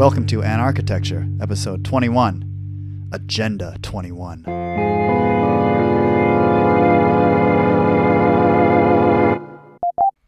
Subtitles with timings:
[0.00, 4.46] Welcome to Anarchitecture, episode 21 Agenda 21.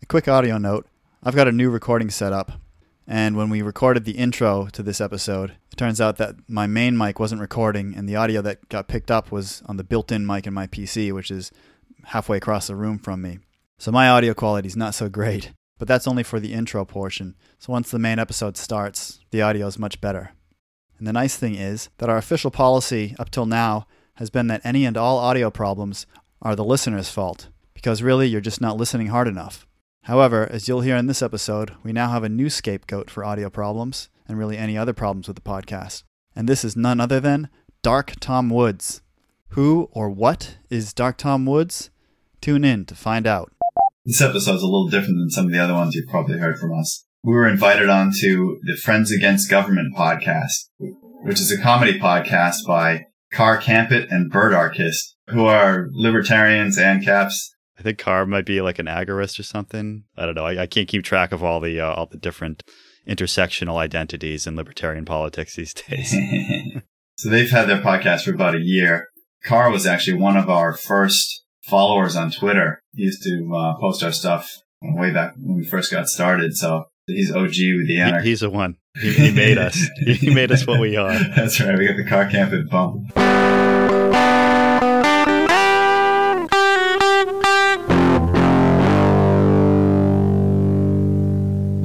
[0.02, 0.86] A quick audio note
[1.22, 2.52] I've got a new recording set up,
[3.06, 6.98] and when we recorded the intro to this episode, it turns out that my main
[6.98, 10.26] mic wasn't recording, and the audio that got picked up was on the built in
[10.26, 11.50] mic in my PC, which is
[12.08, 13.38] halfway across the room from me.
[13.78, 17.34] So my audio quality is not so great, but that's only for the intro portion.
[17.58, 20.30] So once the main episode starts, the audio is much better.
[20.96, 24.60] And the nice thing is that our official policy up till now has been that
[24.62, 26.06] any and all audio problems
[26.40, 29.66] are the listener's fault, because really you're just not listening hard enough.
[30.02, 33.50] However, as you'll hear in this episode, we now have a new scapegoat for audio
[33.50, 36.04] problems and really any other problems with the podcast.
[36.36, 37.48] And this is none other than
[37.82, 39.02] Dark Tom Woods.
[39.48, 41.90] Who or what is Dark Tom Woods?
[42.40, 43.52] Tune in to find out.
[44.04, 46.78] This episode's a little different than some of the other ones you've probably heard from
[46.78, 47.04] us.
[47.22, 53.06] We were invited onto the Friends Against Government podcast, which is a comedy podcast by
[53.32, 58.78] Car Campit and Birdarchist, who are libertarians and caps I think Carr might be like
[58.78, 60.04] an agorist or something.
[60.16, 60.46] I don't know.
[60.46, 62.62] I, I can't keep track of all the uh, all the different
[63.08, 66.12] intersectional identities in libertarian politics these days.
[67.16, 69.08] so they've had their podcast for about a year.
[69.44, 72.80] Carr was actually one of our first followers on Twitter.
[72.92, 76.56] He used to uh, post our stuff way back when we first got started.
[76.56, 78.24] So he's OG with the anarchy.
[78.24, 78.76] He, he's the one.
[79.00, 79.88] He, he made us.
[80.04, 81.12] he made us what we are.
[81.36, 81.78] That's right.
[81.78, 83.12] We got the car camping bump.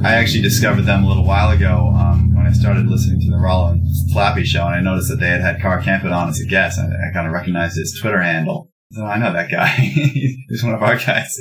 [0.04, 3.36] I actually discovered them a little while ago um, when I started listening to the
[3.36, 6.40] Rollo and Flappy show, and I noticed that they had had Car Campit on as
[6.40, 6.78] a guest.
[6.78, 8.70] I, I kind of recognized his Twitter handle.
[8.96, 9.66] I know that guy.
[10.48, 11.38] He's one of our guys.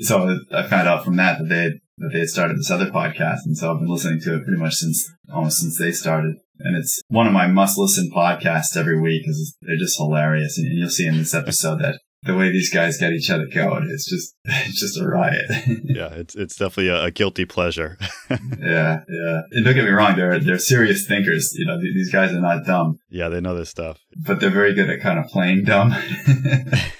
[0.00, 3.40] So I found out from that that they that they had started this other podcast,
[3.44, 6.36] and so I've been listening to it pretty much since almost since they started.
[6.58, 10.58] And it's one of my must listen podcasts every week because they're just hilarious.
[10.58, 13.88] And you'll see in this episode that the way these guys get each other going
[13.90, 15.46] it's just it's just a riot.
[15.84, 17.98] Yeah it's it's definitely a, a guilty pleasure.
[18.30, 19.40] Yeah yeah.
[19.52, 22.64] And don't get me wrong they're they're serious thinkers you know these guys are not
[22.64, 22.98] dumb.
[23.08, 23.98] Yeah they know this stuff.
[24.16, 25.92] But they're very good at kind of playing dumb.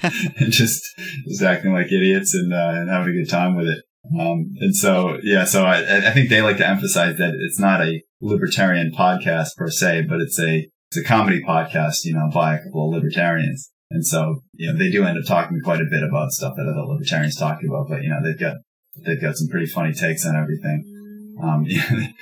[0.03, 0.83] And just
[1.29, 3.85] just acting like idiots and uh, and having a good time with it.
[4.19, 7.83] Um, and so yeah so I, I think they like to emphasize that it's not
[7.83, 12.55] a libertarian podcast per se but it's a it's a comedy podcast you know by
[12.55, 15.89] a couple of libertarians and so, you know, they do end up talking quite a
[15.91, 18.57] bit about stuff that other libertarians talk about, but you know, they've got,
[19.05, 21.37] they've got some pretty funny takes on everything.
[21.43, 21.67] Um,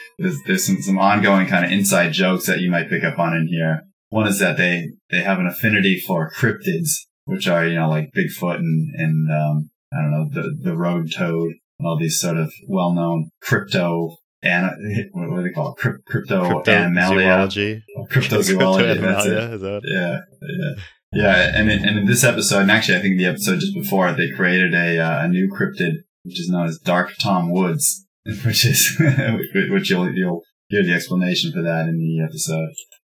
[0.18, 3.36] there's, there's some, some ongoing kind of inside jokes that you might pick up on
[3.36, 3.82] in here.
[4.08, 6.92] One is that they, they have an affinity for cryptids,
[7.26, 11.12] which are, you know, like Bigfoot and, and, um, I don't know, the, the road
[11.14, 14.70] toad, and all these sort of well-known crypto and
[15.12, 15.78] what do they call it?
[15.78, 17.82] Crypto, crypto Cryptozoology.
[18.08, 19.00] Cryptozoology.
[19.00, 19.54] That's it.
[19.54, 19.62] Is?
[19.84, 20.20] Yeah.
[20.42, 20.82] Yeah.
[21.12, 24.12] Yeah, and in, and in this episode, and actually I think the episode just before,
[24.12, 28.06] they created a uh, a new cryptid which is known as Dark Tom Woods,
[28.44, 28.96] which is
[29.70, 32.70] which you'll you'll hear the explanation for that in the episode.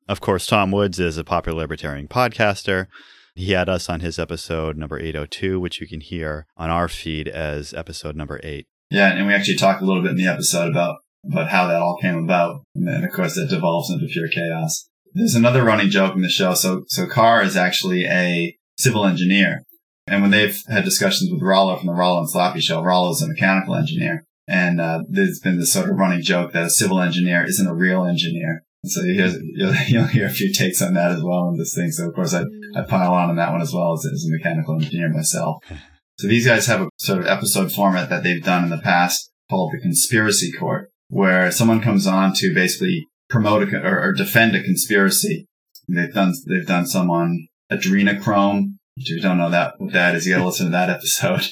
[0.08, 2.88] Of course, Tom Woods is a popular libertarian podcaster.
[3.36, 7.30] He had us on his episode number 802, which you can hear on our feed
[7.30, 8.68] as episode number 8.
[8.90, 11.82] Yeah, and we actually talked a little bit in the episode about about how that
[11.82, 14.90] all came about, and then of course that devolves into pure chaos.
[15.14, 16.54] There's another running joke in the show.
[16.54, 19.64] So, so Carr is actually a civil engineer.
[20.08, 23.28] And when they've had discussions with Rollo from the Rollo and Slappy show, Rollo's a
[23.28, 24.26] mechanical engineer.
[24.48, 27.76] And, uh, there's been this sort of running joke that a civil engineer isn't a
[27.76, 28.64] real engineer.
[28.84, 31.74] So you hear, you'll, you'll, hear a few takes on that as well in this
[31.76, 31.92] thing.
[31.92, 32.44] So of course I,
[32.76, 35.64] I pile on on that one as well as, as a mechanical engineer myself.
[36.18, 39.32] So these guys have a sort of episode format that they've done in the past
[39.50, 44.56] called the conspiracy court, where someone comes on to basically promote a, or, or, defend
[44.56, 45.48] a conspiracy.
[45.88, 48.76] They've done they've done some on adrenochrome.
[48.98, 51.48] If you don't know that what that is, you got to listen to that episode.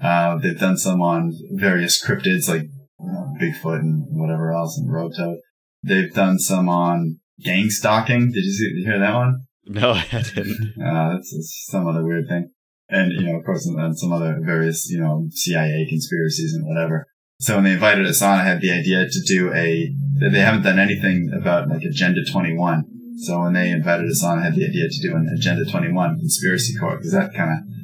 [0.00, 2.62] Uh, they've done some on various cryptids like
[3.40, 5.38] Bigfoot and whatever else and Roto.
[5.82, 8.32] They've done some on gang stalking.
[8.32, 9.44] Did you, see, did you hear that one?
[9.66, 10.74] No, I didn't.
[10.82, 12.50] Uh, that's, that's some other weird thing.
[12.88, 17.06] And, you know, of course, and some other various, you know, CIA conspiracies and whatever.
[17.40, 20.62] So when they invited us on, I had the idea to do a, they haven't
[20.62, 22.84] done anything about like Agenda 21.
[23.18, 26.18] So when they invited us on, I had the idea to do an Agenda 21
[26.18, 27.74] conspiracy court because that kind of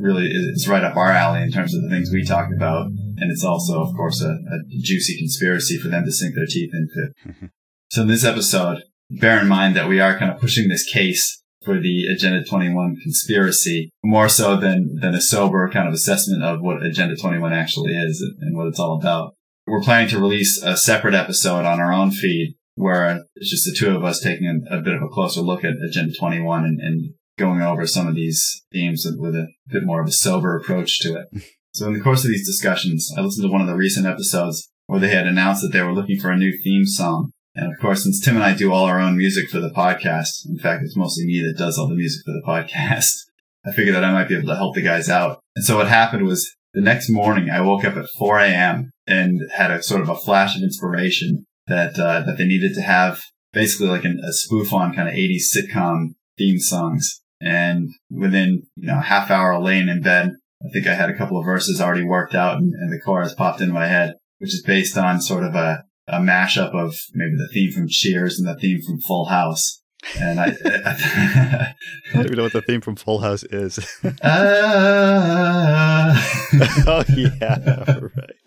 [0.00, 2.86] really is right up our alley in terms of the things we talk about.
[2.86, 6.70] And it's also, of course, a, a juicy conspiracy for them to sink their teeth
[6.72, 7.50] into.
[7.90, 11.41] so in this episode, bear in mind that we are kind of pushing this case
[11.64, 16.60] for the Agenda 21 conspiracy more so than, than a sober kind of assessment of
[16.60, 19.34] what Agenda 21 actually is and what it's all about.
[19.66, 23.74] We're planning to release a separate episode on our own feed where it's just the
[23.74, 26.80] two of us taking a, a bit of a closer look at Agenda 21 and,
[26.80, 31.00] and going over some of these themes with a bit more of a sober approach
[31.00, 31.44] to it.
[31.74, 34.68] So in the course of these discussions, I listened to one of the recent episodes
[34.88, 37.30] where they had announced that they were looking for a new theme song.
[37.54, 40.48] And of course, since Tim and I do all our own music for the podcast,
[40.48, 43.10] in fact, it's mostly me that does all the music for the podcast.
[43.64, 45.40] I figured that I might be able to help the guys out.
[45.54, 48.90] And so what happened was the next morning I woke up at 4 a.m.
[49.06, 52.80] and had a sort of a flash of inspiration that, uh, that they needed to
[52.80, 53.20] have
[53.52, 57.20] basically like an, a spoof on kind of 80s sitcom theme songs.
[57.40, 60.30] And within, you know, a half hour laying in bed,
[60.64, 63.34] I think I had a couple of verses already worked out and, and the chorus
[63.34, 67.34] popped into my head, which is based on sort of a, a mashup of maybe
[67.36, 69.82] the theme from Cheers and the theme from Full House.
[70.18, 71.74] And I, I
[72.12, 73.78] don't even know what the theme from Full House is.
[74.04, 74.10] uh,
[76.86, 78.42] oh yeah, right.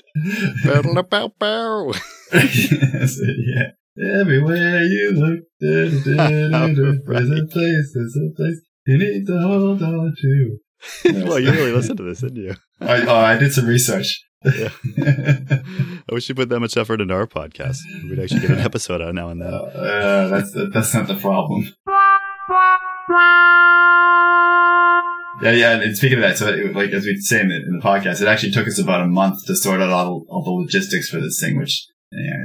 [0.65, 1.93] Battle bow bow.
[2.33, 3.71] yeah.
[3.97, 6.73] Everywhere you look, da, da, da, da,
[7.07, 10.57] there's a place, there's a place you need to hold on to.
[11.25, 12.55] well, you really listened to this, didn't you?
[12.81, 14.21] I, oh, I did some research.
[14.45, 14.69] Yeah.
[16.09, 17.77] I wish you put that much effort into our podcast.
[18.03, 19.53] We'd actually get an episode out now and then.
[19.53, 21.73] Uh, that's that's not the problem.
[25.41, 25.81] Yeah, yeah.
[25.81, 28.21] And speaking of that, so it, like as we say in the, in the, podcast,
[28.21, 31.19] it actually took us about a month to sort out all, all the logistics for
[31.19, 31.57] this thing.
[31.57, 31.87] Which,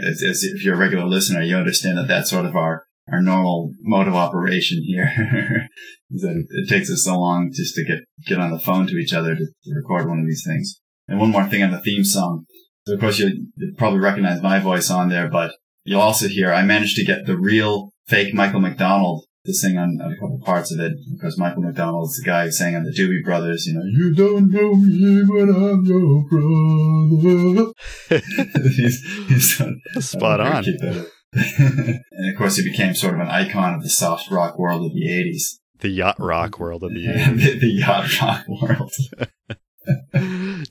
[0.06, 3.72] as, if you're a regular listener, you understand that that's sort of our our normal
[3.80, 5.06] mode of operation here.
[6.10, 8.96] that it, it, takes us so long just to get get on the phone to
[8.96, 10.80] each other to, to, record one of these things.
[11.10, 12.46] And one more thing on the theme song.
[12.86, 16.62] So of course you probably recognize my voice on there, but you'll also hear I
[16.62, 20.72] managed to get the real fake Michael McDonald to sing on, on a couple parts
[20.72, 20.92] of it.
[21.12, 24.50] Because Michael McDonald's the guy who sang on the Doobie Brothers, you know, you don't
[24.50, 27.72] know me, but I'm your brother.
[28.76, 29.62] he's, he's
[29.98, 30.64] Spot on.
[31.32, 34.94] and of course, he became sort of an icon of the soft rock world of
[34.94, 35.58] the 80s.
[35.80, 37.36] The yacht rock world of the 80s.
[37.42, 38.92] the, the yacht rock world.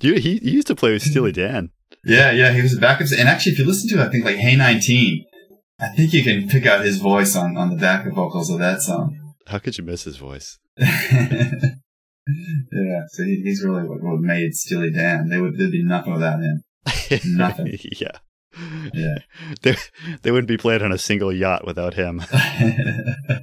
[0.02, 1.72] You, he, he used to play with Steely Dan.
[2.06, 3.08] Yeah, yeah, he was a backup.
[3.18, 5.26] And actually, if you listen to, I think like Hey 19,
[5.80, 8.82] I think you can pick out his voice on, on the backup vocals of that
[8.82, 9.36] song.
[9.48, 10.60] How could you miss his voice?
[10.78, 11.72] yeah,
[13.08, 15.30] so he, he's really what, what made Steely Dan.
[15.30, 16.64] They would there'd be nothing without him.
[17.26, 17.78] Nothing.
[18.00, 18.20] yeah.
[18.94, 19.18] Yeah.
[19.62, 19.76] They,
[20.22, 22.22] they wouldn't be played on a single yacht without him.
[22.32, 23.42] yeah,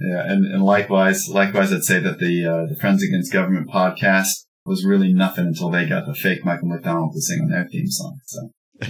[0.00, 4.84] and, and likewise, likewise, I'd say that the uh, the Friends Against Government podcast was
[4.84, 8.18] really nothing until they got the fake Michael McDonald to sing on their theme song.
[8.26, 8.50] So,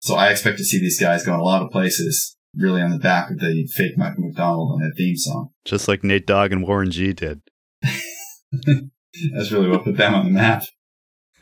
[0.00, 2.90] so I expect to see these guys go in a lot of places, really on
[2.90, 6.52] the back of the fake Michael McDonald on their theme song, just like Nate Dogg
[6.52, 7.42] and Warren G did.
[7.82, 10.64] That's really what put them on the map.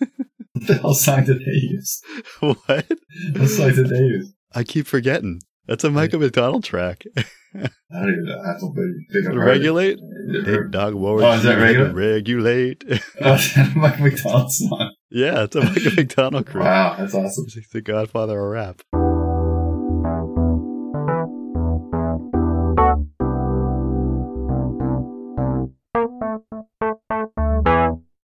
[0.55, 2.03] What the hell song did they use?
[2.41, 2.59] What?
[2.67, 4.33] What song did they use?
[4.53, 5.41] I keep forgetting.
[5.69, 7.05] That's a Michael McDonald track.
[7.55, 8.41] I don't even know.
[8.41, 8.75] I don't
[9.11, 9.99] think I've Regulate?
[10.45, 11.23] Big dog war.
[11.23, 11.93] Oh, is that regular?
[11.95, 12.85] Regulate.
[13.23, 14.93] oh, is that a Michael McDonald song?
[15.11, 16.61] Yeah, it's a Michael McDonald crew.
[16.61, 17.47] Wow, that's awesome.
[17.53, 18.83] He's the godfather of rap.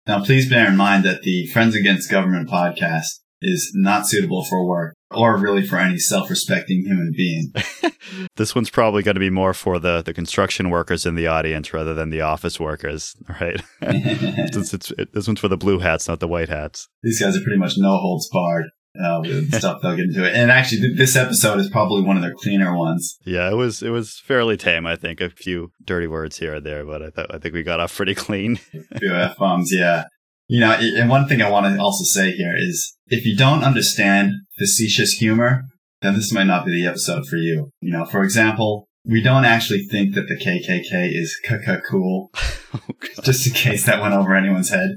[0.07, 4.65] Now, please bear in mind that the Friends Against Government podcast is not suitable for
[4.65, 7.51] work or really for any self-respecting human being.
[8.35, 11.73] this one's probably going to be more for the, the construction workers in the audience
[11.73, 13.61] rather than the office workers, right?
[13.81, 16.87] Since it's, it, this one's for the blue hats, not the white hats.
[17.03, 18.65] These guys are pretty much no holds barred
[19.03, 20.35] uh, with stuff they'll get into it.
[20.35, 23.17] And actually, th- this episode is probably one of their cleaner ones.
[23.25, 24.85] Yeah, it was it was fairly tame.
[24.85, 27.63] I think a few dirty words here or there, but I thought I think we
[27.63, 28.59] got off pretty clean.
[28.91, 30.05] a few f bombs, yeah.
[30.49, 33.63] You know, and one thing I want to also say here is if you don't
[33.63, 35.61] understand facetious humor,
[36.01, 37.69] then this might not be the episode for you.
[37.81, 41.39] You know, for example, we don't actually think that the KKK is
[41.87, 42.31] cool,
[42.73, 42.79] oh,
[43.23, 44.89] just in case that went over anyone's head.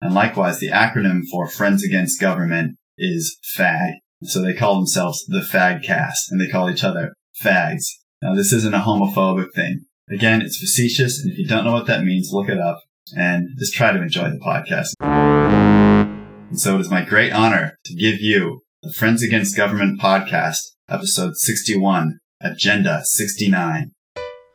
[0.00, 3.94] And likewise, the acronym for Friends Against Government is FAG.
[4.22, 7.82] So they call themselves the Fag Cast and they call each other fags.
[8.22, 9.80] Now this isn't a homophobic thing.
[10.08, 11.20] Again, it's facetious.
[11.20, 12.78] And if you don't know what that means, look it up
[13.16, 14.94] and just try to enjoy the podcast.
[15.00, 20.58] And so it is my great honor to give you the Friends Against Government podcast,
[20.88, 23.92] episode 61, Agenda 69.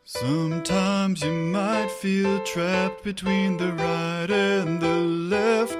[0.03, 5.77] Sometimes you might feel trapped between the right and the left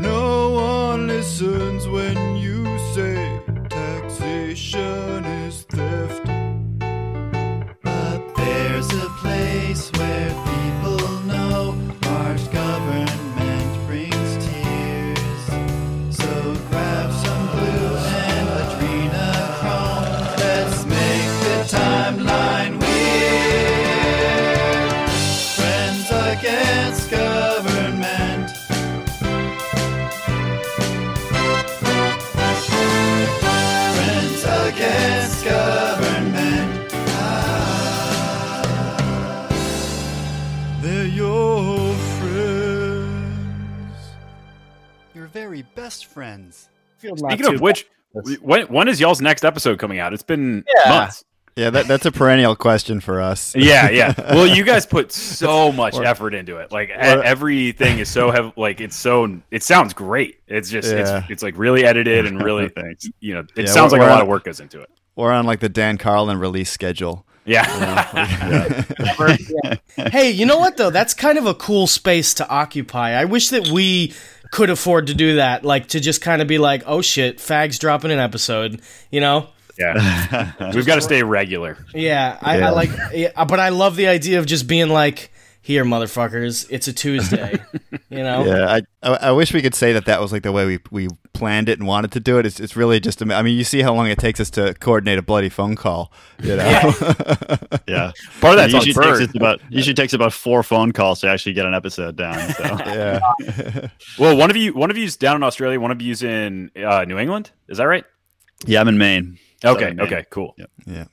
[0.00, 5.03] No one listens when you say taxation
[45.74, 46.68] best friends.
[46.98, 47.86] Speaking of which,
[48.40, 50.12] when when is y'all's next episode coming out?
[50.12, 50.90] It's been Yeah.
[50.90, 51.24] months.
[51.56, 53.54] Yeah, that, that's a perennial question for us.
[53.54, 54.12] Yeah, yeah.
[54.34, 56.72] Well, you guys put so much Or- effort into it.
[56.72, 58.52] Like or- everything is so heavy.
[58.56, 59.40] Like it's so.
[59.52, 60.40] It sounds great.
[60.48, 60.90] It's just.
[60.92, 61.18] Yeah.
[61.20, 62.68] It's it's like really edited and really.
[62.70, 63.06] Thanks.
[63.20, 64.90] You know, it Yeah, sounds like a lot at- of work goes into it.
[65.16, 67.24] We're on like the Dan Carlin release schedule.
[67.46, 67.62] Yeah.
[70.10, 70.90] hey, you know what though?
[70.90, 73.10] That's kind of a cool space to occupy.
[73.12, 74.12] I wish that we
[74.54, 77.76] could afford to do that, like to just kind of be like, "Oh shit, Fags
[77.76, 78.80] dropping an episode,"
[79.10, 79.48] you know?
[79.76, 80.52] yeah.
[80.74, 81.76] We've got to stay regular.
[81.92, 82.68] Yeah, I, Yeah.
[82.68, 85.32] I like, yeah, but I love the idea of just being like,
[85.64, 87.58] "Here, motherfuckers, it's a Tuesday,"
[88.10, 88.44] you know?
[88.46, 90.78] Yeah, I, I I wish we could say that that was like the way we
[90.90, 92.44] we planned it and wanted to do it.
[92.44, 93.22] It's it's really just.
[93.22, 96.12] I mean, you see how long it takes us to coordinate a bloody phone call.
[96.42, 96.82] You know.
[97.88, 98.12] Yeah.
[98.40, 99.18] Part of that's on usually Bird.
[99.18, 102.38] takes us about usually takes about four phone calls to actually get an episode down.
[102.52, 103.88] So yeah.
[104.18, 105.80] Well, one of you, one of you's down in Australia.
[105.80, 107.50] One of you's in uh, New England.
[107.68, 108.04] Is that right?
[108.66, 109.38] yeah, I'm in Maine.
[109.64, 109.80] Okay.
[109.80, 110.06] Southern Maine.
[110.06, 110.24] Okay.
[110.30, 110.54] Cool.
[110.58, 110.70] Yep.
[110.86, 111.04] Yeah.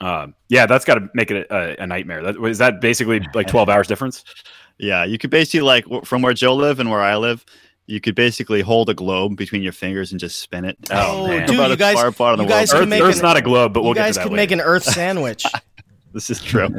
[0.00, 2.22] Um, yeah, that's got to make it a, a nightmare.
[2.22, 4.24] That is that basically like twelve hours difference.
[4.78, 7.44] Yeah, you could basically like from where Joe live and where I live,
[7.86, 10.76] you could basically hold a globe between your fingers and just spin it.
[10.90, 11.46] Oh, man.
[11.48, 12.82] dude, About you a guys, far part of the you guys world.
[12.84, 14.32] Earth, make Earth's an, not a globe, but we'll you get guys to that could
[14.32, 14.42] later.
[14.42, 15.44] make an Earth sandwich.
[16.14, 16.70] This is true.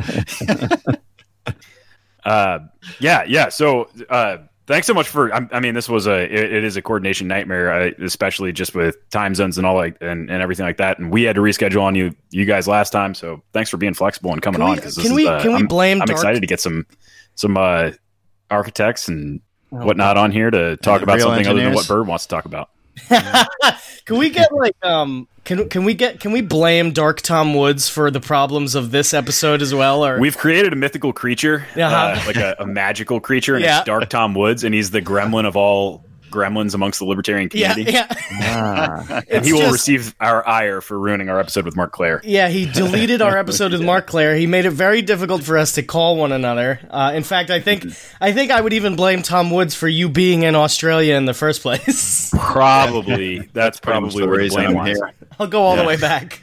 [2.25, 2.59] Uh,
[2.99, 3.49] yeah, yeah.
[3.49, 4.37] So, uh,
[4.69, 5.33] thanks so much for.
[5.35, 6.23] I, I mean, this was a.
[6.23, 9.97] It, it is a coordination nightmare, uh, especially just with time zones and all like
[9.99, 10.97] and, and everything like that.
[10.99, 13.13] And we had to reschedule on you, you guys last time.
[13.13, 14.75] So, thanks for being flexible and coming Can we- on.
[14.77, 16.85] Because can we- can we I'm, blame I'm excited to get some
[17.35, 17.91] some uh,
[18.49, 21.87] architects and Oh, whatnot on here to talk Yeah, about real something other than what
[21.87, 22.71] Bird wants to talk about.
[24.05, 27.89] can we get like um can can we get can we blame Dark Tom Woods
[27.89, 31.81] for the problems of this episode as well or We've created a mythical creature, Uh-huh.
[31.85, 33.79] uh, like a, a magical creature, and Yeah.
[33.79, 37.83] it's Dark Tom Woods, and he's the gremlin of all gremlins amongst the libertarian community.
[37.83, 39.21] yeah Ah.
[39.29, 42.21] and he will just- receive our ire for ruining our episode with Mark Claire.
[42.23, 45.73] yeah he deleted our episode with Mark Claire he made it very difficult for us
[45.73, 47.85] to call one another uh, in fact I think
[48.21, 51.33] I think I would even blame Tom Woods for you being in Australia in the
[51.33, 54.97] first place Probably that's pretty probably the where the reason blame I'm lies.
[54.97, 55.11] here.
[55.39, 56.41] I'll go all the way back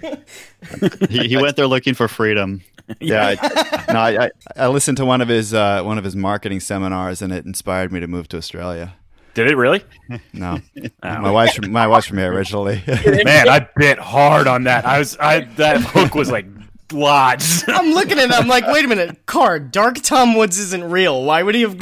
[1.10, 2.62] he, he went there looking for freedom.
[3.00, 6.14] Yeah, I, no, I, I I listened to one of his uh, one of his
[6.16, 8.94] marketing seminars, and it inspired me to move to Australia.
[9.36, 9.84] Did it really?
[10.32, 10.60] No,
[11.02, 11.20] Oh.
[11.20, 12.82] my wife's from, my wife's from here originally.
[13.24, 14.84] Man, I bit hard on that.
[14.86, 16.46] I was I that hook was like
[16.92, 17.68] lodged.
[17.68, 21.22] I'm looking at it I'm like wait a minute card Dark Tom Woods isn't real
[21.24, 21.76] why would he have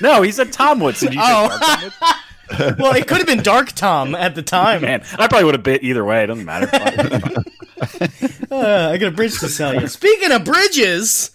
[0.00, 1.00] no, he said Tom Woods.
[1.00, 1.48] Did you say Oh.
[1.48, 2.78] Dark Tom Woods?
[2.78, 5.62] well it could have been Dark Tom at the time Man, I probably would have
[5.64, 6.22] bit either way.
[6.24, 6.68] It doesn't matter.
[8.50, 9.88] Uh, I got a bridge to sell you.
[9.88, 11.32] Speaking of bridges,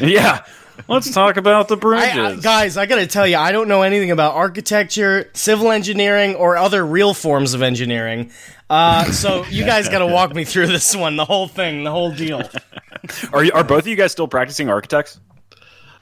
[0.00, 0.44] yeah.
[0.88, 2.16] Let's talk about the I, bridges.
[2.16, 6.34] I, guys, I got to tell you, I don't know anything about architecture, civil engineering,
[6.34, 8.30] or other real forms of engineering.
[8.70, 11.90] Uh, so you guys got to walk me through this one, the whole thing, the
[11.90, 12.42] whole deal.
[13.32, 15.20] are you, are both of you guys still practicing architects?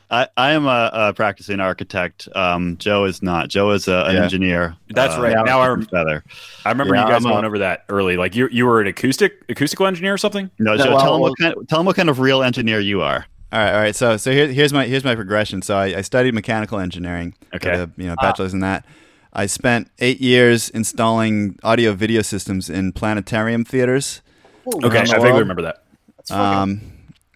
[0.09, 2.29] I, I am a, a practicing architect.
[2.37, 3.49] Um, Joe is not.
[3.49, 4.23] Joe is a, an Yeah.
[4.23, 4.77] engineer.
[4.91, 5.37] That's Uh, right.
[5.45, 6.23] Now I rem- feather.
[6.65, 8.17] I remember Yeah, you guys I'm a- going over that early.
[8.17, 10.49] Like you you were an acoustic acoustical engineer or something?
[10.61, 11.69] No, No, Joe, well, tell him what kind.
[11.69, 13.27] Tell him what kind of real engineer you are.
[13.53, 13.95] All right, all right.
[13.95, 15.63] So, so here, here's my here's my progression.
[15.63, 17.35] So, I, I studied mechanical engineering.
[17.55, 17.71] Okay.
[17.71, 18.85] got a, you know, bachelor's in that.
[19.33, 24.23] I spent eight years installing audio video systems in planetarium theaters.
[24.67, 25.83] Okay, Around I vaguely remember that.
[26.31, 26.81] Um,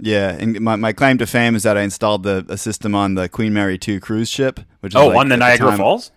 [0.01, 3.15] yeah, and my, my claim to fame is that I installed the a system on
[3.15, 5.79] the Queen Mary two cruise ship, which is Oh, like, on the at Niagara time-
[5.79, 6.11] Falls?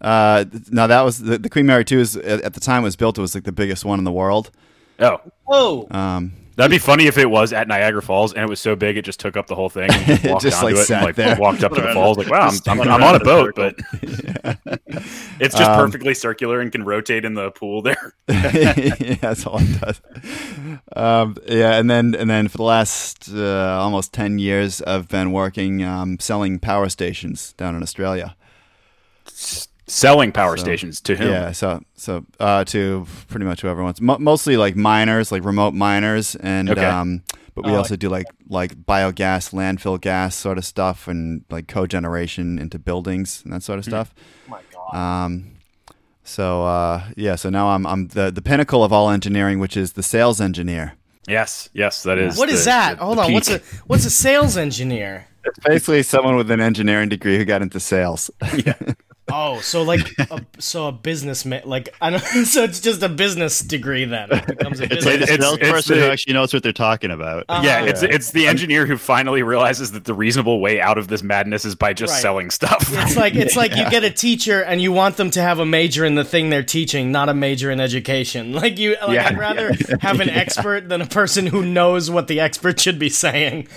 [0.00, 2.80] Uh, th- no, that was the, the Queen Mary two is at, at the time
[2.82, 3.18] it was built.
[3.18, 4.50] It was like the biggest one in the world.
[4.98, 5.20] Oh.
[5.44, 5.86] Whoa.
[5.92, 8.96] Um, That'd be funny if it was at Niagara Falls and it was so big
[8.96, 10.86] it just took up the whole thing and just walked just, onto like, it and
[10.86, 11.36] sat like there.
[11.38, 13.72] walked up to the falls like wow I'm, I'm, I'm on a boat circle.
[14.02, 14.02] but
[15.40, 18.14] it's just Um, perfectly circular and can rotate in the pool there.
[18.28, 20.00] yeah, that's all it does.
[20.94, 25.32] Um, yeah, and then and then for the last uh, almost ten years, I've been
[25.32, 28.36] working um, selling power stations down in Australia.
[29.92, 31.28] Selling power So, stations to whom?
[31.28, 35.74] Yeah, so so uh, to pretty much whoever wants, Mo- mostly like miners, like remote
[35.74, 36.84] miners, and Okay.
[36.84, 37.22] um,
[37.54, 41.66] but we Oh, also do like like biogas, landfill gas sort of stuff, and like
[41.66, 44.14] cogeneration into buildings and that sort of stuff.
[44.48, 44.96] Oh my God.
[45.24, 45.52] Um,
[46.24, 49.92] so uh, yeah, so now I'm I'm the the pinnacle of all engineering, which is
[49.92, 50.94] the sales engineer.
[51.28, 52.38] Yes, yes, that is.
[52.38, 52.98] What is the- that?
[52.98, 53.32] the- Hold the on.
[53.34, 55.26] What's a what's a sales engineer?
[55.44, 58.30] It's basically someone with an engineering degree who got into sales.
[59.34, 62.22] Oh, so like, a, so a businessman, like I don't.
[62.44, 64.28] So it's just a business degree then.
[64.30, 65.06] It becomes a It's business.
[65.06, 67.44] like the It's- it's salesperson the- who actually knows what they're talking about.
[67.48, 67.86] Uh, yeah, Uh-huh.
[67.86, 71.64] it's it's the engineer who finally realizes that the reasonable way out of this madness
[71.64, 72.20] is by just Right.
[72.22, 72.84] selling stuff.
[72.92, 75.66] It's like it's like you get a teacher and you want them to have a
[75.66, 78.52] major in the thing they're teaching, not a major in education.
[78.62, 79.28] Like you, like Yeah.
[79.28, 83.08] I'd rather have an expert than a person who knows what the expert should be
[83.08, 83.68] saying.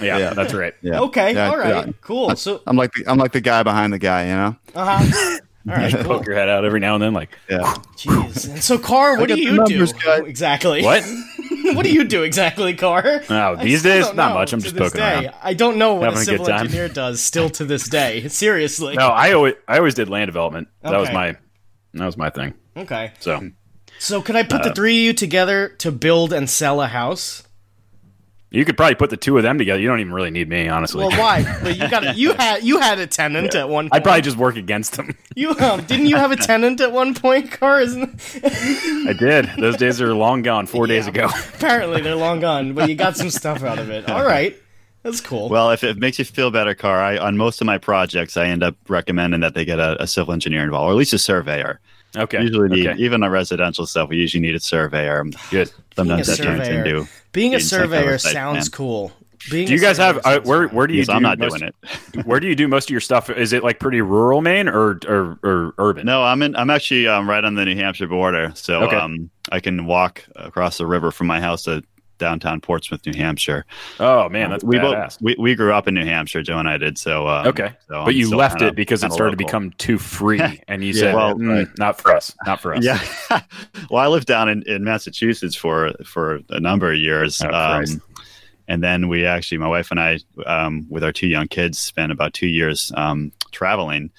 [0.00, 0.34] Yeah, Yeah.
[0.34, 0.74] that's right.
[0.82, 1.00] Yeah.
[1.00, 1.92] Okay, Yeah, all right, yeah.
[2.00, 2.34] cool.
[2.36, 4.56] So, I'm like the, I'm like the guy behind the guy, you know.
[4.74, 5.38] uh huh.
[5.68, 6.04] All right, cool.
[6.04, 7.60] Poke your head out every now and then, like Yeah.
[7.96, 8.48] Jeez.
[8.48, 10.18] And so, Car, what do you numbers, do guy.
[10.26, 10.82] exactly?
[10.82, 11.04] what?
[11.74, 13.22] what do you do exactly, Car?
[13.28, 14.52] Oh, these days, don't know much.
[14.52, 15.24] I'm to just poking day.
[15.26, 15.34] around.
[15.42, 16.60] I don't know what Having a a civil good time.
[16.66, 18.26] engineer does still to this day.
[18.28, 18.96] Seriously.
[18.96, 20.68] No, I always I always did land development.
[20.82, 21.36] That was my
[21.94, 22.54] that was my thing.
[22.76, 23.12] Okay.
[23.20, 23.50] So
[23.98, 26.86] So, could I put Uh, the three of you together to build and sell a
[26.86, 27.42] house?
[28.52, 29.80] You could probably put the two of them together.
[29.80, 31.06] You don't even really need me, honestly.
[31.06, 31.44] Well, why?
[31.62, 33.84] But you got you had you had a tenant at one.
[33.84, 33.94] point.
[33.94, 35.16] I'd probably just work against them.
[35.36, 37.80] you um, didn't you have a tenant at one point, Car?
[37.80, 39.50] I did.
[39.56, 40.66] Those days are long gone.
[40.66, 41.28] Four days ago.
[41.54, 44.10] apparently they're long gone, but you got some stuff out of it.
[44.10, 44.56] All right,
[45.04, 45.48] that's cool.
[45.48, 48.46] Well, if it makes you feel better, Car, I, on most of my projects, I
[48.46, 51.18] end up recommending that they get a, a civil engineer involved, or at least a
[51.18, 51.80] surveyor.
[52.16, 52.42] Okay.
[52.42, 52.98] Usually, need, okay.
[53.00, 55.24] even on residential stuff, we usually need a surveyor.
[55.50, 55.70] Good.
[55.96, 56.82] Sometimes that turns into.
[56.82, 58.76] Being a being kind of surveyor sounds plan.
[58.76, 59.12] cool.
[59.50, 61.56] Being Do you guys have uh, where where do you Yes, do I'm not most,
[61.58, 61.72] doing
[62.14, 62.26] it.
[62.26, 63.30] where do you do most of your stuff?
[63.30, 66.04] Is it like pretty rural Maine or or, or urban?
[66.04, 66.54] No, I'm in.
[66.56, 68.96] I'm actually um, right on the New Hampshire border, so Okay.
[68.96, 71.82] um, I can walk across the river from my house to
[72.20, 73.64] downtown Portsmouth, New Hampshire.
[73.98, 75.18] Oh man, that's we badass.
[75.18, 76.96] both we, we grew up in New Hampshire, Joe and I did.
[76.98, 77.70] So um, Okay.
[77.88, 80.84] so but I'm you left kinda- it because it started to become too free, and
[80.84, 81.76] you Yeah, said, well, "Mm.
[81.78, 83.00] "Not for us, not for us." Yeah.
[83.90, 87.40] well, I lived down in, in Massachusetts for for a number of years.
[87.42, 87.84] Oh, um,
[88.68, 92.12] and then we actually, my wife and I, um, with our two young kids, spent
[92.12, 94.12] about two years um, traveling,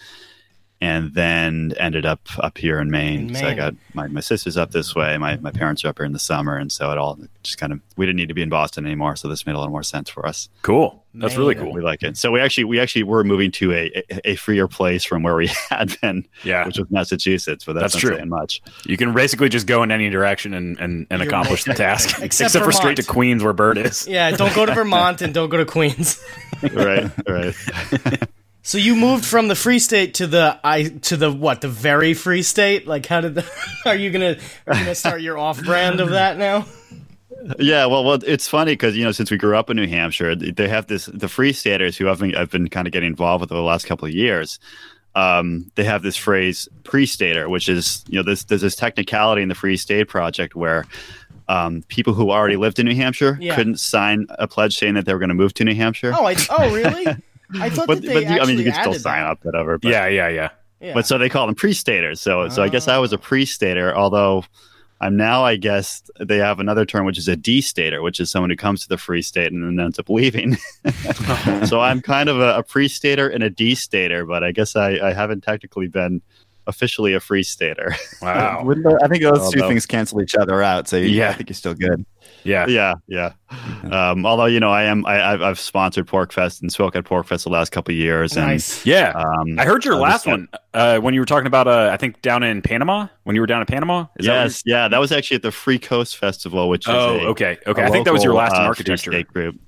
[0.81, 3.29] and then ended up up here in Maine.
[3.29, 5.15] In So I got my, my sister's up this way.
[5.19, 7.71] My my parents are up here in the summer, and so it all just kind
[7.71, 9.15] of we didn't need to be in Boston anymore.
[9.15, 10.49] So this made a little more sense for us.
[10.63, 11.05] Cool.
[11.13, 11.73] That's really cool.
[11.73, 12.17] We like it.
[12.17, 15.35] So we actually we actually were moving to a a, a freer place from where
[15.35, 17.63] we had been, Yeah, which was Massachusetts.
[17.63, 18.15] But that's, That's true.
[18.15, 18.61] saying much.
[18.85, 22.21] you can basically just go in any direction and and, and You're accomplish the task,
[22.21, 24.07] Except for straight to Queens where Bird is.
[24.07, 26.23] Yeah, don't go to Vermont and don't go to Queens.
[26.73, 27.53] right, right.
[28.63, 32.13] So you moved from the free state to the I to the what the very
[32.13, 32.85] free state?
[32.87, 33.51] Like how did the,
[33.85, 36.65] are you gonna are you gonna start your off brand of that now?
[37.57, 40.35] Yeah, well, well, it's funny because you know since we grew up in New Hampshire,
[40.35, 43.41] they have this the Free Staters who I've been I've been kind of getting involved
[43.41, 44.59] with over the last couple of years.
[45.15, 49.49] Um, they have this phrase pre-stater, which is you know this there's this technicality in
[49.49, 50.85] the Free State Project where
[51.49, 53.55] um, people who already lived in New Hampshire Yeah.
[53.55, 56.13] couldn't sign a pledge saying that they were going to move to New Hampshire.
[56.15, 57.07] Oh, I, oh really?
[57.55, 59.31] I thought but that they but I mean, you can still sign that.
[59.31, 59.77] up, whatever.
[59.77, 60.49] But, Yeah, yeah, yeah.
[60.79, 60.93] Yeah.
[60.95, 62.19] But so they call them pre-staters.
[62.19, 63.01] So so I guess I oh.
[63.01, 64.43] was a pre-stater, although
[64.99, 68.49] I'm now I guess they have another term which is a de-stater, which is someone
[68.49, 70.57] who comes to the free state and then ends up leaving.
[71.65, 75.13] so I'm kind of a, a pre-stater and a de-stater, but I guess I, I
[75.13, 76.21] haven't technically been
[76.67, 77.95] officially a free stater.
[78.21, 78.67] Wow.
[79.01, 80.87] I think those two things cancel each other out.
[80.87, 81.29] So yeah, Yeah.
[81.29, 82.05] I think you're still good.
[82.43, 82.65] Yeah.
[82.67, 83.33] yeah, yeah.
[83.91, 87.43] Um, although you know I am I, I've, I've sponsored PorcFest and spoke at PorcFest
[87.43, 88.85] the last couple of years, and nice.
[88.85, 89.11] Yeah.
[89.15, 91.97] um, I heard your I'll last one uh, when you were talking about, uh, I
[91.97, 93.07] think down in Panama.
[93.23, 95.51] When you were down in Panama, Is that yes, yeah, that was actually at the
[95.51, 97.81] Free Coast Festival, which is you're- Oh, a, okay, okay.
[97.83, 99.11] a I think that was your last uh, architecture.
[99.11, 99.59] State group.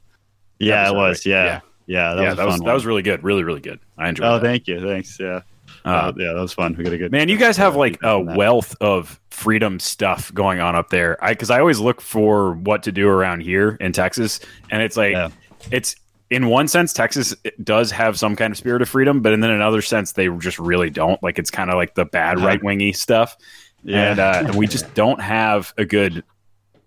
[0.60, 1.26] Yeah, it was.
[1.26, 1.26] right?
[1.32, 1.60] Yeah, Yeah.
[1.86, 3.80] yeah, that yeah, was a that was fun that was really good, really, really good.
[3.98, 4.30] I enjoyed it.
[4.30, 4.46] Oh, that.
[4.46, 5.20] thank you, thanks.
[5.20, 5.42] Yeah,
[5.86, 6.76] Uh, uh, yeah, that was fun.
[6.78, 10.60] We got a good Man, you guys have like a wealth of freedom stuff going
[10.60, 11.22] on up there.
[11.24, 14.96] I because I always look for what to do around here in Texas, and it's
[14.98, 15.30] like Yeah.
[15.72, 15.96] it's
[16.30, 19.52] in one sense Texas does have some kind of spirit of freedom, but in then
[19.52, 21.22] another sense they just really don't.
[21.22, 23.36] Like it's kind of like the bad right wingy stuff,
[23.84, 24.12] Yeah.
[24.12, 26.24] and, uh, and we just don't have a good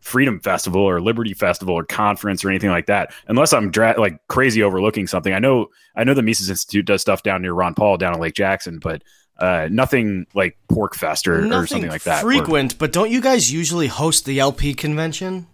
[0.06, 4.18] freedom festival or liberty festival or conference or anything like that unless i'm dra- like
[4.28, 5.66] crazy overlooking something i know
[5.96, 8.78] i know the mises institute does stuff down near ron paul down in lake jackson
[8.78, 9.02] but
[9.38, 12.22] uh, nothing like PorcFest or, or something like that.
[12.22, 15.46] frequent, but don't you guys usually host the LP convention?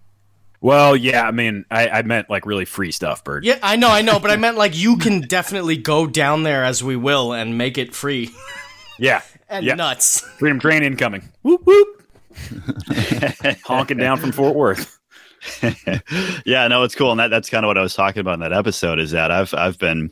[0.61, 3.45] well, yeah, I mean, I, I meant like really free stuff, Bird.
[3.45, 6.63] Yeah, I know, I know, but I meant like you can definitely go down there
[6.63, 8.31] as we will and make it free
[9.01, 9.75] Yeah, and Yeah.
[9.75, 10.21] nuts.
[10.39, 11.29] Freedom Train incoming.
[11.43, 12.02] Whoop whoop.
[13.65, 14.99] Honking down from Fort Worth.
[16.47, 18.41] yeah, no, it's cool, and that, that's kind of what I was talking about in
[18.41, 18.99] that episode.
[19.01, 20.11] Is that I've I've been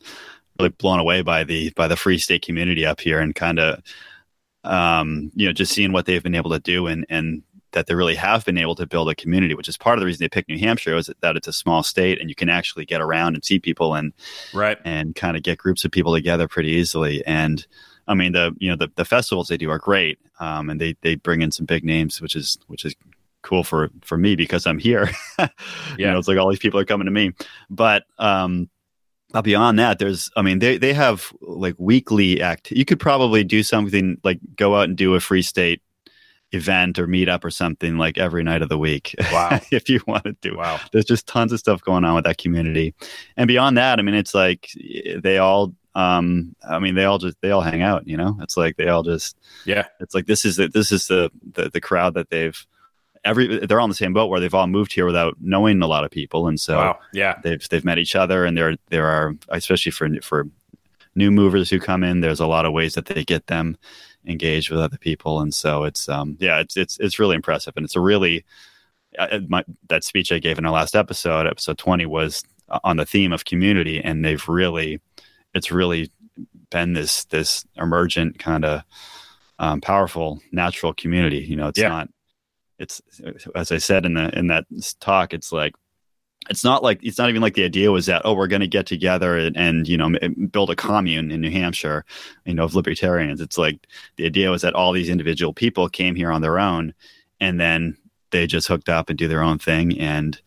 [0.59, 3.83] really blown away by the by the Free State community up here, and kind of
[4.64, 7.94] um, you know just seeing what they've been able to do, and and that they
[7.94, 10.28] really have been able to build a community, which is part of the reason they
[10.28, 13.35] picked New Hampshire, is that it's a small state, and you can actually get around
[13.37, 14.12] and see people and
[14.52, 14.78] Right.
[14.85, 17.24] and kind of get groups of people together pretty easily.
[17.24, 17.64] And
[18.11, 20.96] I mean, the you know the, the festivals they do are great, um, and they
[21.03, 22.94] they bring in some big names, which is which is
[23.42, 25.09] cool for for me because I'm here.
[25.96, 27.33] you know, it's like all these people are coming to me.
[27.70, 28.68] But um,
[29.33, 32.73] but beyond that, there's I mean they they have like weekly act.
[32.73, 35.81] You could probably do something like go out and do a free state
[36.53, 39.14] event or meetup or something like every night of the week.
[39.33, 39.61] Wow.
[39.70, 40.81] if you wanted to do Wow.
[40.90, 42.92] there's just tons of stuff going on with that community
[43.37, 44.68] and beyond that i mean it's like
[45.23, 48.57] they all um i mean they all just they all hang out you know it's
[48.57, 49.87] like they all just Yeah.
[49.98, 52.64] it's like this is the this is the the, the crowd that they've
[53.24, 56.05] every they're in the same boat where they've all moved here without knowing a lot
[56.05, 56.98] of people and so wow.
[57.12, 57.38] Yeah.
[57.42, 60.46] they've they've met each other and there there are especially for for
[61.16, 63.76] new movers who come in there's a lot of ways that they get them
[64.26, 67.85] engaged with other people and so it's um yeah it's it's it's really impressive and
[67.85, 68.44] it's a really
[69.18, 72.44] uh, my, that speech I gave in our last episode episode 20 was
[72.85, 75.00] on the theme of community and they've really
[75.54, 76.10] it's really
[76.70, 78.82] been this this emergent kind of
[79.58, 81.88] um, powerful natural community you know it's Yeah.
[81.88, 82.08] not
[82.78, 83.02] it's
[83.54, 84.64] as I said in the in that
[85.00, 85.74] talk it's like
[86.48, 88.66] it's not like it's not even like the idea was that oh we're going to
[88.66, 90.10] get together and, and you know
[90.50, 92.06] build a commune in New Hampshire
[92.46, 93.86] you know of libertarians it's like
[94.16, 96.94] the idea was that all these individual people came here on their own
[97.40, 97.96] and then
[98.30, 100.40] they just hooked up and do their own thing and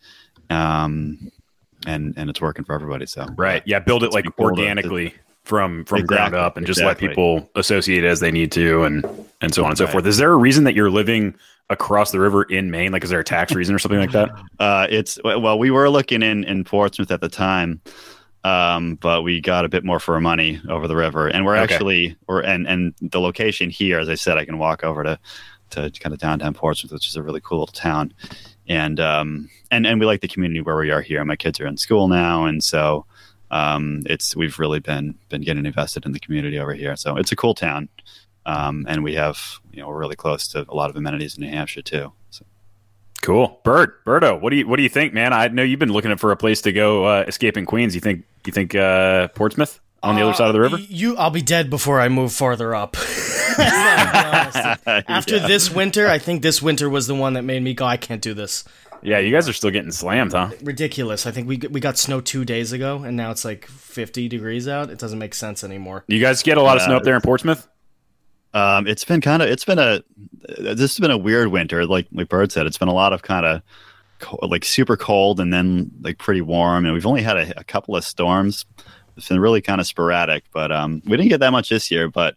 [0.50, 1.30] um
[1.86, 3.62] and and it's working for everybody so Right.
[3.66, 3.78] Yeah.
[3.80, 7.08] Build it like cool to- organically from from ground up and just exactly.
[7.08, 9.04] let people associate as they need to and
[9.40, 9.92] and so on and so Right.
[9.92, 10.06] forth.
[10.06, 11.34] Is there a reason that you're living
[11.70, 12.92] across the river in Maine?
[12.92, 14.30] Like, is there a tax reason or something like that?
[14.58, 17.80] Uh, it's well, we were looking in in Portsmouth at the time,
[18.44, 21.56] um, but we got a bit more for our money over the river, and we're
[21.56, 21.74] Okay.
[21.74, 25.18] actually we're and and the location here, as I said, I can walk over to
[25.70, 28.12] to kind of downtown Portsmouth, which is a really cool little town,
[28.68, 31.24] and um and and we like the community where we are here.
[31.24, 33.06] My kids are in school now, and so
[33.50, 36.96] um, it's we've really been been getting invested in the community over here.
[36.96, 37.88] So it's a cool town,
[38.46, 41.44] um, and we have you know we're really close to a lot of amenities in
[41.44, 42.12] New Hampshire too.
[42.30, 42.44] So.
[43.22, 43.58] Cool.
[43.64, 45.32] Bert, Berto, what do you what do you think, man?
[45.32, 47.94] I know you've been looking for a place to go uh, escaping Queens.
[47.94, 50.78] You think you think uh, Portsmouth on the other side of the river?
[50.78, 52.96] You, I'll be dead before I move farther up.
[52.96, 53.02] No,
[53.64, 54.56] to be honest.
[55.08, 55.46] After Yeah.
[55.46, 58.20] this winter, I think this winter was the one that made me go, I can't
[58.22, 58.64] do this.
[59.02, 60.50] Yeah, you guys are still getting slammed, huh?
[60.62, 61.26] Ridiculous.
[61.26, 64.66] I think we we got snow two days ago, and now it's like 50 degrees
[64.66, 64.88] out.
[64.88, 66.04] It doesn't make sense anymore.
[66.08, 67.68] You guys get a lot of snow up there in Portsmouth?
[68.54, 70.02] Um, it's been kind of it's been a
[70.58, 71.84] this has been a weird winter.
[71.84, 73.62] Like like Bird said, it's been a lot of kind of
[74.20, 76.86] co- like super cold and then like pretty warm.
[76.86, 78.64] And we've only had a, a couple of storms.
[79.16, 82.08] It's been really kind of sporadic, but um, we didn't get that much this year.
[82.08, 82.36] But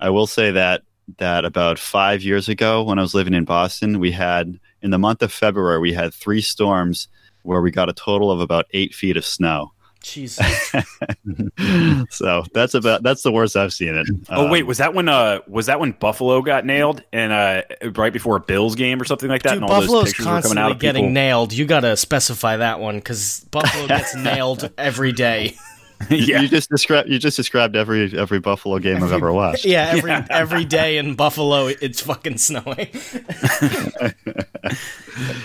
[0.00, 0.82] I will say that
[1.18, 4.98] that about five years ago, when I was living in Boston, we had in the
[4.98, 7.08] month of February we had three storms
[7.42, 9.72] where we got a total of about eight feet of snow.
[10.02, 10.72] Jesus.
[12.10, 14.06] so that's about that's the worst I've seen it.
[14.28, 17.62] Oh wait, Um, was that when uh was that when Buffalo got nailed and uh
[17.94, 19.54] right before a Bills game or something like that?
[19.54, 21.12] Dude, and all those Buffalo's pictures were coming out constantly of getting people?
[21.12, 21.52] nailed.
[21.52, 25.56] You gotta specify that one because Buffalo gets nailed every day.
[26.10, 26.40] yeah.
[26.40, 29.64] You just described you just described every every Buffalo game I've ever watched.
[29.64, 32.88] Yeah, every every day in Buffalo, it's fucking snowing.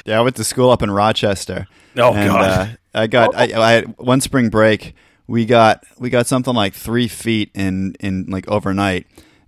[0.06, 1.68] Yeah, I went to school up in Rochester.
[1.98, 2.44] Oh and, god.
[2.44, 4.94] Uh, I got I, I had one spring break.
[5.28, 9.08] We got we got something like three feet in in like overnight,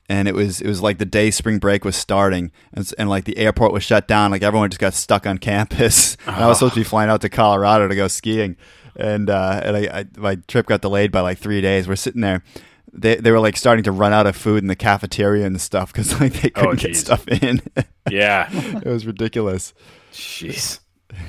[0.09, 3.25] and it was it was like the day spring break was starting, and, and like
[3.25, 4.31] the airport was shut down.
[4.31, 6.17] Like everyone just got stuck on campus.
[6.27, 8.57] And I was supposed to be flying out to Colorado to go skiing,
[8.99, 11.87] and uh, and I, I my trip got delayed by like three days.
[11.87, 12.43] We're sitting there.
[12.91, 15.93] They, they were like starting to run out of food in the cafeteria and stuff
[15.93, 17.61] because like they couldn't get stuff in.
[18.09, 18.49] yeah.
[18.51, 19.73] it was ridiculous.
[20.11, 20.79] Jeez.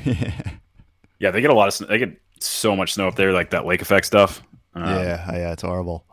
[1.20, 1.86] Yeah, they get a lot of snow.
[1.86, 4.42] They get so much snow up there, like that lake effect stuff.
[4.74, 6.06] Um, yeah, yeah, it's horrible.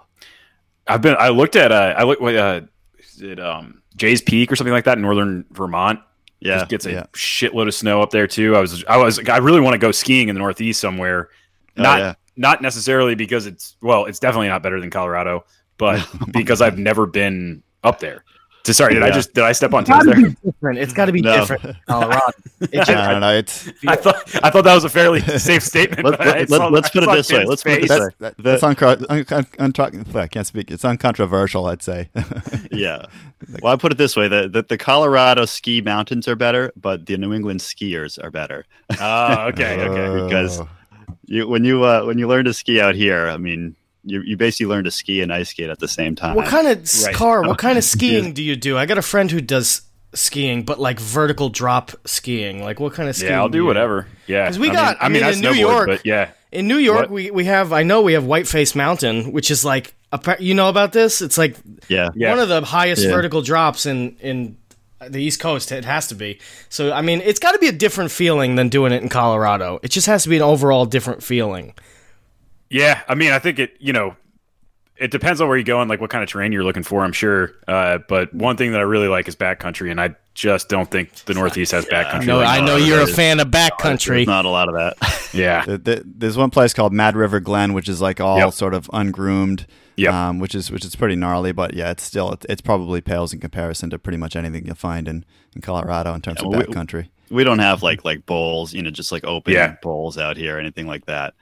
[0.85, 1.15] I've been.
[1.17, 1.71] I looked at.
[1.71, 2.21] Uh, I looked.
[2.21, 2.61] Uh,
[2.99, 6.01] is it um, Jay's Peak or something like that in northern Vermont?
[6.41, 7.03] Yeah, Just gets a yeah.
[7.13, 8.55] shitload of snow up there too.
[8.55, 8.83] I was.
[8.83, 9.17] I was.
[9.29, 11.29] I really want to go skiing in the Northeast somewhere.
[11.77, 11.99] Oh, Not.
[11.99, 12.13] yeah.
[12.39, 14.05] Not necessarily because it's well.
[14.05, 15.43] It's definitely not better than Colorado,
[15.77, 18.23] but oh, because I've never been up there.
[18.65, 20.13] So, sorry, did I just did I step on toes there?
[20.43, 20.77] different.
[20.77, 21.39] It's got to be No.
[21.39, 21.63] different.
[21.63, 22.19] than Colorado.
[22.59, 23.33] It I just, don't know.
[23.33, 26.03] It's I thought I thought that was a fairly safe statement.
[26.03, 27.45] Let- but I let- saw- let's put it this way.
[27.45, 27.89] Let's put it face.
[27.89, 28.29] this that's, way.
[28.37, 29.25] that, that's uncro- un-
[29.59, 30.69] un- untro- I can't speak.
[30.71, 32.09] It's uncontroversial, I'd say.
[32.71, 33.05] Yeah.
[33.61, 37.05] Well, I put it this way: the, the the Colorado ski mountains are better, but
[37.05, 38.65] the New England skiers are better.
[38.99, 40.07] Oh, okay, okay.
[40.07, 40.25] Oh.
[40.27, 40.67] Because- Oh.
[41.27, 44.37] You when you uh, when you learn to ski out here, I mean, you you
[44.37, 46.35] basically learn to ski and ice skate at the same time.
[46.35, 47.13] what kind of Right.
[47.13, 47.43] car?
[47.43, 48.77] What kind of skiing do you do?
[48.77, 49.81] I got a friend who does
[50.13, 52.63] skiing, but like vertical drop skiing.
[52.63, 53.31] Like what kind of skiing?
[53.33, 54.07] Yeah, I'll do you- whatever.
[54.25, 56.29] Yeah, 'Cause we I got- Mean, I mean, I I, in New York- but yeah,
[56.51, 57.11] In New York, What?
[57.11, 60.69] we, we have I know we have Whiteface Mountain, which is like Appa- You know
[60.69, 61.21] about this?
[61.21, 61.57] It's like
[61.89, 62.07] Yeah.
[62.15, 62.29] Yeah.
[62.29, 63.11] one of the highest Yeah.
[63.11, 64.55] vertical drops in in
[64.99, 65.71] the East Coast.
[65.71, 66.39] It has to be.
[66.69, 69.79] So I mean, it's got to be a different feeling than doing it in Colorado.
[69.83, 71.73] It just has to be an overall different feeling.
[72.69, 73.77] Yeah, I mean, I think it.
[73.79, 74.15] You know,
[74.99, 77.03] it depends on where you go and like what kind of terrain you're looking for.
[77.03, 80.69] I'm sure, uh, but one thing that I really like is backcountry, and I just
[80.69, 82.25] don't think the Northeast has backcountry.
[82.27, 84.07] No, like I know you're a fan of backcountry.
[84.07, 85.13] There's not a lot of that.
[85.33, 88.53] Yeah, Th- th- There's one place called Mad River Glen, which is like all Yep.
[88.53, 90.13] sort of ungroomed, Yep.
[90.13, 91.51] um, which is which is pretty gnarly.
[91.51, 94.75] But yeah, it's still it, it's probably pales in comparison to pretty much anything you'll
[94.75, 97.09] find in, in Colorado in terms Yeah, of well, we- backcountry.
[97.29, 99.75] we don't have like like bowls, you know, just like open Yeah.
[99.81, 101.33] bowls out here, or anything like that.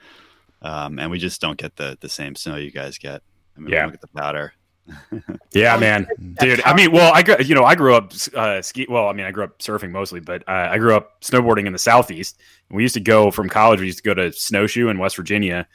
[0.63, 3.21] Um, and we just don't get the the same snow you guys get.
[3.55, 3.81] I mean, Yeah.
[3.83, 4.53] don't get the powder.
[5.53, 6.07] yeah, man,
[6.39, 6.61] dude.
[6.63, 8.85] I mean, well, I grew, you know, I grew up uh, ski.
[8.87, 11.73] Well, I mean, I grew up surfing mostly, but uh, I grew up snowboarding in
[11.73, 12.39] the Southeast.
[12.69, 13.79] We used to go from college.
[13.79, 15.67] We used to go to Snowshoe in West Virginia,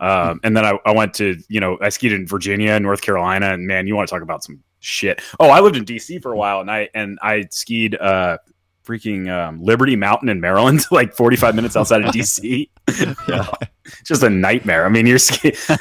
[0.00, 3.54] um, and then I, I went to, you know, I skied in Virginia, North Carolina,
[3.54, 5.22] and man, you want to talk about some shit.
[5.40, 8.36] Oh, I lived in DC for a while, and I and I skied uh,
[8.88, 12.68] freaking um, Liberty Mountain in Maryland, like 45 minutes outside of DC.
[13.28, 13.46] Yeah.
[14.04, 14.84] Just a nightmare.
[14.84, 15.18] I mean, you're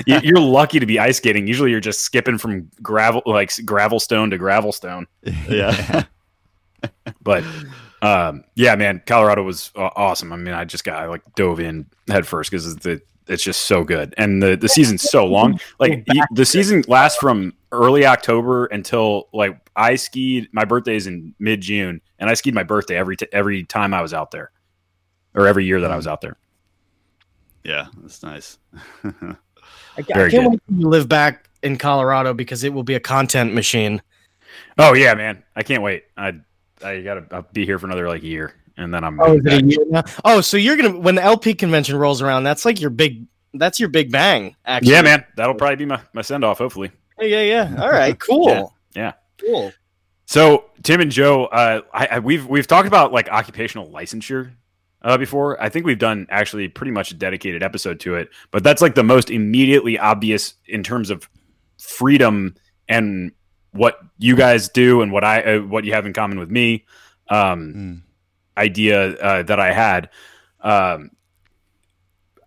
[0.06, 1.48] you're lucky to be ice skating.
[1.48, 5.08] Usually, you're just skipping from gravel, like gravel stone to gravel stone.
[5.50, 6.06] Yeah.
[7.22, 7.44] But
[8.02, 10.32] um, yeah, man, Colorado was uh, awesome.
[10.32, 13.64] I mean, I just got I like dove in head first because the it's just
[13.64, 15.60] so good, and the the season's so long.
[15.80, 20.48] Like the season lasts from early October until like I skied.
[20.52, 24.02] My birthday's in mid June, and I skied my birthday every t- every time I
[24.02, 24.52] was out there,
[25.36, 25.98] or every year that I mm.
[25.98, 26.38] was out there.
[27.64, 28.58] yeah, that's nice.
[29.04, 29.36] I,
[29.98, 30.48] I can't good.
[30.48, 34.02] wait to live back in Colorado because it will be a content machine.
[34.78, 36.06] Oh yeah, man, I can't wait.
[36.16, 36.40] I
[36.84, 39.78] I gotta I'll be here for another like year, and then I'm Oh, is it
[39.94, 40.04] a?
[40.24, 43.80] Oh, so you're gonna when the LP convention rolls around, that's like your big that's
[43.80, 44.92] your big bang, actually.
[44.92, 45.26] yeah, man.
[45.36, 46.92] That'll probably be my, my send off, hopefully.
[47.20, 47.42] Yeah, yeah,
[47.74, 47.82] yeah.
[47.84, 48.48] All right, cool.
[48.50, 48.64] Yeah,
[48.96, 49.14] yeah.
[49.40, 49.72] Cool.
[50.26, 54.52] So Tim and Joe, uh, I, I, we've we've talked about like occupational licensure
[55.02, 55.62] uh, before.
[55.62, 58.94] I think we've done actually pretty much a dedicated episode to it, but that's like
[58.96, 61.28] the most immediately obvious in terms of
[61.80, 62.56] freedom
[62.90, 63.32] and
[63.72, 66.86] what you guys do and what I uh, what you have in common with me.
[67.30, 68.02] Um, Mm.
[68.58, 70.10] Idea uh, that I had.
[70.62, 71.12] Um,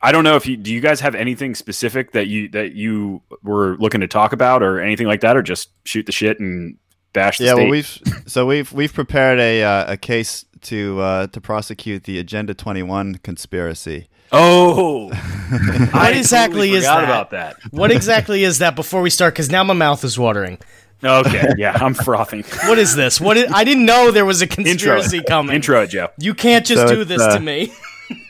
[0.03, 0.73] I don't know if you do.
[0.73, 4.81] You guys have anything specific that you that you were looking to talk about, or
[4.81, 6.77] anything like that, or just shoot the shit and
[7.13, 7.63] bash the Yeah, state?
[7.63, 12.19] well, we've so we've we've prepared a uh, a case to uh, to prosecute the
[12.19, 14.09] Agenda 21 conspiracy.
[14.33, 15.09] oh,
[15.93, 17.05] What exactly is forgot that?
[17.05, 17.57] about that?
[17.71, 19.35] What exactly is that before we start?
[19.35, 20.59] Because now my mouth is watering.
[21.03, 22.45] Okay, yeah, I'm frothing.
[22.67, 23.21] What is this?
[23.21, 25.55] What is, I didn't know there was a Intro, conspiracy coming.
[25.57, 26.09] intro, it, Joe.
[26.19, 27.73] You can't just So do this uh, to me.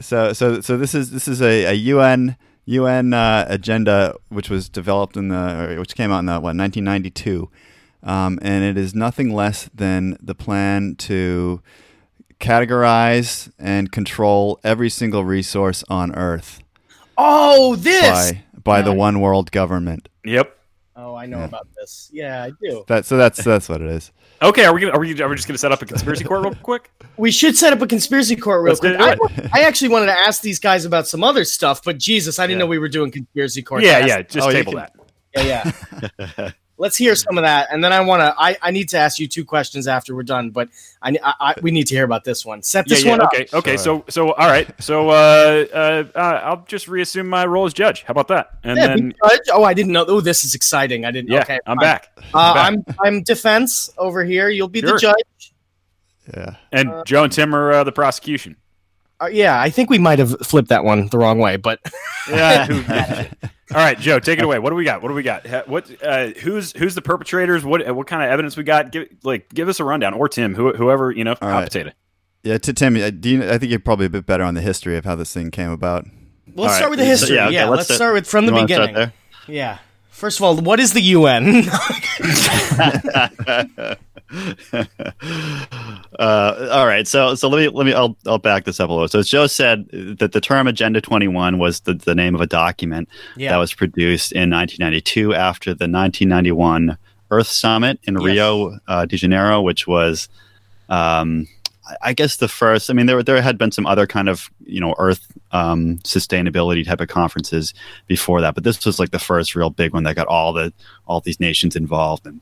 [0.01, 4.67] So so so this is this is a, a UN UN uh, agenda which was
[4.67, 7.49] developed in the which came out in the what 1992,
[8.03, 11.61] um, and it is nothing less than the plan to
[12.39, 16.59] categorize and control every single resource on Earth
[17.17, 18.33] Oh, this.
[18.33, 20.09] by by the one world government.
[20.25, 20.55] Yep.
[20.97, 21.45] Oh, I know Yeah.
[21.45, 22.09] about this.
[22.13, 22.85] Yeah, I do.
[22.87, 24.11] That so that's that's what it is.
[24.41, 26.43] Okay, are we gonna, are we are we just gonna set up a conspiracy court
[26.43, 26.91] real quick?
[27.17, 28.99] We should set up a conspiracy court real Let's quick.
[28.99, 29.61] I.
[29.61, 32.59] I actually wanted to ask these guys about some other stuff, but Jesus, I didn't
[32.59, 32.65] Yeah.
[32.65, 33.83] know we were doing conspiracy court.
[33.83, 34.21] yeah, yeah.
[34.23, 34.89] Just Oh, table can-
[35.33, 35.45] that.
[35.45, 35.71] yeah,
[36.37, 36.51] yeah.
[36.77, 38.35] Let's hear some of that, and then I want to.
[38.37, 40.67] I, I need to ask you two questions after we're done, but
[41.01, 42.61] I, I, I we need to hear about this one.
[42.61, 43.11] Set this yeah.
[43.11, 43.31] one up.
[43.33, 43.77] Okay, okay.
[43.77, 44.03] Sure.
[44.03, 44.69] So, so all right.
[44.81, 48.03] So, uh, uh, uh, I'll just reassume my role as judge.
[48.03, 48.57] How about that?
[48.63, 49.39] And Yeah, then, judge.
[49.53, 50.03] Oh, I didn't know.
[50.05, 51.05] Oh, this is exciting.
[51.05, 51.29] I didn't.
[51.29, 51.81] yeah, okay, I'm fine.
[51.81, 52.11] back.
[52.33, 52.67] Uh, back.
[52.67, 54.49] I'm I'm defense over here.
[54.49, 55.53] You'll be the judge.
[56.35, 56.55] Yeah.
[56.71, 58.57] And Joe and Tim are uh, the prosecution.
[59.19, 61.79] Uh, yeah, I think we might have flipped that one the wrong way, but
[62.29, 62.65] Yeah.
[62.65, 63.33] who gives a shit?
[63.71, 64.59] All right, Joe, take it away.
[64.59, 65.01] What do we got?
[65.01, 65.67] What do we got?
[65.67, 65.89] What?
[66.03, 67.65] Uh, who's who's the perpetrators?
[67.65, 68.91] What what kind of evidence we got?
[68.91, 71.63] Give like give us a rundown, or Tim, who, whoever you know, hot right.
[71.63, 71.91] potato.
[72.43, 74.61] Yeah, to Tim, uh, do you, I think you're probably a bit better on the
[74.61, 76.05] history of how this thing came about.
[76.53, 76.89] Let's All start right.
[76.91, 77.35] with the history.
[77.37, 79.11] yeah, Yeah, let's let's start with from the You wanna start beginning.
[79.47, 79.79] Yeah.
[80.11, 81.63] First of all, what is the UN?
[86.19, 88.93] uh, all right, so so let me let me I'll I'll back this up a
[88.93, 89.07] little.
[89.07, 89.87] So Joe said
[90.19, 93.51] that the term Agenda 21 was the, the name of a document yeah.
[93.51, 96.97] that was produced in 1992 after the 1991
[97.31, 98.23] Earth Summit in Yes.
[98.23, 100.29] Rio uh, de Janeiro, which was,
[100.89, 101.47] um,
[102.01, 102.89] I- guess, the first.
[102.89, 106.85] I mean, there there had been some other kind of you know Earth um, sustainability
[106.85, 107.73] type of conferences
[108.07, 110.73] before that, but this was like the first real big one that got all the
[111.07, 112.41] all these nations involved and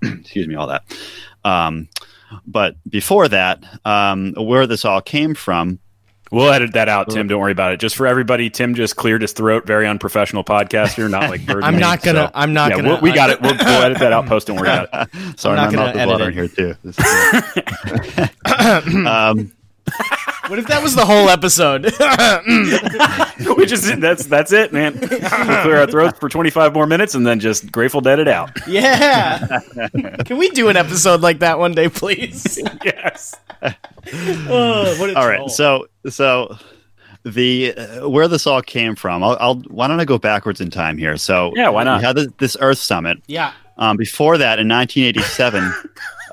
[0.02, 0.84] excuse me, all that.
[1.44, 1.88] Um,
[2.46, 5.78] but before that, um, where this all came from
[6.30, 7.26] We'll edit that out, Tim.
[7.26, 7.80] Don't worry about it.
[7.80, 9.66] Just for everybody, Tim just cleared his throat.
[9.66, 11.64] Very unprofessional podcaster, not like Bird.
[11.64, 13.40] I'm Mate, not gonna- so- I'm not yeah, gonna- we'll- we got it.
[13.40, 14.26] We'll, we'll edit that out.
[14.26, 14.48] Post.
[14.48, 15.10] Don't worry about it.
[15.40, 16.34] Sorry, I'm not my gonna mouth is edit watering it.
[16.34, 16.74] here too.
[16.84, 17.04] This is-
[19.06, 19.52] um,
[20.48, 21.84] What if that was the whole episode?
[23.58, 24.98] we just that's that's it, man.
[24.98, 28.50] We'll clear our throats for 25 more minutes and then just grateful dead it out.
[28.66, 29.60] yeah.
[30.24, 32.58] Can we do an episode like that one day, please?
[32.84, 33.34] yes.
[33.62, 36.56] Oh, what a all right, so so
[37.24, 39.22] the uh, where this all came from.
[39.22, 41.18] I'll, I'll why don't I go backwards in time here?
[41.18, 41.98] So Yeah, why not?
[42.00, 43.18] We had this, this Earth Summit.
[43.26, 43.52] yeah.
[43.76, 45.72] Um, before that, in 1987,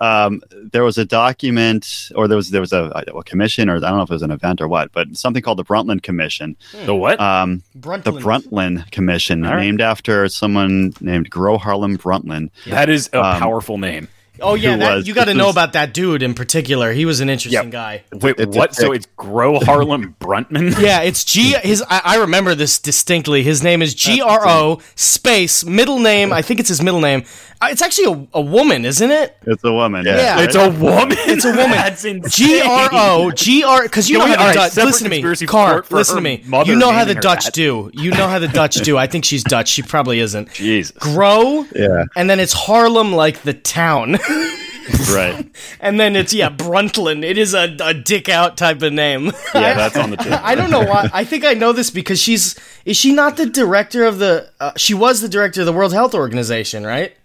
[0.02, 3.80] um, there was a document, or there was there was a, a commission, or I
[3.80, 6.56] don't know if it was an event or what, but something called the Brundtland Commission.
[6.86, 7.20] The what?
[7.20, 8.04] Um, Brundtland.
[8.04, 9.62] the Brundtland Commission, All right.
[9.62, 12.50] named after someone named Gro Harlem Brundtland.
[12.68, 14.08] that is a um, powerful name.
[14.42, 16.92] Oh yeah, that, was- you got to know was- about that dude in particular.
[16.92, 17.72] He was an interesting Yep.
[17.72, 18.04] guy.
[18.14, 18.76] Wait, it's what?
[18.76, 20.80] So it's Gro Harlem Bruntman?
[20.86, 21.54] Yeah, it's G.
[21.64, 23.44] His I, I remember this distinctly.
[23.44, 26.34] His name is G R O space middle name.
[26.34, 27.24] I think it's his middle name.
[27.62, 29.38] Uh, it's actually a, a woman, isn't it?
[29.44, 30.06] It's a woman.
[30.06, 30.42] Yeah.
[30.42, 31.16] It's a woman.
[31.22, 31.72] It's a woman.
[31.72, 32.30] That's insane.
[32.48, 33.84] G R O G R.
[33.84, 34.86] Because you Can know we- how the all right, Dutch.
[34.86, 35.86] Listen to me, Carr.
[35.90, 36.44] Listen to me.
[36.66, 37.54] You know how the Dutch that.
[37.54, 37.90] do.
[37.94, 38.98] You know how the Dutch do.
[38.98, 39.70] I think she's Dutch.
[39.70, 40.52] She probably isn't.
[40.54, 40.92] Jesus.
[40.98, 41.66] Grow.
[41.74, 42.04] Yeah.
[42.16, 44.18] And then it's Harlem, like the town.
[45.14, 45.50] right.
[45.80, 47.24] and then it's yeah, Brundtland.
[47.24, 49.32] It is a, a dick out type of name.
[49.54, 50.42] Yeah, that's on the tip.
[50.44, 51.10] I don't know why.
[51.14, 54.50] I think I know this because she's is she not the director of the?
[54.60, 57.16] Uh, she was the director of the World Health Organization, right?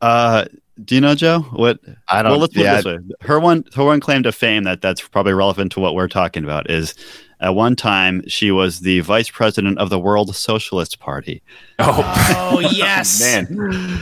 [0.00, 0.44] Uh,
[0.84, 1.40] do you know Joe?
[1.52, 2.98] What I don't- Well, let's put yeah, it this way.
[3.22, 6.44] Her one, her one claim to fame that that's probably relevant to what we're talking
[6.44, 6.94] about is,
[7.44, 11.42] at one time she was the vice president of the World Socialist Party.
[11.78, 12.02] Oh,
[12.36, 13.46] Oh yes, man.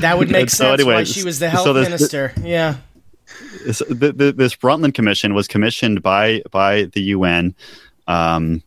[0.01, 0.85] that would make And so sense.
[0.85, 2.33] why she was the health so this- minister?
[2.43, 2.77] yeah.
[3.65, 7.55] This, the, the, this Brundtland Commission was commissioned by by the UN
[8.07, 8.63] um,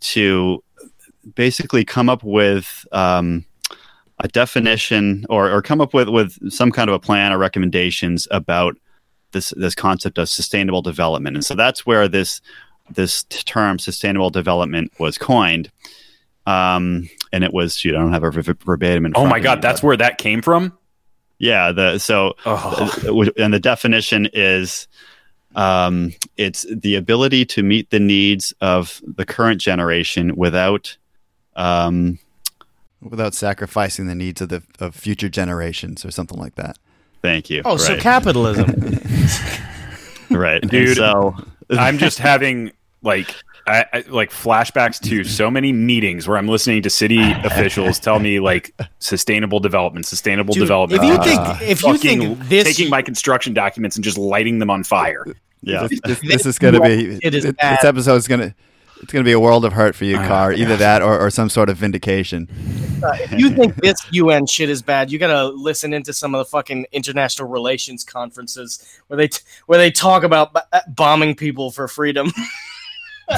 [0.00, 0.62] to
[1.34, 3.46] basically come up with um,
[4.18, 8.28] a definition or, or come up with, with some kind of a plan or recommendations
[8.30, 8.76] about
[9.32, 11.36] this this concept of sustainable development.
[11.36, 12.40] And so that's where this
[12.90, 15.70] this term sustainable development was coined.
[16.46, 19.38] Um, and it was, you know, I don't have a ver- verbatim in Oh my
[19.38, 20.76] of God, me, that's but- where that came from.
[21.38, 21.72] yeah.
[21.72, 24.86] The so Oh, and the definition is
[25.56, 30.96] um, it's the ability to meet the needs of the current generation without
[31.56, 32.18] um,
[33.00, 36.76] without sacrificing the needs of the of future generations or something like that.
[37.22, 38.66] thank you Oh, so capitalism.
[40.30, 40.96] right And Dude.
[40.96, 41.34] so
[41.70, 42.72] I'm just having
[43.02, 43.34] like.
[43.66, 48.18] I, I, like flashbacks to so many meetings where I'm listening to city officials tell
[48.18, 51.02] me like sustainable development, sustainable Dude, development.
[51.02, 51.24] if you Uh,
[51.56, 55.24] think if you think this taking my construction documents and just lighting them on fire.
[55.62, 57.78] yeah This, this, this is going to be It is this, bad.
[57.78, 58.54] this episode is going to
[59.04, 60.52] it's going to be a world of hurt for you, Carr.
[60.52, 62.48] Either that or, or some sort of vindication.
[62.50, 66.44] if you think this UN shit is bad, you gotta listen into some of the
[66.46, 71.70] fucking international relations conferences where they t- where they talk about b- uh, bombing people
[71.70, 72.30] for freedom.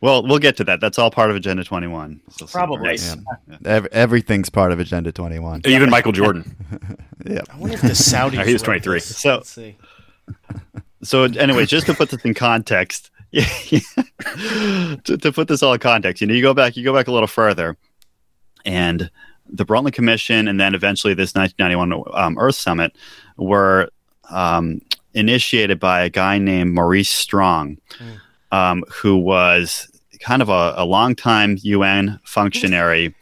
[0.00, 2.88] well we'll get to that that's all part of agenda 21 so Probably.
[2.88, 3.16] Nice.
[3.64, 5.62] Ev- everything's part of Agenda 21.
[5.66, 6.56] Even Michael Jordan.
[7.26, 7.40] Yeah.
[7.52, 8.34] I wonder if the Saudis.
[8.34, 8.96] No, he was 23.
[8.96, 9.16] this.
[9.16, 9.76] So- Let's see.
[11.02, 16.20] So anyway just to put this in context to, to put this all in context
[16.20, 17.76] you know you go back you go back a little further
[18.64, 19.10] and
[19.50, 22.96] the Brundtland Commission and then eventually this 1991 um, Earth Summit
[23.36, 23.88] were
[24.30, 24.80] um,
[25.14, 27.78] initiated by a guy named Maurice Strong
[28.52, 33.14] um, who was kind of a, a longtime UN functionary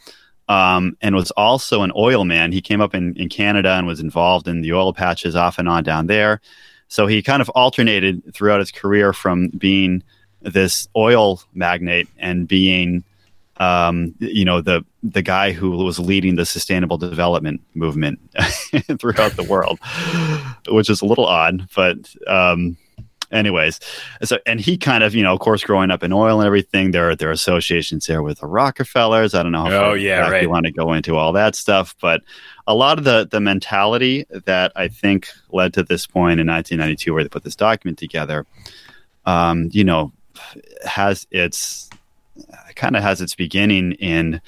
[0.49, 2.53] um, and was also an oil man.
[2.53, 5.69] He came up in, in Canada and was involved in the oil patches off and
[5.69, 6.41] on down there.
[6.88, 10.03] So he kind of alternated throughout his career from being
[10.42, 13.05] this oil magnate and being,
[13.57, 18.18] um, you know, the the guy who was leading the sustainable development movement
[18.99, 19.78] throughout the world,
[20.68, 21.97] which is a little odd, but.
[22.26, 22.76] Um,
[23.31, 23.81] anyways
[24.22, 26.91] so and he kind of you know of course growing up in oil and everything
[26.93, 30.29] there are there are associations there with the rockefellers i don't know how Oh, yeah,
[30.29, 30.43] right.
[30.43, 32.22] you want to go into all that stuff but
[32.66, 37.12] a lot of the the mentality that i think led to this point in 1992
[37.14, 38.47] where they put this document together
[39.24, 40.12] um, you know
[40.85, 41.91] has its
[42.74, 44.41] kind of has its beginning in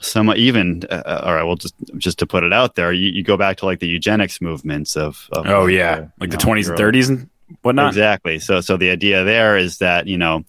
[0.00, 3.22] some even uh, all right well just just to put it out there you, you
[3.22, 6.54] go back to like the eugenics movements of, of Oh uh, yeah, like the know,
[6.54, 7.28] 20s and 30s and
[7.62, 7.88] whatnot.
[7.88, 8.38] Exactly.
[8.38, 10.44] So so the idea there is that you know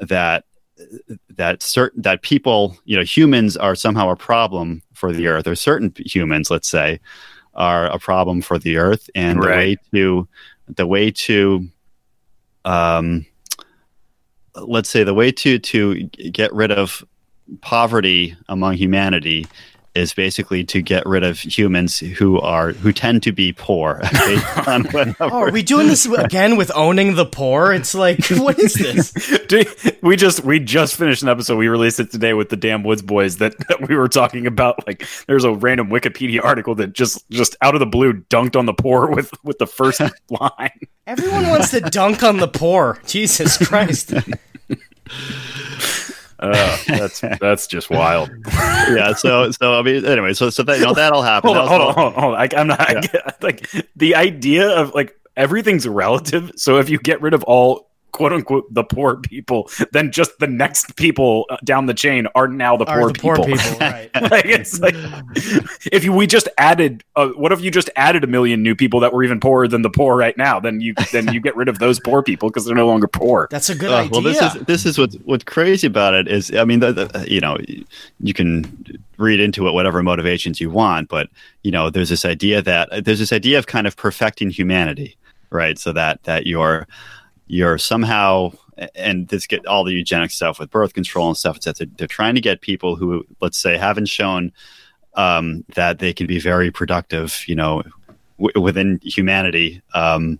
[0.00, 0.44] that
[1.30, 5.54] that certain that people you know humans are somehow a problem for the earth or
[5.54, 7.00] certain humans let's say
[7.54, 10.28] are a problem for the earth and the way to
[10.76, 11.68] the way to
[12.64, 13.26] um,
[14.54, 17.04] let's say the way to to get rid of
[17.60, 19.46] poverty among humanity
[19.94, 24.00] is basically to get rid of humans who are who tend to be poor
[24.66, 24.86] on.
[25.20, 27.72] Oh, are we doing this again with owning the poor?
[27.72, 29.12] It's like, what is this?
[29.46, 29.68] Dude,
[30.02, 31.56] we just we just finished an episode.
[31.56, 34.86] We released it today with the Damn Woods Boys that, that we were talking about.
[34.86, 38.66] Like, there's a random Wikipedia article that just just out of the blue dunked on
[38.66, 40.88] the poor with with the first line.
[41.06, 43.00] Everyone wants to dunk on the poor.
[43.06, 44.12] Jesus Christ.
[46.40, 48.30] Uh, that's that's just wild.
[48.48, 49.12] yeah.
[49.14, 50.32] So so I mean anyway.
[50.32, 51.48] So so that you know that'll happen.
[51.48, 52.40] Hold on, hold on, hold on, hold on.
[52.40, 56.52] I, I'm not I like the idea of like everything's relative.
[56.56, 60.46] So if you get rid of all quote unquote the poor people, then just the
[60.46, 63.56] next people uh, down the chain are now the Are poor the poor people.
[63.56, 64.10] people, right.
[64.30, 64.94] like it's like
[65.92, 69.00] if you, we just added uh, what if you just added a million new people
[69.00, 71.68] that were even poorer than the poor right now then you then you get rid
[71.68, 74.10] of those poor people because they're no longer poor That's a good Oh, idea.
[74.12, 77.26] well, this is this is what's what's crazy about it is I mean the, the,
[77.30, 77.58] you know
[78.20, 81.28] you can read into it whatever motivations you want, but
[81.62, 85.16] you know there's this idea that there's this idea of kind of perfecting humanity,
[85.50, 85.78] right?
[85.78, 86.86] So that that you're
[87.50, 88.52] you're somehow
[88.94, 91.56] and this get all the eugenic stuff with birth control and stuff.
[91.56, 94.52] It's that they're, they're trying to get people who let's say haven't shown
[95.14, 97.82] um, that they can be very productive, you know,
[98.38, 100.38] w- within humanity um,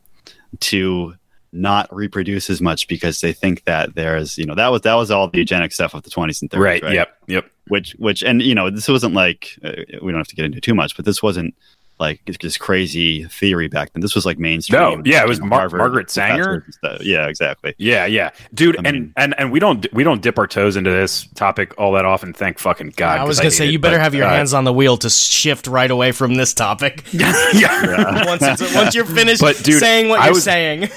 [0.61, 1.15] to
[1.53, 5.11] not reproduce as much because they think that there's you know that was that was
[5.11, 8.23] all the eugenic stuff of the 20s and 30s right, right, yep yep which which
[8.23, 10.95] and you know this wasn't like uh, we don't have to get into too much
[10.95, 11.53] but this wasn't
[12.01, 15.61] like this crazy theory back then this was like mainstream No, yeah, it was Mar-
[15.61, 16.63] Harvard Margaret Sanger.
[16.63, 17.03] professors and stuff.
[17.07, 20.39] yeah exactly yeah yeah dude I mean- and and and we don't we don't dip
[20.39, 23.57] our toes into this topic all that often thank fucking god I was gonna hate
[23.57, 25.91] say it, you better but, have your uh, hands on the wheel to shift right
[25.91, 27.05] away from this topic.
[27.13, 30.89] yeah once, it's, once you're finished But, dude, saying what I you're was- saying,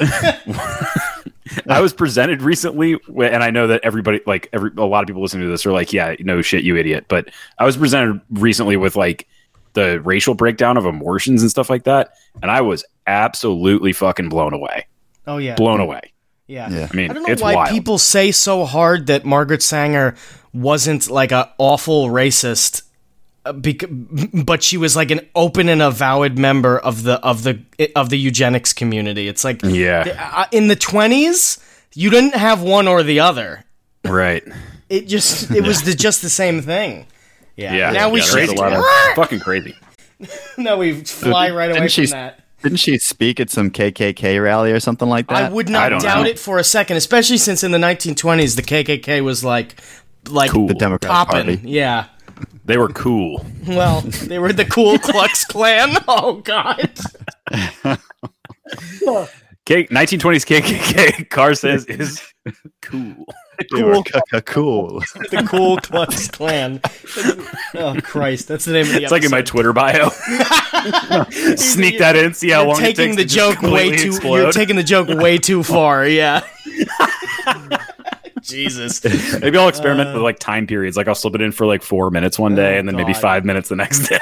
[1.68, 5.22] I was presented recently, and I know that everybody, like every, a lot of people
[5.22, 7.28] listening to this are like, "Yeah, no shit, you idiot." But
[7.58, 9.28] I was presented recently with like
[9.74, 12.12] the racial breakdown of abortions and stuff like that,
[12.42, 14.86] and I was absolutely fucking blown away.
[15.26, 16.12] oh yeah, Blown away.
[16.46, 16.68] yeah.
[16.70, 16.88] Yeah.
[16.92, 17.70] I mean, I don't know it's why wild.
[17.70, 20.14] people say so hard that Margaret Sanger
[20.52, 22.82] wasn't like a awful racist,
[23.46, 23.52] uh,
[24.44, 27.60] but she was like an open and avowed member of the of the
[27.96, 29.28] of the eugenics community.
[29.28, 31.58] It's like yeah, uh, in the twenties,
[31.94, 33.64] you didn't have one or the other.
[34.04, 34.44] right.
[34.88, 37.06] It just it was the, just the same thing.
[37.62, 37.74] Yeah.
[37.74, 37.90] Yeah.
[37.92, 38.36] Now we yeah, shift.
[38.36, 38.84] there's a lot of
[39.16, 39.74] fucking crazy.
[40.58, 42.38] now we fly right away Didn't she- from that.
[42.62, 45.42] Didn't she speak at some KKK rally or something like that?
[45.42, 46.28] I would not don't doubt know.
[46.30, 49.74] it for a second, especially since in the 1920s the KKK was like
[50.28, 50.68] like Cool.
[50.68, 51.46] The Democrat popping.
[51.56, 51.68] Party.
[51.68, 52.06] Yeah.
[52.64, 53.44] They were cool.
[53.66, 55.96] Well, they were the Cool Klux Klan.
[56.06, 56.90] Oh God.
[59.64, 61.30] K- 1920s KKK.
[61.30, 62.20] Carr says is
[62.82, 63.24] cool.
[63.72, 64.02] Cool.
[64.44, 65.00] cool.
[65.30, 66.80] The Ku Klux Klan.
[67.74, 70.08] Oh Christ, that's the name of the It's like in my Twitter bio.
[71.56, 72.34] Sneak that in.
[72.34, 74.08] See how You're long it taking takes the to just joke way completely too.
[74.16, 74.36] explode.
[74.38, 76.06] You're taking the joke way too far.
[76.08, 76.44] Yeah.
[78.42, 79.02] Jesus.
[79.40, 80.96] Maybe I'll experiment uh, with like time periods.
[80.96, 83.12] Like I'll slip it in for like four minutes one day, Oh, and then maybe
[83.12, 83.22] God.
[83.22, 84.18] five minutes the next day.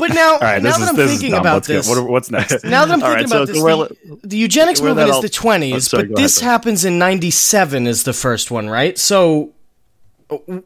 [0.00, 2.64] But now, right, now this that is I'm this thinking about this, What what's next?
[2.64, 5.28] now that I'm thinking right, about so this, the, the eugenics movement is all- the
[5.28, 8.98] 20s, Oh, sorry, but go ahead, this happens in 97 is the first one, right?
[8.98, 9.52] So,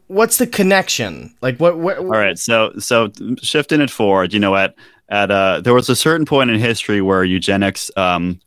[0.07, 1.35] what's the connection?
[1.41, 1.77] Like, what?
[1.77, 3.11] what All right, so so
[3.41, 4.75] shifting it forward, you know, at
[5.09, 8.39] at uh, there was a certain point in history where eugenics, um,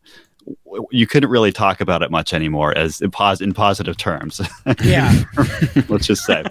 [0.90, 4.40] you couldn't really talk about it much anymore as in, pos- in positive terms.
[4.84, 5.24] Yeah.
[5.88, 6.44] let's just say,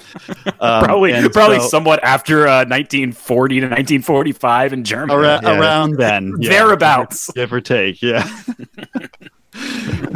[0.59, 5.13] um, probably probably so somewhat after uh, 1940 to 1945 in Germany.
[5.19, 5.59] around, Yeah.
[5.59, 7.31] around then, yeah, Thereabouts.
[7.33, 8.27] give or take, yeah.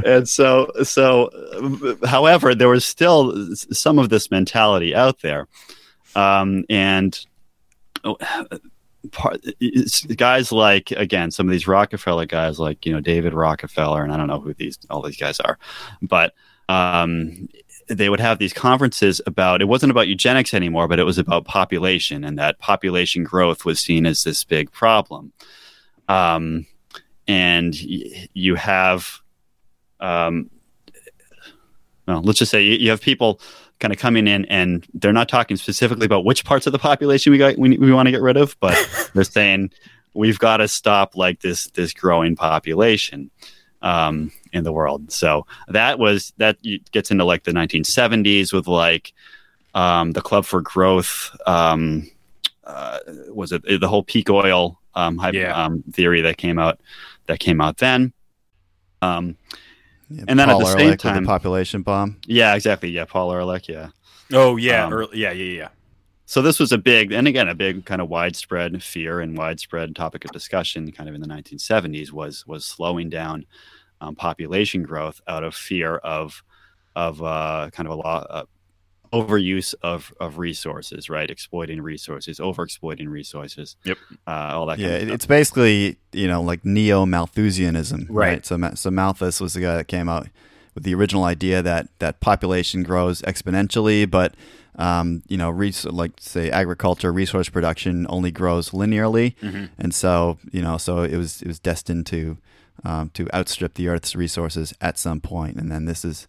[0.05, 5.47] and so so, uh, however, there was still some of this mentality out there,
[6.15, 7.25] um, and.
[9.11, 9.43] Part,
[10.15, 14.17] guys like again some of these Rockefeller guys like you know David Rockefeller and I
[14.17, 15.57] don't know who these all these guys are,
[16.01, 16.33] but
[16.69, 17.49] um,
[17.87, 21.45] they would have these conferences about it wasn't about eugenics anymore, but it was about
[21.45, 25.33] population and that population growth was seen as this big problem.
[26.07, 26.65] Um,
[27.27, 29.19] and y- you have,
[29.99, 30.49] um,
[32.07, 33.39] well, let's just say you, you have people
[33.81, 37.31] kind of coming in and they're not talking specifically about which parts of the population
[37.33, 38.77] we got we, we want to get rid of, but
[39.13, 39.71] they're saying
[40.13, 43.29] we've got to stop like this this growing population
[43.81, 45.11] um, in the world.
[45.11, 46.57] So that was that
[46.91, 49.11] gets into like the 1970s with like
[49.73, 51.35] um, the Club for Growth.
[51.47, 52.09] Um,
[52.63, 55.55] uh, was it the whole peak oil um, hype, Yeah.
[55.61, 56.79] um, theory that came out
[57.25, 58.13] that came out then?
[59.01, 59.35] Um,
[60.11, 62.17] Yeah, And then at Paul the same time- the population bomb.
[62.25, 62.89] yeah, exactly.
[62.89, 63.67] Yeah, Paul Ehrlich.
[63.69, 63.89] Yeah.
[64.33, 65.67] Oh yeah, Um, early, yeah, yeah, yeah.
[66.25, 69.93] So this was a big, and again, a big kind of widespread fear and widespread
[69.95, 73.45] topic of discussion, kind of in the 1970s, was was slowing down
[73.99, 76.41] um, population growth out of fear of
[76.95, 78.43] of uh, kind of a lot uh,
[79.13, 81.29] overuse of of resources, right?
[81.29, 83.75] Exploiting resources, overexploiting resources.
[83.83, 83.97] Yep.
[84.27, 84.79] Uh, all that.
[84.79, 88.45] Yeah, kind of it's basically you know like neo Malthusianism, Right.
[88.45, 90.27] So so Malthus was the guy that came out
[90.75, 94.33] with the original idea that that population grows exponentially, but
[94.77, 99.65] um, you know, res- like say agriculture, resource production only grows linearly, Mm-hmm.
[99.77, 102.37] and so you know, so it was it was destined to
[102.85, 106.27] um, to outstrip the Earth's resources at some point, and then this is.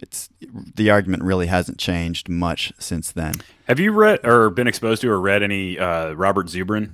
[0.00, 0.28] It's
[0.74, 3.34] the argument really hasn't changed much since then.
[3.68, 6.90] Have you read or been exposed to or read any uh, Robert Zubrin?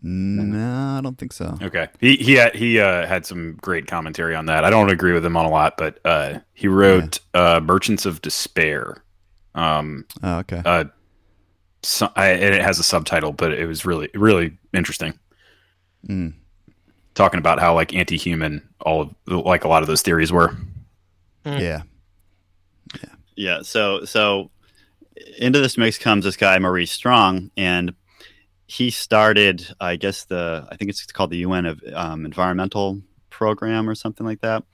[0.00, 1.58] No, I don't think so.
[1.60, 4.62] Okay, he he had, he uh, had some great commentary on that.
[4.64, 8.22] I don't agree with him on a lot, but uh, he wrote uh, "Merchants of
[8.22, 9.02] Despair."
[9.56, 10.62] Um, Oh, okay.
[10.64, 10.84] uh,
[11.82, 15.18] so, I, and it has a subtitle, but it was really really interesting.
[16.06, 16.34] Mm.
[17.14, 20.54] Talking about how like anti-human all of like a lot of those theories were.
[21.56, 21.82] Yeah.
[23.02, 23.14] Yeah.
[23.36, 23.62] Yeah.
[23.62, 24.50] So so
[25.38, 27.94] into this mix comes this guy Maurice Strong, and
[28.66, 33.88] he started, I guess the I think it's called the UN of um, Environmental Program
[33.88, 34.64] or something like that,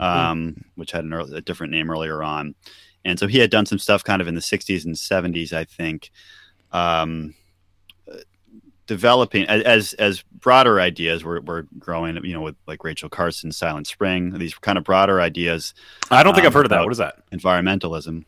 [0.00, 2.54] um, which had an early, a different name earlier on.
[3.04, 5.64] And so he had done some stuff kind of in the 60s and 70s, I
[5.64, 6.10] think,
[6.72, 7.34] um,
[8.86, 12.16] developing as as broader ideas were, were growing.
[12.24, 15.74] You know, with like Rachel carson Silent Spring, these kind of broader ideas
[16.10, 16.82] I don't think Um, I've heard of that.
[16.82, 17.16] What is that?
[17.32, 18.24] environmentalism.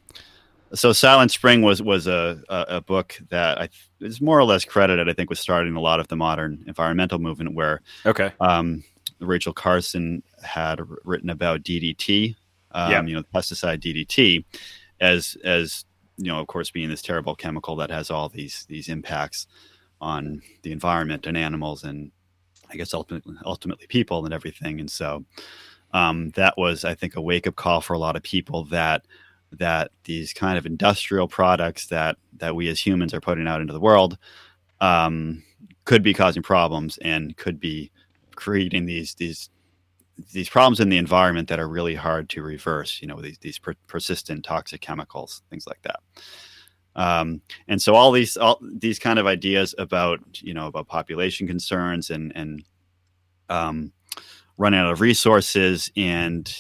[0.75, 3.69] So Silent Spring was was a, a, a book that I
[4.01, 7.19] is more or less credited, I think, with starting a lot of the modern environmental
[7.19, 8.31] movement, where Okay.
[8.41, 8.85] um,
[9.21, 12.37] Rachel Carson had written about DDT,
[12.73, 13.03] um, Yeah.
[13.05, 14.45] you know, pesticide DDT,
[15.01, 15.85] as as
[16.19, 19.47] you know, of course, being this terrible chemical that has all these these impacts
[20.01, 22.11] on the environment and animals and
[22.71, 24.81] I guess ultimately ultimately people and everything.
[24.81, 25.25] And so
[25.93, 29.07] um, that was, I think, a wake up call for a lot of people that
[29.53, 33.73] that these kind of industrial products that that we as humans are putting out into
[33.73, 34.19] the world
[34.81, 35.43] um,
[35.85, 37.91] could be causing problems and could be
[38.37, 39.51] creating these these
[40.33, 43.01] these problems in the environment that are really hard to reverse.
[43.01, 46.01] You know, these these per- persistent toxic chemicals, things like that.
[46.99, 51.47] Um, and so all these all these kind of ideas about you know about population
[51.47, 52.65] concerns and and
[53.49, 53.93] um,
[54.57, 56.53] running out of resources and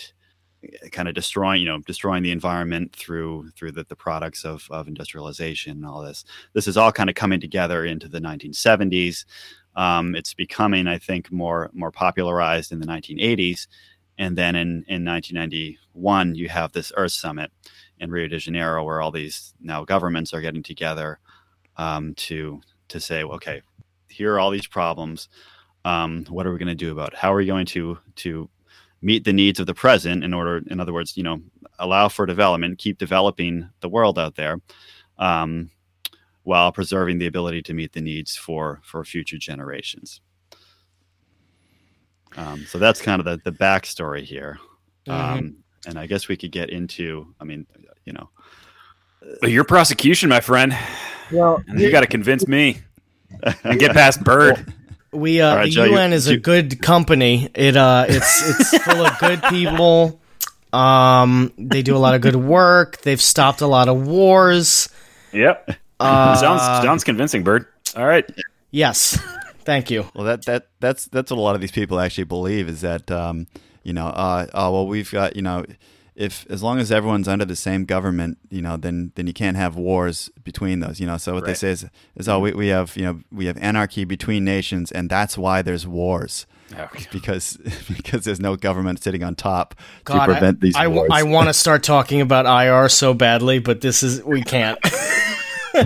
[0.92, 4.86] kind of destroying you know destroying the environment through through the, the products of, of
[4.86, 6.24] industrialization and all this.
[6.54, 9.24] This is all kind of coming together into the 1970s
[9.78, 13.66] um, it's becoming i think more more popularized in the 1980s
[14.18, 17.50] and then in in 1991 you have this earth summit
[18.00, 21.18] in rio de janeiro where all these now governments are getting together
[21.76, 23.62] um, to to say okay
[24.08, 25.28] here are all these problems.
[25.84, 27.18] Um, what are we going to do about it?
[27.18, 28.48] how are we going to to
[29.00, 31.40] meet the needs of the present in order in other words you know
[31.78, 34.60] allow for development keep developing the world out there
[35.18, 35.70] um,
[36.42, 40.20] while preserving the ability to meet the needs for for future generations?
[42.36, 44.58] Um, so that's kind of the, the backstory here.
[45.06, 47.66] Um, and i guess we could get into i mean
[48.08, 48.28] you know
[49.42, 50.72] But your prosecution, my friend.
[51.30, 52.78] Well, And you got to convince me
[53.62, 54.72] and get past Bird.
[55.12, 57.48] We uh, All right, the Joe, you- UN is a you- good company.
[57.54, 60.20] It uh, it's it's full of good people.
[60.72, 63.00] Um, they do a lot of good work.
[63.02, 64.88] They've stopped a lot of wars.
[65.32, 65.70] Yep.
[66.00, 67.66] Uh, sounds sounds convincing, Bird.
[67.96, 68.24] All right.
[68.70, 69.18] Yes,
[69.64, 70.06] thank you.
[70.14, 73.10] Well, that that that's that's what a lot of these people actually believe is that
[73.10, 73.46] um,
[73.82, 75.64] you know, uh, oh well, we've got you know,
[76.18, 79.56] if as long as everyone's under the same government, you know, then then you can't
[79.56, 80.98] have wars between those.
[80.98, 83.46] You know, so what they say is is oh we, we have you know we
[83.46, 86.46] have anarchy between nations, and that's why there's wars
[86.76, 87.06] Okay.
[87.12, 87.56] because
[87.96, 91.08] because there's no government sitting on top God, to prevent I, these I, wars.
[91.24, 94.78] want to start talking about IR so badly, but this is we can't.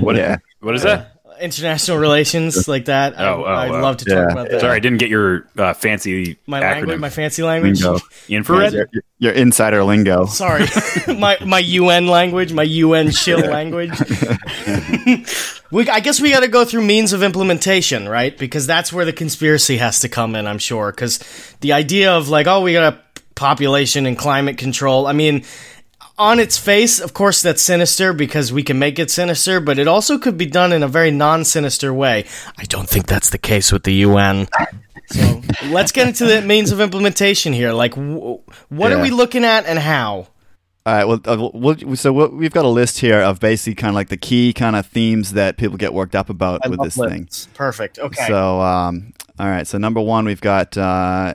[0.01, 0.39] What, yeah.
[0.61, 1.12] what is that?
[1.43, 3.19] International relations like that.
[3.19, 3.81] I, Oh, oh, I'd oh.
[3.81, 4.33] love to talk Yeah.
[4.33, 4.61] about that.
[4.61, 6.73] Sorry, I didn't get your uh, fancy my acronym.
[6.73, 7.83] language, my fancy language.
[7.83, 8.01] Lingo.
[8.29, 8.73] Infrared.
[8.73, 8.89] your,
[9.19, 10.27] your insider lingo.
[10.27, 10.67] Sorry,
[11.19, 13.91] my my UN language, my UN shill language.
[15.71, 18.37] we, I guess we got to go through means of implementation, right?
[18.37, 20.47] Because that's where the conspiracy has to come in.
[20.47, 21.19] I'm sure because
[21.61, 23.01] the idea of like, oh, we got a
[23.35, 25.07] population and climate control.
[25.07, 25.45] I mean.
[26.23, 29.89] On its face, of course, that's sinister because we can make it sinister, but it
[29.89, 32.27] also could be done in a very non sinister way.
[32.57, 34.47] I don't think that's the case with the UN.
[35.09, 37.73] So Let's get into the means of implementation here.
[37.73, 40.29] Like, w- what are we looking at and how?
[40.87, 41.05] All right.
[41.05, 44.09] Well, uh, we'll so what, we've got a list here of basically kind of like
[44.09, 47.29] the key kind of themes that people get worked up about I with this thing.
[47.55, 47.99] Perfect.
[47.99, 48.29] Okay.
[48.29, 49.67] So, um, all right.
[49.67, 50.79] So number one, we've got.
[50.79, 51.35] Uh,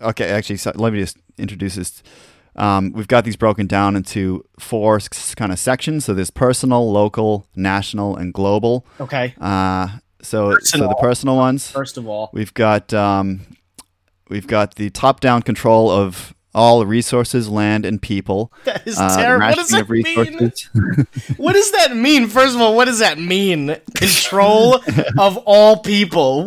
[0.00, 2.02] okay, actually, so let me just introduce this.
[2.56, 4.98] Um, we've got these broken down into four
[5.36, 6.04] kind of sections.
[6.04, 8.84] So there's personal, local, national, and global.
[9.00, 9.34] okay.
[9.40, 11.70] Uh, so, so the personal ones.
[11.70, 13.46] First of all, We've got um,
[14.28, 18.52] we've got the top-down control of all resources, land, and people.
[18.64, 19.46] that is Uh, terrible.
[19.46, 20.52] What does that mean?
[21.36, 22.26] What does that mean?
[22.26, 23.76] First of all, what does that mean?
[23.94, 24.74] Control
[25.18, 26.44] of all people.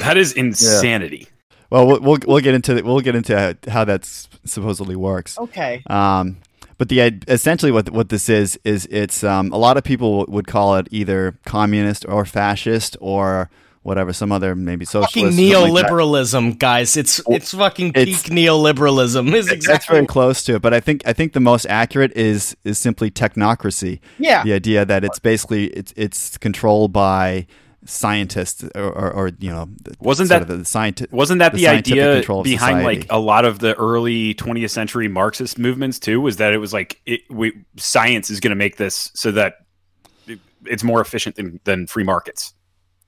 [0.00, 1.28] That is insanity.
[1.70, 5.38] well, we'll we'll we'll get into the, we'll get into how that's supposedly works.
[5.38, 5.82] Okay.
[5.88, 6.38] Um,
[6.78, 10.46] but the essentially what what this is is it's um, a lot of people would
[10.46, 13.48] call it either communist or fascist or
[13.82, 15.14] whatever some other maybe socialist.
[15.14, 16.96] Fucking something like neoliberalism, guys.
[16.96, 19.32] It's it's fucking peak It's- neoliberalism.
[19.34, 22.12] Is That's exactly very close to it, but I think I think the most accurate
[22.16, 24.00] is is simply technocracy.
[24.18, 24.42] yeah.
[24.42, 27.46] The idea that it's basically it's it's controlled by
[27.86, 29.68] scientists or, or, or you know
[30.00, 33.00] Wasn't that- of the scientist Wasn't that the the, idea control behind society.
[33.00, 36.20] like a lot of the early 20th century Marxist movements too?
[36.20, 39.58] Was that it was like it, we, science is going to make this so that
[40.26, 42.54] it- it's more efficient than, than free markets.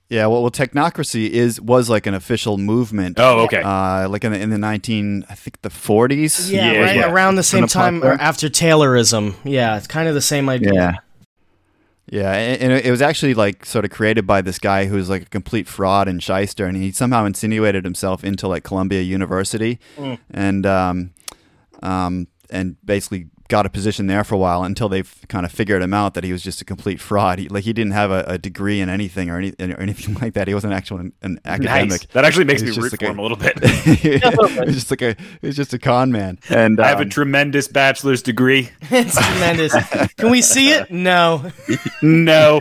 [0.08, 3.18] Yeah, well, well, technocracy is was like an official movement.
[3.18, 3.60] Oh, okay.
[3.60, 6.48] Uh, like in the in the nineteen, I think the forties.
[6.48, 7.10] Yeah, Yeah, right yeah.
[7.10, 9.34] around the same time or after Taylorism.
[9.42, 10.72] Yeah, it's kind of the same idea.
[10.72, 10.92] Yeah,
[12.12, 15.26] and and it was actually like sort of created by this guy who's like a
[15.26, 20.18] complete fraud and shyster, and he somehow insinuated himself into like Columbia University, Mm.
[20.30, 21.10] and um,
[21.82, 25.82] um, and basically got a position there for a while until they kind of figured
[25.82, 27.38] him out that he was just a complete fraud.
[27.38, 30.34] He, like he didn't have a, a degree in anything or, any, or anything like
[30.34, 30.48] that.
[30.48, 31.90] He wasn't actually an, an academic.
[31.90, 32.06] Nice.
[32.12, 33.52] That actually makes me was root just for like him a- a little bit.
[33.62, 36.38] it was just like a it was just a con man.
[36.48, 38.70] And I have a um, tremendous bachelor's degree.
[38.82, 39.74] it's tremendous.
[40.14, 40.90] Can we see it?
[40.90, 41.50] No.
[42.02, 42.60] No,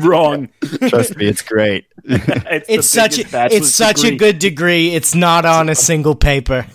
[0.00, 0.48] wrong.
[0.88, 1.86] trust me, it's great.
[2.04, 4.94] It's, It's such a, it's such a good degree.
[4.94, 6.66] It's not on a single paper.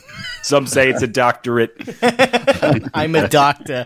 [0.47, 1.75] Some say it's a doctorate.
[2.93, 3.85] I'm a doctor.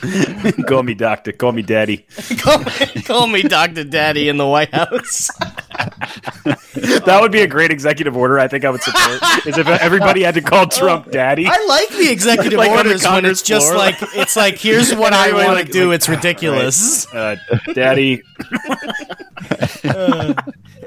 [0.68, 1.32] call me doctor.
[1.32, 2.06] Call me daddy.
[2.38, 5.32] call, me, call me Doctor Daddy in the White House.
[6.46, 8.38] That would be a great executive order.
[8.38, 9.46] I think I would support.
[9.48, 11.46] is if everybody had to call Trump daddy.
[11.48, 14.94] I like the executive Like the orders when it's just floor, like it's like here's
[14.94, 15.88] what I want to like- do.
[15.88, 17.12] like, it's ridiculous.
[17.12, 17.34] Uh,
[17.74, 18.22] daddy.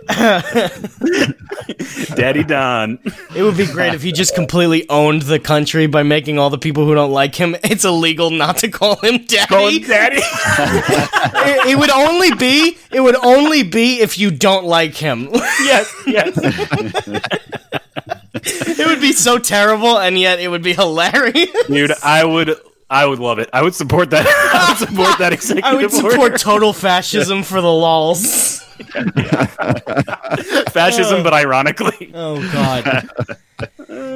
[2.16, 2.98] Daddy Don.
[3.36, 6.58] It would be great if he just completely owned the country by making all the
[6.58, 9.48] people who don't like him it's illegal not to call him daddy.
[9.48, 10.18] Call him daddy.
[10.22, 15.30] it, it would only be it would only be if you don't like him.
[15.34, 16.34] yes, yes.
[18.34, 21.52] it would be so terrible and yet it would be hilarious.
[21.68, 22.56] Dude, I would
[22.90, 23.50] I would love it.
[23.54, 24.26] I would support that.
[24.54, 26.38] I would support that executive I would support order.
[26.38, 28.60] total fascism for the lols.
[30.72, 32.12] fascism, but ironically.
[32.14, 33.10] Oh god.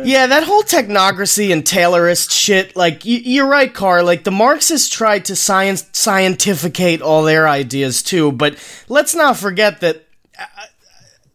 [0.06, 4.04] yeah, that whole technocracy and Taylorist shit, like y- you're right, Carr.
[4.04, 8.56] Like the Marxists tried to science scientificate all their ideas too, but
[8.88, 10.06] let's not forget that
[10.40, 10.46] uh,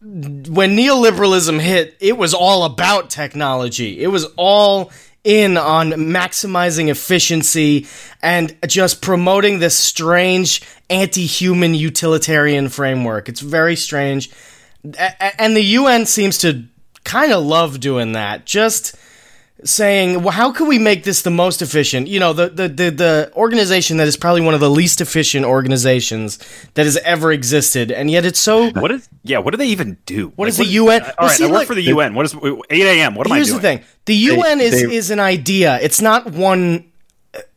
[0.01, 3.99] when neoliberalism hit, it was all about technology.
[4.01, 4.91] It was all
[5.23, 7.87] in on maximizing efficiency
[8.21, 13.29] and just promoting this strange anti-human utilitarian framework.
[13.29, 14.31] It's very strange.
[15.37, 16.63] And the UN seems to
[17.03, 18.45] kind of love doing that.
[18.45, 18.95] Just
[19.63, 22.07] saying, well, how can we make this the most efficient?
[22.07, 25.45] You know, the, the, the, the organization that is probably one of the least efficient
[25.45, 26.37] organizations
[26.75, 28.69] that has ever existed, and yet it's so.
[28.71, 30.29] What is yeah, what do they even do?
[30.35, 31.01] What Like, is the UN?
[31.01, 32.13] All Well, right, see, I work look- for the UN.
[32.15, 32.41] What is 8
[32.71, 33.15] a.m.?
[33.15, 35.77] What am Here's I Here's the thing: the UN is they- is an idea.
[35.81, 36.85] It's not one.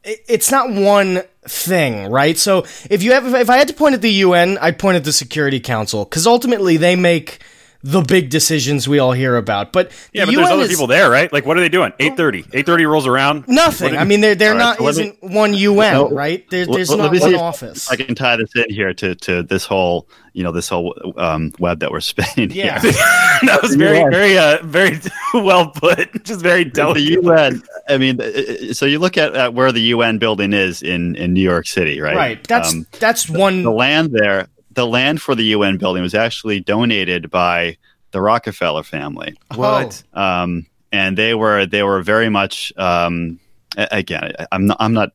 [0.05, 2.37] It's not one thing, right?
[2.37, 5.05] So if you have, if I had to point at the UN, I'd point at
[5.05, 7.39] the Security Council because ultimately they make
[7.83, 9.73] the big decisions we all hear about.
[9.73, 11.33] But Yeah, the but there's other is people there, right?
[11.33, 11.93] Like, what are they doing?
[11.99, 12.45] 8:30.
[12.53, 13.47] 8:30 rolls around.
[13.49, 13.97] nothing.
[13.97, 16.49] I mean, there there All right, not so isn't one UN, No, right?
[16.51, 17.91] There, there's well, let not me one office.
[17.91, 21.53] I can tie this in here to, to this whole you know this whole um,
[21.59, 22.51] web that we're spinning.
[22.53, 22.81] Yeah.
[22.81, 22.93] here.
[23.43, 24.99] that was very, very, uh, very
[25.35, 26.25] well put.
[26.25, 27.23] Just very the delicate.
[27.23, 27.63] UN.
[27.89, 31.17] I mean, uh, uh, so you look at, at where the UN building is in
[31.17, 32.17] in New York City, right?
[32.17, 32.45] Right.
[32.49, 33.63] That's Um, that's one.
[33.63, 34.49] the land there.
[34.75, 37.77] The land for the UN building was actually donated by
[38.13, 39.35] the Rockefeller family.
[39.55, 40.03] What?
[40.15, 43.41] um, and they were they were very much um,
[43.77, 44.33] again.
[44.39, 44.77] I- I'm not.
[44.81, 45.11] I'm not.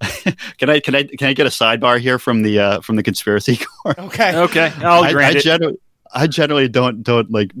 [0.58, 3.02] can I can I can I get a sidebar here from the uh, from the
[3.02, 3.98] conspiracy court?
[3.98, 4.36] Okay.
[4.36, 5.42] Okay, I'll I, grant I it.
[5.42, 5.78] generally
[6.14, 7.52] I generally don't don't like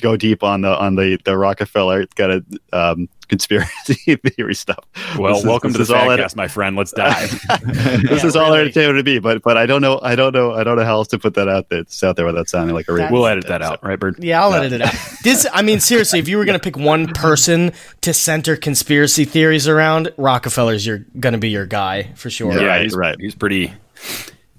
[0.00, 4.84] go deep on the on the the Rockefeller kind of um, conspiracy theory stuff.
[5.18, 6.76] Well, This is- welcome this to is the all it- podcast, my friend.
[6.76, 7.30] Let's dive.
[8.08, 10.64] this is all entertainment to be, but but I don't know I don't know I
[10.64, 11.80] don't know how else to put that out there.
[11.80, 13.12] It's out there without sounding like a radio.
[13.12, 14.16] we'll edit that out, right, Bird?
[14.22, 14.94] Yeah, I'll edit it out.
[15.22, 17.72] This, I mean, seriously, if you were gonna pick one person
[18.02, 22.52] to center conspiracy theories around, Rockefeller's you're gonna be your guy for sure.
[22.52, 22.60] Yeah.
[22.60, 23.16] Yeah, Right, he's right.
[23.20, 23.72] He's pretty.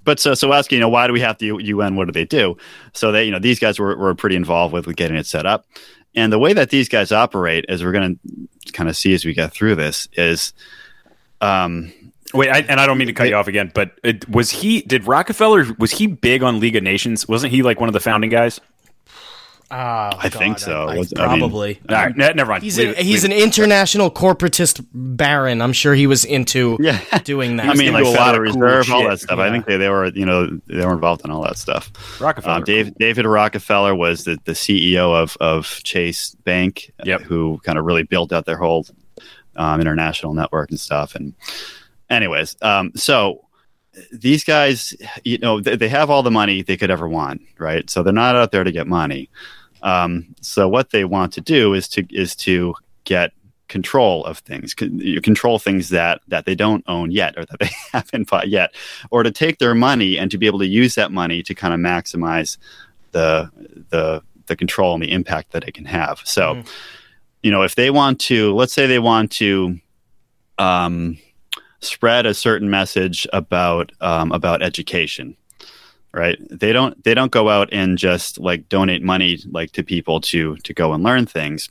[0.04, 1.96] But so so asking, you know, why do we have the UN?
[1.98, 2.56] What do they do?
[2.94, 5.46] So they, you know, these guys were, were pretty involved with, with getting it set
[5.46, 5.66] up.
[6.18, 8.20] And the way that these guys operate, as we're going
[8.66, 10.52] to kind of see as we get through this, is
[11.40, 11.94] um,
[12.34, 14.82] Wait, I, and I don't mean to cut you off again, but it, was he?
[14.82, 15.66] Did Rockefeller?
[15.80, 17.28] Was he big on League of Nations?
[17.28, 18.60] Wasn't he like one of the founding guys?
[19.70, 20.88] Ah, I think so.
[20.88, 21.80] I- Was- I mean- probably.
[21.90, 22.64] All right, ne- never mind.
[22.64, 23.42] He's a, it- he's an it.
[23.44, 25.62] international corporatist baron.
[25.62, 27.00] I'm sure he was into yeah.
[27.26, 27.68] doing that.
[27.70, 29.38] I mean, like a lot Federal of cool Reserve, all that stuff.
[29.40, 29.44] Yeah.
[29.46, 31.92] I think they, they were, you know, they were involved in all that stuff.
[32.22, 32.56] Rockefeller.
[32.56, 37.22] Um, Dave, David Rockefeller was the, the CEO of, of Chase Bank, uh, Yep.
[37.24, 38.86] who kind of really built out their whole
[39.58, 41.14] um, international network and stuff.
[41.16, 41.34] And,
[42.10, 43.44] anyways, um, so
[44.14, 44.94] these guys,
[45.26, 47.90] you know, they, they have all the money they could ever want, right?
[47.90, 49.30] So they're not out there to get money.
[49.82, 53.32] Um, so what they want to do is to is to get
[53.68, 57.70] control of things, you control things that that they don't own yet or that they
[57.92, 58.74] haven't bought yet,
[59.12, 61.74] or to take their money and to be able to use that money to kind
[61.74, 62.58] of maximize
[63.12, 63.50] the
[63.90, 66.22] the the control and the impact that it can have.
[66.24, 66.68] So, Mhm.
[67.44, 69.78] you know, if they want to, let's say they want to
[70.58, 71.18] um,
[71.82, 75.36] spread a certain message about um, about education,
[76.18, 76.40] right?
[76.50, 80.56] They don't they don't go out and just like donate money like to people to
[80.58, 81.70] to go and learn things.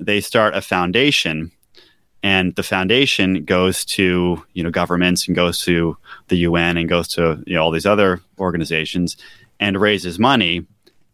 [0.00, 1.52] They start a foundation
[2.24, 5.96] and the foundation goes to you know governments and goes to
[6.28, 9.16] the UN and goes to you know all these other organizations
[9.60, 10.66] and raises money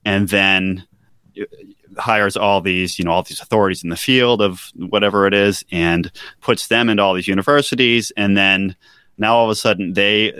[0.06, 0.86] and then
[1.38, 1.44] uh,
[1.98, 5.64] hires all these you know all these authorities in the field of whatever it is
[5.70, 6.10] and
[6.40, 8.74] puts them into all these universities and then
[9.18, 10.32] now all of a sudden they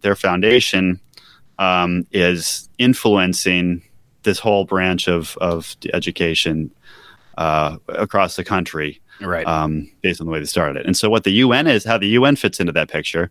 [0.00, 0.98] their foundation
[1.58, 3.82] um, is influencing
[4.22, 6.70] this whole branch of of education
[7.38, 9.46] uh, across the country right.
[9.46, 10.86] um, based on the way they started it.
[10.86, 13.30] And so, what the UN is, how the UN fits into that picture,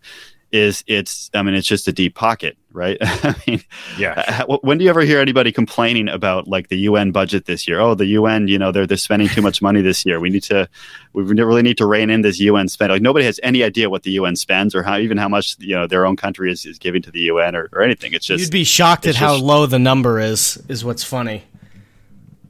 [0.56, 1.30] is it's.
[1.34, 2.96] I mean, it's just a deep pocket, right?
[3.02, 3.62] I mean,
[3.98, 4.42] yeah.
[4.62, 7.78] when do you ever hear anybody complaining about like the UN budget this year?
[7.78, 10.18] Oh, the UN, you know, they're they're spending too much money this year.
[10.18, 10.68] We need to,
[11.12, 12.90] we really need to rein in this UN spend.
[12.90, 15.74] Like nobody has any idea what the UN spends or how even how much you
[15.74, 18.12] know their own country is, is giving to the UN or, or anything.
[18.14, 20.60] It's just You'd be shocked at it's how just- low the number is.
[20.68, 21.44] Is what's funny.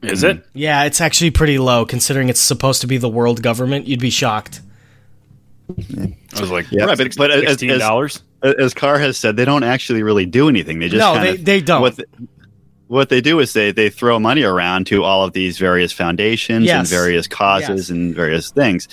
[0.03, 0.47] Is it?
[0.53, 3.87] Yeah, it's actually pretty low considering it's supposed to be the world government.
[3.89, 4.61] You'd be shocked.
[6.37, 10.03] I was like, Right, but- but as- as- as Carr has said, they don't actually
[10.03, 10.79] really do anything.
[10.79, 11.81] They just No, kind they- of- they don't.
[11.81, 12.07] What, the-
[12.89, 16.69] what they do is they they throw money around to all of these various foundations
[16.71, 17.91] and various causes Yes.
[17.91, 18.87] and various things.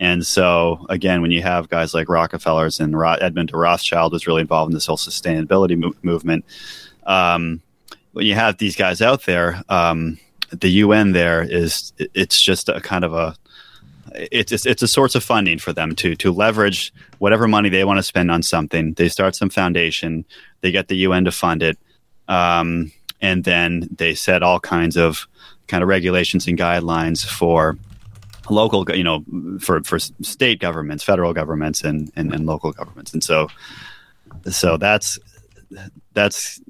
[0.00, 4.26] And so again, when you have guys like Rockefellers and Ro- Edmund de Rothschild was
[4.26, 6.44] really involved in this whole sustainability mo- movement.
[7.06, 7.60] Um,
[8.12, 10.18] when you have these guys out there, um,
[10.50, 13.34] the UN there is it's just a kind of a
[14.18, 17.84] it's it's, it's a source of funding for them to to leverage whatever money they
[17.84, 18.94] want to spend on something.
[18.94, 20.24] They start some foundation,
[20.60, 21.78] they get the UN to fund it,
[22.28, 25.26] um, and then they set all kinds of
[25.66, 27.76] kind of regulations and guidelines for
[28.50, 29.24] local, you know,
[29.60, 33.12] for for state governments, federal governments, and and, and local governments.
[33.12, 33.48] And so,
[34.50, 35.18] so that's
[36.12, 36.60] that's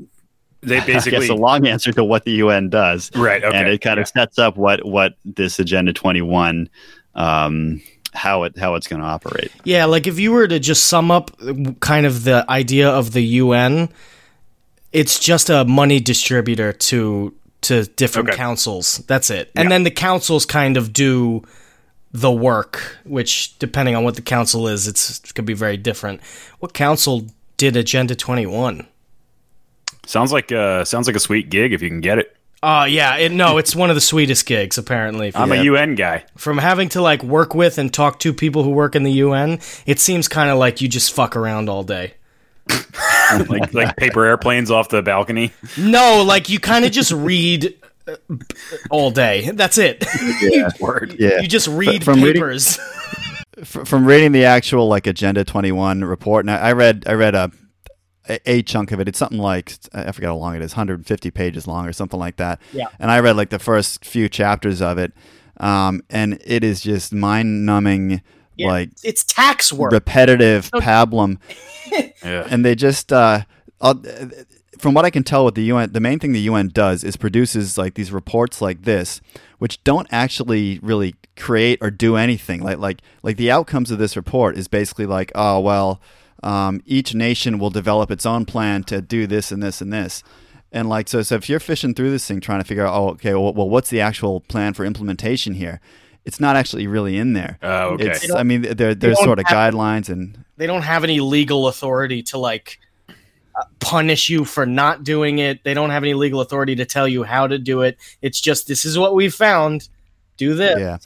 [0.60, 3.42] They basically a long answer to what the UN does right.
[3.42, 3.56] Okay.
[3.56, 6.68] and it kind of sets up what what this agenda 21
[7.18, 7.82] um
[8.14, 11.10] how it how it's going to operate Yeah, like if you were to just sum
[11.10, 11.30] up
[11.80, 13.90] kind of the idea of the UN,
[14.92, 18.36] it's just a money distributor to to different Okay.
[18.38, 19.02] councils.
[19.08, 19.50] That's it.
[19.56, 19.70] And Yeah.
[19.70, 21.42] then the councils kind of do
[22.12, 26.20] the work, which depending on what the council is, it's it could be very different.
[26.60, 27.26] What council
[27.58, 28.86] did Agenda 21?
[30.06, 32.34] sounds like uh sounds like a sweet gig if you can get it.
[32.62, 35.30] Oh, yeah, it, no, it's one of the sweetest gigs apparently.
[35.34, 35.60] I'm Yeah.
[35.60, 36.24] a UN guy.
[36.36, 39.60] From having to like work with and talk to people who work in the UN,
[39.86, 42.14] it seems kind of like you just fuck around all day.
[43.48, 45.52] like like paper airplanes off the balcony.
[45.76, 47.74] No, like you kind of just read
[48.06, 48.16] uh,
[48.90, 49.50] all day.
[49.54, 50.04] That's it.
[50.80, 51.16] Word.
[51.18, 51.40] Yeah.
[51.40, 52.78] You just read from papers.
[53.60, 57.34] F- from reading the actual like Agenda 21 report, and I, I read I read
[57.34, 57.50] a,
[58.28, 59.08] a a chunk of it.
[59.08, 62.36] It's something like I forget how long it is, 150 pages long or something like
[62.36, 62.60] that.
[62.72, 62.86] Yeah.
[62.98, 65.12] And I read like the first few chapters of it,
[65.58, 68.22] um, and it is just mind numbing,
[68.56, 68.68] Yeah.
[68.68, 69.92] like it's tax work.
[69.92, 71.38] repetitive pablum
[72.24, 72.46] Yeah.
[72.50, 73.42] and they just uh,
[74.78, 77.16] from what I can tell, what the UN, the main thing the UN does is
[77.16, 79.20] produces like these reports like this,
[79.58, 82.60] which don't actually really create or do anything.
[82.62, 86.00] Like like like the outcomes of this report is basically like, oh well,
[86.42, 90.22] um, each nation will develop its own plan to do this and this and this.
[90.70, 93.08] And like so, so if you're fishing through this thing trying to figure out, oh,
[93.10, 95.80] okay, well, well what's the actual plan for implementation here?
[96.24, 97.58] It's not actually really in there.
[97.62, 98.10] Oh, okay.
[98.10, 101.68] It's, I mean, there, there's sort of have- guidelines and They don't have any legal
[101.68, 102.78] authority to like
[103.08, 105.64] uh, punish you for not doing it.
[105.64, 107.96] They don't have any legal authority to tell you how to do it.
[108.20, 109.88] It's just this is what we found.
[110.36, 110.78] Do this.
[110.78, 110.98] Yeah,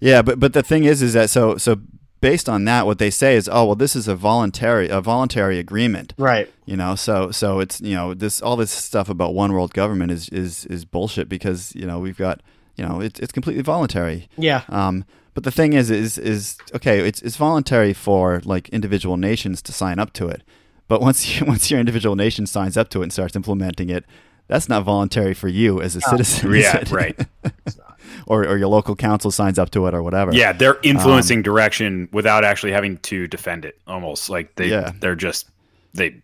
[0.00, 1.80] yeah, but but the thing is, is that so so
[2.20, 5.58] based on that, what they say is, oh well, this is a voluntary a voluntary
[5.58, 6.14] agreement.
[6.18, 6.50] Right.
[6.66, 10.12] You know, so so it's you know this all this stuff about one world government
[10.12, 12.42] is is is bullshit because you know we've got
[12.76, 14.28] you know it's it's completely voluntary.
[14.36, 14.62] Yeah.
[14.68, 15.04] Um,
[15.34, 17.00] but the thing is, is is okay.
[17.00, 20.42] It's it's voluntary for like individual nations to sign up to it.
[20.88, 24.04] But once you, once your individual nation signs up to it and starts implementing it,
[24.48, 26.52] that's not voluntary for you as a citizen.
[26.54, 27.18] is Yeah, right.
[28.30, 30.32] or or your local council signs up to it or whatever.
[30.32, 33.78] Yeah, they're Um, influencing direction without actually having to defend it.
[33.86, 34.92] Almost like they Yeah.
[35.00, 35.48] they're just
[35.94, 36.22] they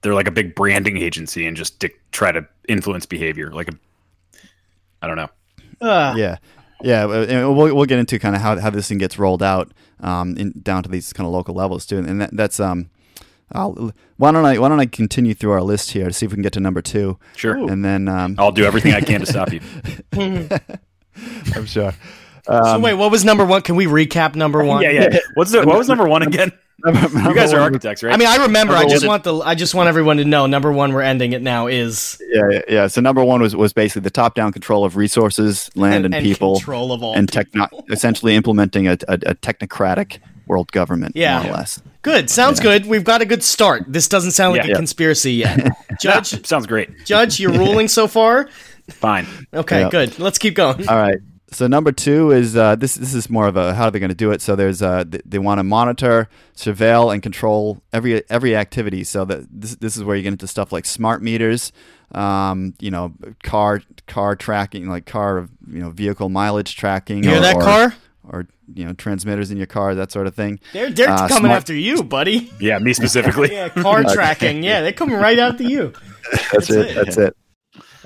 [0.00, 3.50] they're like a big branding agency and just dic- try to influence behavior.
[3.52, 3.74] Like a
[5.02, 5.28] I don't know.
[5.80, 6.36] Uh, yeah,
[6.82, 7.04] yeah.
[7.04, 10.52] We'll we'll get into kind of how how this thing gets rolled out um, in,
[10.62, 12.88] down to these kind of local levels too, and that, that's um.
[13.52, 16.32] I'll, why don't I why don't I continue through our list here to see if
[16.32, 17.56] we can get to number two, Sure.
[17.70, 19.60] and then um, I'll do everything I can to stop you.
[21.54, 21.92] I'm sure.
[22.44, 23.62] so um, wait, what was number one?
[23.62, 24.82] Can we recap number one?
[24.82, 25.18] yeah, yeah.
[25.34, 26.52] What's the, what was number one again?
[26.84, 26.92] You
[27.34, 28.12] guys are architects, right?
[28.14, 28.74] I mean, I remember.
[28.74, 29.36] I just want the.
[29.38, 30.46] I just want everyone to know.
[30.46, 31.66] Number one, we're ending it now.
[31.68, 32.86] Is Yeah, yeah, yeah.
[32.86, 36.56] So number one was was basically the top down control of resources, land, and, people,
[36.56, 37.44] control of all and people.
[37.68, 41.42] techno- essentially implementing a, a, a technocratic world government, Yeah.
[41.42, 41.82] more or less.
[42.02, 42.30] Good.
[42.30, 42.86] Sounds good.
[42.86, 43.84] We've got a good start.
[43.88, 44.66] This doesn't sound like Yeah.
[44.66, 44.76] a Yeah.
[44.76, 45.68] conspiracy yet.
[46.00, 47.04] Judge, sounds great.
[47.04, 48.48] Judge, you're ruling so far.
[48.90, 49.26] Fine.
[49.54, 49.88] Okay, Yeah.
[49.90, 50.18] good.
[50.18, 50.88] Let's keep going.
[50.88, 51.18] All right.
[51.52, 52.96] So number two is uh, this.
[52.96, 54.42] This is more of a how are they going to do it?
[54.42, 59.04] So there's uh, th- they want to monitor, surveil, and control every every activity.
[59.04, 61.70] So that this this is where you get into stuff like smart meters,
[62.12, 63.14] um, you know,
[63.44, 67.22] car car tracking, like car you know vehicle mileage tracking.
[67.22, 67.94] You hear or- that or- car?
[68.28, 70.58] Or you know transmitters in your car, that sort of thing.
[70.72, 72.50] They're they're Uh, coming smart- after you, buddy.
[72.58, 73.50] Yeah, me specifically.
[73.52, 74.64] Yeah, car tracking.
[74.64, 75.92] Yeah, they're coming right after you.
[76.52, 76.86] That's, it.
[76.90, 76.94] it.
[76.96, 77.36] That's it.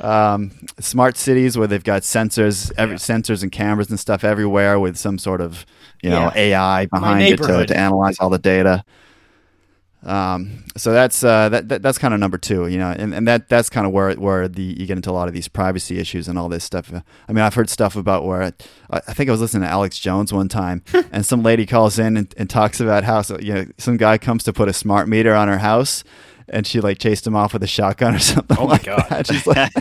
[0.00, 4.96] Um, smart cities where they've got sensors, every, sensors and cameras and stuff everywhere with
[4.96, 5.66] some sort of
[6.02, 6.40] you know Yeah.
[6.46, 8.84] AI behind it to, to analyze all the data.
[10.02, 13.28] Um, so that's uh, that, that that's kind of number two, you know, and, and
[13.28, 15.98] that that's kind of where where the you get into a lot of these privacy
[15.98, 16.90] issues and all this stuff.
[17.28, 18.52] I mean, I've heard stuff about where I,
[18.90, 20.82] I think I was listening to Alex Jones one time,
[21.12, 24.16] and some lady calls in and, and talks about how so, you know some guy
[24.16, 26.02] comes to put a smart meter on her house,
[26.50, 28.56] and she like chased him off with a shotgun or something.
[28.58, 29.06] Oh my like God.
[29.08, 29.26] that.
[29.26, 29.72] She's like,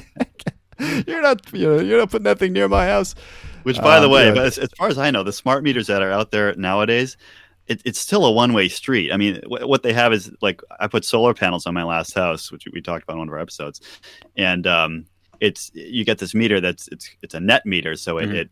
[1.08, 3.16] "You're not, you know, you're not putting that thing near my house."
[3.64, 6.02] Which, by the Um, way, as, as far as I know, the smart meters that
[6.02, 7.18] are out there nowadays,
[7.68, 9.12] it, it's still a one-way street.
[9.12, 12.14] I mean, wh- what they have is like I put solar panels on my last
[12.16, 13.82] house, which we talked about in one of our episodes,
[14.38, 15.06] and um,
[15.42, 18.34] it's you get this meter that's it's it's a net meter, so it Mhm.
[18.36, 18.50] it, it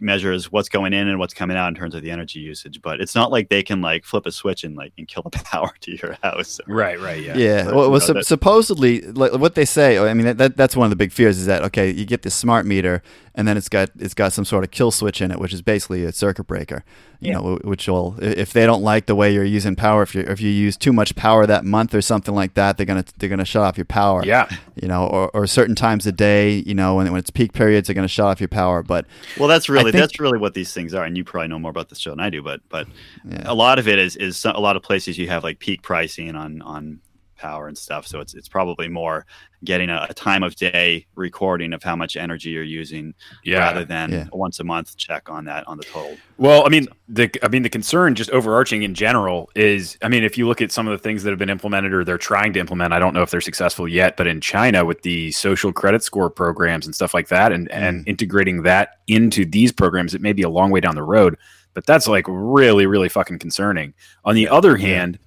[0.00, 2.80] measures what's going in and what's coming out in terms of the energy usage.
[2.82, 5.30] But it's not like they can like flip a switch and like and kill the
[5.44, 6.60] power to your house.
[6.66, 7.36] Right, right, yeah.
[7.36, 7.64] Yeah.
[7.64, 9.98] But, well, well know, sup- that- supposedly, like, what they say.
[9.98, 12.22] I mean, that, that that's one of the big fears is that okay, you get
[12.22, 13.02] this smart meter,
[13.34, 15.62] and then it's got it's got some sort of kill switch in it, which is
[15.62, 16.84] basically a circuit breaker.
[17.24, 17.38] You Yeah.
[17.38, 20.40] know, which will if they don't like the way you're using power, if you if
[20.42, 23.44] you use too much power that month or something like that, they're gonna they're gonna
[23.46, 24.22] shut off your power.
[24.24, 24.46] Yeah.
[24.80, 27.88] You know, or, or certain times a day, you know, when, when it's peak periods,
[27.88, 28.82] they're gonna shut off your power.
[28.82, 29.06] But
[29.38, 31.70] Well, that's really think- that's really what these things are, and you probably know more
[31.70, 32.42] about this show than I do.
[32.42, 32.86] But but
[33.30, 33.42] Yeah.
[33.46, 36.34] a lot of it is is a lot of places you have like peak pricing
[36.36, 37.00] on on
[37.44, 38.06] power and stuff.
[38.06, 39.26] So it's it's probably more
[39.64, 43.14] getting a, a time of day recording of how much energy you're using,
[43.44, 43.58] Yeah.
[43.58, 44.26] rather than Yeah.
[44.32, 46.16] a once a month check on that on the total.
[46.38, 50.24] Well, I mean, the I mean the concern, just overarching in general, is I mean,
[50.24, 52.52] if you look at some of the things that have been implemented or they're trying
[52.54, 55.72] to implement, I don't know if they're successful yet, but in China with the social
[55.72, 57.74] credit score programs and stuff like that, and mm.
[57.74, 61.36] and integrating that into these programs, it may be a long way down the road,
[61.74, 63.92] but that's like really, really fucking concerning.
[64.24, 65.18] On the other hand,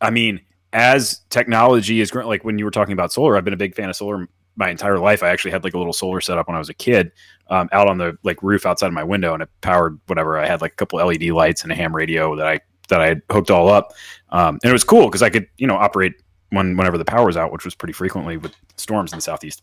[0.00, 0.40] I mean,
[0.72, 3.74] as technology is growing, like when you were talking about solar, I've been a big
[3.74, 5.22] fan of solar my entire life.
[5.22, 7.12] I actually had like a little solar setup when I was a kid
[7.48, 10.38] um, out on the like roof outside of my window, and it powered whatever.
[10.38, 13.06] I had like a couple LED lights and a ham radio that I that I
[13.06, 13.92] had hooked all up,
[14.30, 16.14] um, and it was cool because I could you know operate
[16.50, 19.62] when whenever the power was out, which was pretty frequently with storms in the southeast.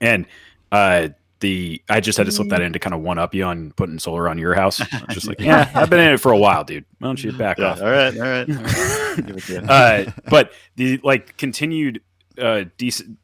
[0.00, 0.26] And
[0.70, 1.08] uh,
[1.40, 3.72] the I just had to slip that in to kind of one up you on
[3.72, 4.80] putting solar on your house.
[4.80, 6.84] I was just like, yeah, I've been in it for a while, dude.
[6.98, 7.80] Why don't you back Yeah, off?
[7.80, 8.46] all right, all right.
[9.26, 9.58] Give it to you.
[9.60, 12.00] uh, but the like continued
[12.38, 13.16] uh, dec-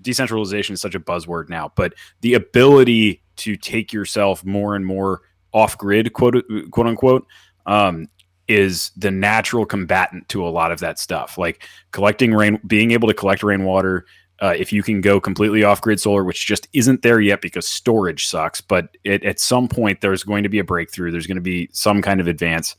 [0.00, 5.22] decentralization is such a buzzword now, but the ability to take yourself more and more
[5.52, 7.26] off grid, quote quote unquote,
[7.66, 8.08] um,
[8.48, 11.38] is the natural combatant to a lot of that stuff.
[11.38, 14.04] Like collecting rain, being able to collect rainwater.
[14.42, 17.66] Uh, if you can go completely off grid solar, which just isn't there yet because
[17.66, 21.12] storage sucks, but it, at some point there's going to be a breakthrough.
[21.12, 22.74] There's going to be some kind of advance.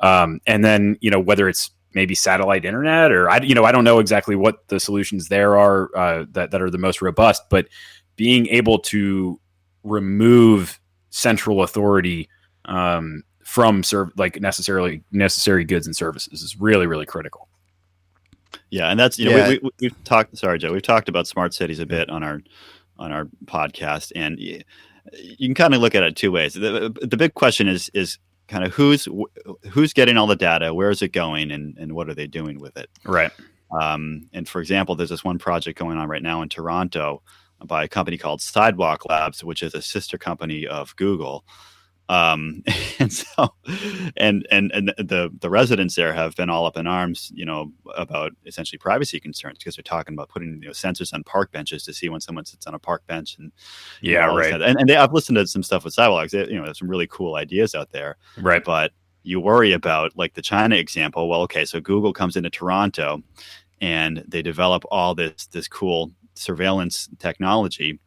[0.00, 3.72] Um, and then, you know, whether it's maybe satellite internet or I, you know, I
[3.72, 7.44] don't know exactly what the solutions there are uh, that, that are the most robust,
[7.48, 7.66] but
[8.16, 9.40] being able to
[9.84, 12.28] remove central authority
[12.66, 17.48] um, from serv- like necessarily necessary goods and services is really, really critical.
[18.70, 19.48] Yeah, and that's you know Yeah.
[19.48, 20.36] we, we, we've talked.
[20.36, 20.72] Sorry, Joe.
[20.72, 22.40] We've talked about smart cities a bit on our
[22.98, 24.62] on our podcast, and you
[25.40, 26.54] can kind of look at it two ways.
[26.54, 29.08] The, the big question is is kind of who's
[29.70, 32.58] who's getting all the data, where is it going, and and what are they doing
[32.58, 32.90] with it?
[33.04, 33.30] Right.
[33.80, 37.22] Um, and for example, there's this one project going on right now in Toronto
[37.64, 41.44] by a company called Sidewalk Labs, which is a sister company of Google.
[42.08, 42.62] Um,
[42.98, 43.54] and so,
[44.16, 47.72] and and and the the residents there have been all up in arms, you know,
[47.96, 51.82] about essentially privacy concerns because they're talking about putting you know sensors on park benches
[51.84, 53.52] to see when someone sits on a park bench and
[54.02, 54.26] Yeah.
[54.26, 54.52] know, Right.
[54.52, 56.32] and, and they, I've listened to some stuff with sidewalks.
[56.32, 58.64] They, you know, there's some really cool ideas out there Right.
[58.64, 58.92] but
[59.24, 61.28] you worry about like the China example.
[61.28, 63.22] Well, okay, so Google comes into Toronto
[63.80, 67.98] and they develop all this this cool surveillance technology,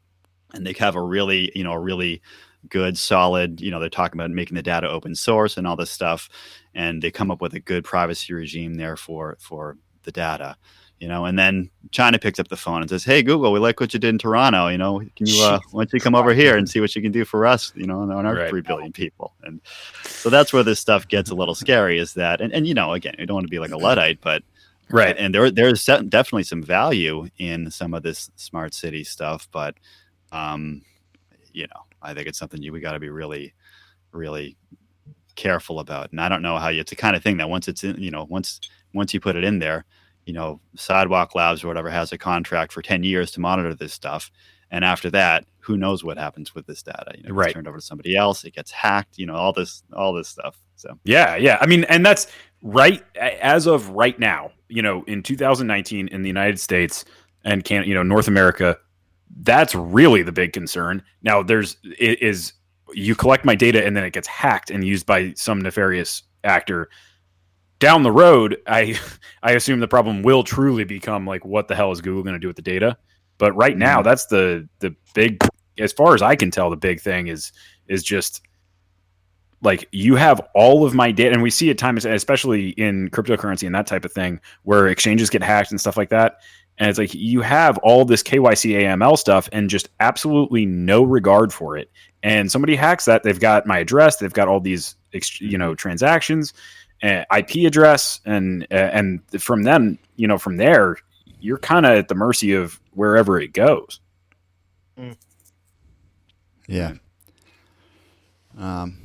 [0.53, 2.21] and they have a really you know a really
[2.67, 5.91] good solid you know they're talking about making the data open source and all this
[5.91, 6.29] stuff
[6.75, 10.57] and they come up with a good privacy regime there for for the data
[10.99, 13.79] you know and then china picks up the phone and says hey google we like
[13.79, 16.33] what you did in toronto you know can you uh why don't you come over
[16.33, 18.49] here and see what you can do for us you know on our Right.
[18.49, 19.61] 3 billion people and
[20.17, 22.91] so that's where this stuff gets a little scary is that and, and you know
[22.91, 24.43] again you don't want to be like a luddite but
[24.91, 25.15] Right.
[25.19, 29.75] and there there's definitely some value in some of this smart city stuff but
[30.31, 30.81] um
[31.53, 33.53] you know i think it's something you we got to be really
[34.11, 34.57] really
[35.35, 37.67] careful about and i don't know how you it's the kind of thing that once
[37.67, 38.59] it's in you know once
[38.93, 39.85] once you put it in there
[40.25, 43.93] you know sidewalk labs or whatever has a contract for 10 years to monitor this
[43.93, 44.31] stuff
[44.71, 47.53] and after that who knows what happens with this data you know Right.
[47.53, 50.59] turned over to somebody else it gets hacked you know all this all this stuff
[50.79, 51.57] so Yeah, yeah.
[51.59, 52.27] I mean, and that's
[52.61, 54.51] right as of right now.
[54.69, 57.03] You know, in 2019 in the United States
[57.43, 58.77] and can you know North America,
[59.41, 61.03] that's really the big concern.
[61.21, 62.53] Now, there's it is
[62.93, 66.89] you collect my data and then it gets hacked and used by some nefarious actor.
[67.79, 68.99] Down the road, I
[69.43, 72.39] I assume the problem will truly become like, what the hell is Google going to
[72.39, 72.97] do with the data?
[73.37, 74.09] But right now, mm-hmm.
[74.09, 75.41] that's the the big,
[75.77, 77.51] as far as I can tell, the big thing is
[77.87, 78.41] is just
[79.61, 83.65] like you have all of my data and we see at times especially in cryptocurrency
[83.65, 86.37] and that type of thing where exchanges get hacked and stuff like that
[86.79, 91.53] and it's like you have all this KYC AML stuff and just absolutely no regard
[91.53, 91.91] for it
[92.23, 94.95] and somebody hacks that they've got my address they've got all these
[95.39, 96.53] you know transactions
[97.03, 100.97] uh, IP address and uh, and from them you know from there
[101.39, 103.99] you're kind of at the mercy of wherever it goes
[106.69, 106.93] Yeah.
[108.57, 108.97] Um.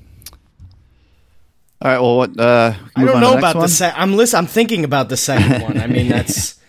[1.80, 1.98] All right.
[1.98, 2.38] Well, what?
[2.38, 3.62] Uh, I don't know next about one?
[3.62, 4.00] the second.
[4.00, 4.38] I'm listen.
[4.38, 5.78] I'm thinking about the second one.
[5.78, 6.60] I mean, that's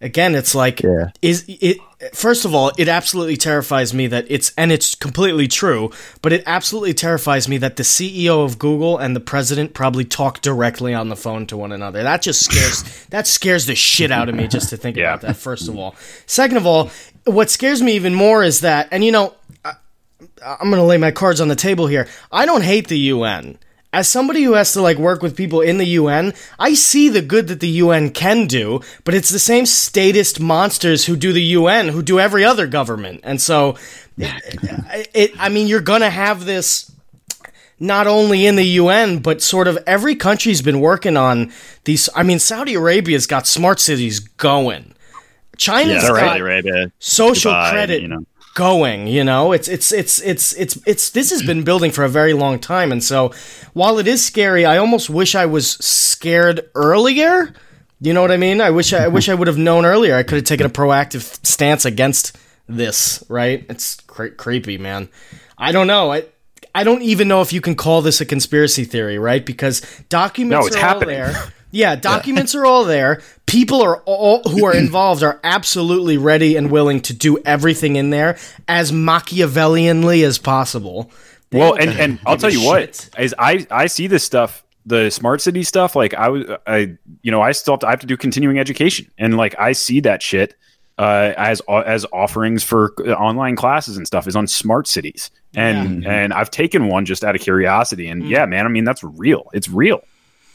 [0.00, 0.34] again.
[0.34, 1.10] It's like Yeah.
[1.22, 1.78] is it.
[2.12, 5.90] First of all, it absolutely terrifies me that it's and it's completely true.
[6.22, 10.40] But it absolutely terrifies me that the CEO of Google and the president probably talk
[10.40, 12.02] directly on the phone to one another.
[12.04, 12.84] That just scares.
[13.10, 15.14] that scares the shit out of me just to think Yeah.
[15.14, 15.36] about that.
[15.36, 15.96] First of all,
[16.26, 16.90] second of all,
[17.24, 19.34] what scares me even more is that, and you know,
[19.64, 22.06] I'm going to lay my cards on the table here.
[22.32, 23.58] I don't hate the UN.
[23.92, 27.22] As somebody who has to like work with people in the UN, I see the
[27.22, 31.42] good that the UN can do, but it's the same statist monsters who do the
[31.42, 33.20] UN who do every other government.
[33.24, 33.76] And so
[34.18, 36.92] it, it I mean you're going to have this
[37.80, 41.52] not only in the UN, but sort of every country's been working on
[41.84, 42.08] these.
[42.14, 44.94] I mean, Saudi Arabia's got smart cities going.
[45.56, 48.24] China's yeah got Saudi Arabia social Dubai, credit you know
[48.58, 52.08] going you know it's it's it's it's it's it's this has been building for a
[52.08, 53.32] very long time and so
[53.72, 57.54] while it is scary i almost wish i was scared earlier
[58.00, 60.16] you know what i mean i wish i, I wish i would have known earlier
[60.16, 62.36] i could have taken a proactive stance against
[62.68, 65.08] this right it's cre- creepy man
[65.56, 66.24] i don't know i
[66.74, 69.44] I don't even know if you can call this a conspiracy theory, right?
[69.44, 69.80] Because
[70.10, 71.20] documents No, it's are happening.
[71.20, 71.52] all there.
[71.70, 73.20] Yeah, documents are all there.
[73.46, 78.10] People are all who are involved are absolutely ready and willing to do everything in
[78.10, 81.10] there as Machiavellianly as possible.
[81.50, 83.10] They well, and, and I'll tell you what shit.
[83.18, 85.96] is I I see this stuff, the smart city stuff.
[85.96, 88.58] Like I was, I you know, I still have to, I have to do continuing
[88.58, 90.54] education, and like I see that shit
[90.98, 96.06] uh, as as offerings for uh, online classes and stuff is on smart cities, and
[96.06, 99.48] and I've taken one just out of curiosity, and yeah, man, I mean that's real.
[99.52, 100.02] It's real.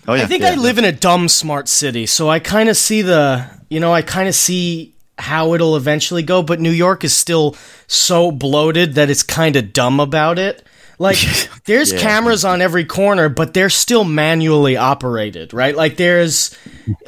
[0.07, 0.23] Oh yeah.
[0.23, 0.51] I think yeah.
[0.51, 3.93] I live in a dumb smart city, so I kind of see the, you know,
[3.93, 7.55] I kind of see how it'll eventually go, but New York is still
[7.87, 10.65] so bloated that it's kind of dumb about it.
[10.99, 11.17] Like
[11.65, 15.75] there's cameras on every corner, but they're still manually operated, right?
[15.75, 16.57] Like there's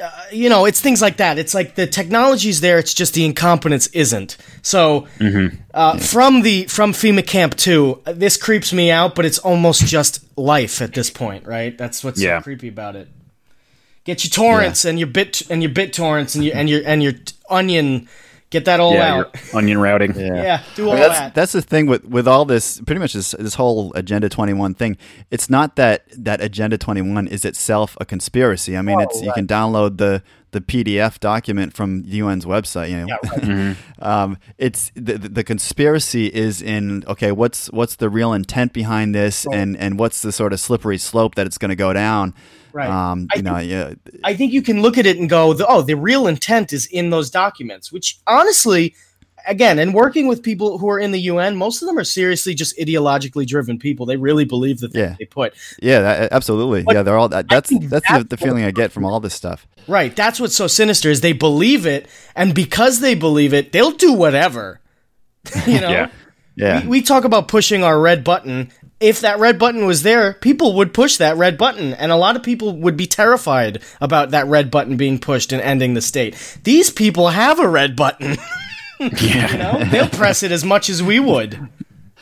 [0.02, 1.38] uh, you know, it's things like that.
[1.38, 4.38] It's like the technology's there, it's just the incompetence isn't.
[4.62, 5.08] So
[5.74, 9.86] uh, from the from FEMA Camp 2, uh, this creeps me out, but it's almost
[9.86, 11.78] just life at this point, right?
[11.78, 12.40] That's what's Yeah.
[12.40, 13.08] so creepy about it.
[14.04, 17.02] Get your torrents and your bit and your bit torrents and your and your and
[17.02, 17.14] your
[17.50, 18.08] onion.
[18.52, 19.36] Get that all yeah, out.
[19.54, 20.14] onion routing.
[20.16, 21.36] Yeah, do I all mean, that's that.
[21.36, 24.98] that's the thing with with all this pretty much this this whole agenda 21 thing.
[25.32, 28.78] It's not that that agenda 21 is itself a conspiracy.
[28.78, 30.22] I mean it's you can download the
[30.52, 33.76] the pdf document from the un's website you know.
[34.00, 39.14] Um, it's the, the the conspiracy is in okay what's what's the real intent behind
[39.16, 42.34] this and and what's the sort of slippery slope that it's going to go down
[42.76, 42.90] Right.
[42.90, 45.82] um I you know yeah I think you can look at it and go, oh,
[45.82, 48.94] the real intent is in those documents, which honestly,
[49.48, 52.54] again, and working with people who are in the UN, most of them are seriously
[52.54, 54.06] just ideologically driven people.
[54.06, 55.16] They really believe the things Yeah.
[55.18, 55.54] they put.
[55.82, 58.72] yeah that, absolutely But yeah they're all that, that's that's, that's the, the feeling i
[58.72, 60.14] get from all this stuff Right.
[60.16, 64.12] That's what's so sinister is they believe it, and because they believe it, they'll do
[64.14, 64.82] whatever.
[65.68, 65.90] you know?
[65.92, 66.10] Yeah.
[66.56, 68.72] yeah we, we talk about pushing our red button.
[69.00, 72.36] If that red button was there, people would push that red button, and a lot
[72.38, 76.60] of people would be terrified about that red button being pushed and ending the state.
[76.64, 78.38] These people have a red button.
[78.98, 79.52] Yeah.
[79.52, 81.68] You know, they'll press it as much as we would.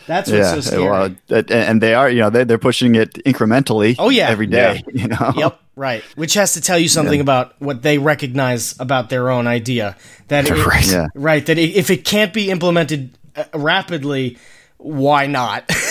[0.07, 0.89] That's what's so scary.
[0.89, 3.95] well, and they are, you know, they're, they're pushing it incrementally.
[3.99, 4.28] Oh, yeah.
[4.30, 4.84] every day.
[4.91, 5.34] You know.
[5.36, 6.03] Yep, right.
[6.15, 9.95] Which has to tell you something about what they recognize about their own idea.
[10.30, 10.88] That it, Right.
[10.91, 11.07] Yeah.
[11.13, 11.45] right.
[11.45, 14.39] That if it can't be implemented uh, rapidly,
[14.84, 15.69] why not?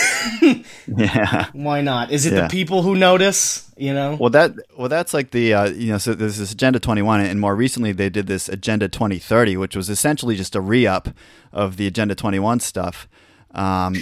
[0.87, 1.47] Yeah.
[1.53, 2.11] why not?
[2.11, 2.43] Is it Yeah.
[2.43, 3.69] the people who notice?
[3.77, 4.15] You know.
[4.19, 7.39] Well, that well, that's like the uh, you know, so there's this Agenda 21, and
[7.41, 11.09] more recently they did this Agenda 2030, which was essentially just a re-up
[11.51, 13.07] of the Agenda 21 stuff.
[13.53, 13.95] Um,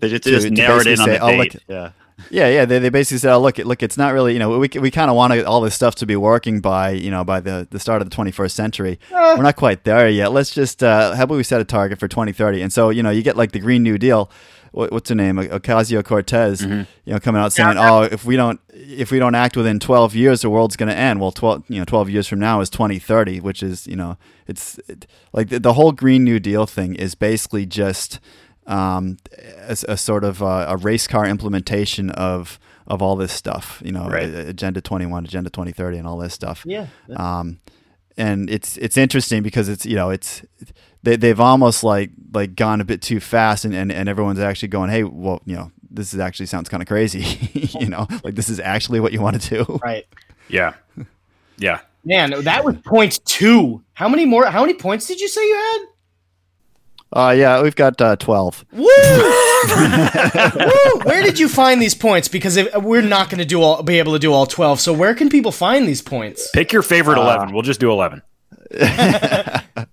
[0.00, 1.54] They just, To- they just narrowed in basically on the say, oh, date.
[1.54, 1.90] look- yeah.
[2.30, 2.64] Yeah, yeah.
[2.64, 5.10] They, they basically said, "Oh, look, look, it's not really, you know, we, we kind
[5.10, 8.02] of want all this stuff to be working by, you know, by the, the start
[8.02, 8.98] of the 21st century.
[9.36, 10.32] We're not quite there yet.
[10.32, 12.62] Let's just, uh, how about we set a target for 2030?
[12.62, 14.30] And so, you know, you get like the Green New Deal.
[14.72, 15.36] What, what's her name?
[15.36, 19.56] Ocasio Cortez, you know, coming out saying, "Oh, if we don't, if we don't act
[19.56, 22.38] within 12 years, the world's going to end." Well, 12, you know, 12 years from
[22.40, 26.38] now is 2030, which is, you know, it's it, like the, the whole Green New
[26.38, 28.20] Deal thing is basically just
[28.68, 29.16] um,
[29.68, 33.82] a, a sort of uh, a race car implementation of of all this stuff.
[33.84, 34.28] You know, Right.
[34.28, 36.62] Agenda 21, Agenda 2030, and all this stuff.
[36.66, 36.86] Yeah.
[37.16, 37.58] Um,
[38.16, 40.42] and it's it's interesting because it's you know it's
[41.02, 44.68] they they've almost like like gone a bit too fast, and, and, and everyone's actually
[44.68, 47.20] going, hey, well, you know, this is actually sounds kind of crazy.
[47.80, 49.80] you know, like this is actually what you want to do.
[49.84, 50.06] Right.
[50.48, 50.74] Yeah.
[51.58, 51.80] Yeah.
[52.04, 53.82] Man, that was point two.
[53.92, 54.46] How many more?
[54.46, 55.78] How many points did you say you had?
[57.12, 58.64] Uh, yeah, we've got uh, 12.
[58.72, 58.80] Woo!
[58.84, 58.88] Woo!
[61.04, 62.28] Where did you find these points?
[62.28, 64.80] Because if, we're not going to do all, be able to do all twelve.
[64.80, 66.50] So where can people find these points?
[66.52, 67.52] Pick your favorite 11.
[67.52, 68.22] We'll just do 11.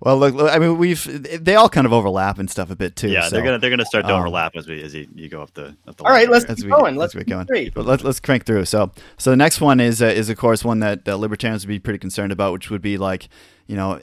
[0.00, 2.94] Well, look, look, I mean, we've they all kind of overlap and stuff a bit
[2.94, 3.08] too.
[3.08, 5.42] Yeah, so, they're gonna they're gonna start to um, as we as you, you go
[5.42, 6.52] up the up the All right, let's here.
[6.52, 6.94] as keep we, going.
[6.94, 7.46] as Let's we keep going.
[7.46, 7.70] three.
[7.70, 8.64] But let, let's crank through.
[8.66, 11.70] So, so the next one is uh, is of course one that uh, libertarians would
[11.72, 13.28] be pretty concerned about, which would be like,
[13.66, 14.00] you know,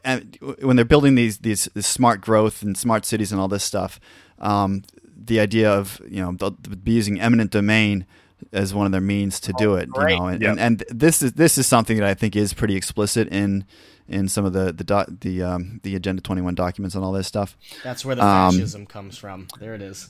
[0.62, 4.00] when they're building these these, these smart growth and smart cities and all this stuff,
[4.40, 4.84] um,
[5.18, 8.06] the idea of you know they'll be using eminent domain
[8.52, 9.90] as one of their means to do it.
[9.90, 10.14] great.
[10.16, 10.52] You know, and, Yep.
[10.52, 13.64] and and this is this is something that I think is pretty explicit in
[14.08, 17.12] in some of the the doc, the um, the Agenda Twenty One documents and all
[17.12, 17.58] this stuff.
[17.84, 19.48] That's where the Um, fascism comes from.
[19.60, 20.10] There it is.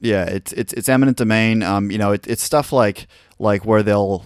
[0.00, 1.62] Yeah, it's it's it's eminent domain.
[1.62, 3.06] Um, you know, it, it's stuff like
[3.38, 4.24] like where they'll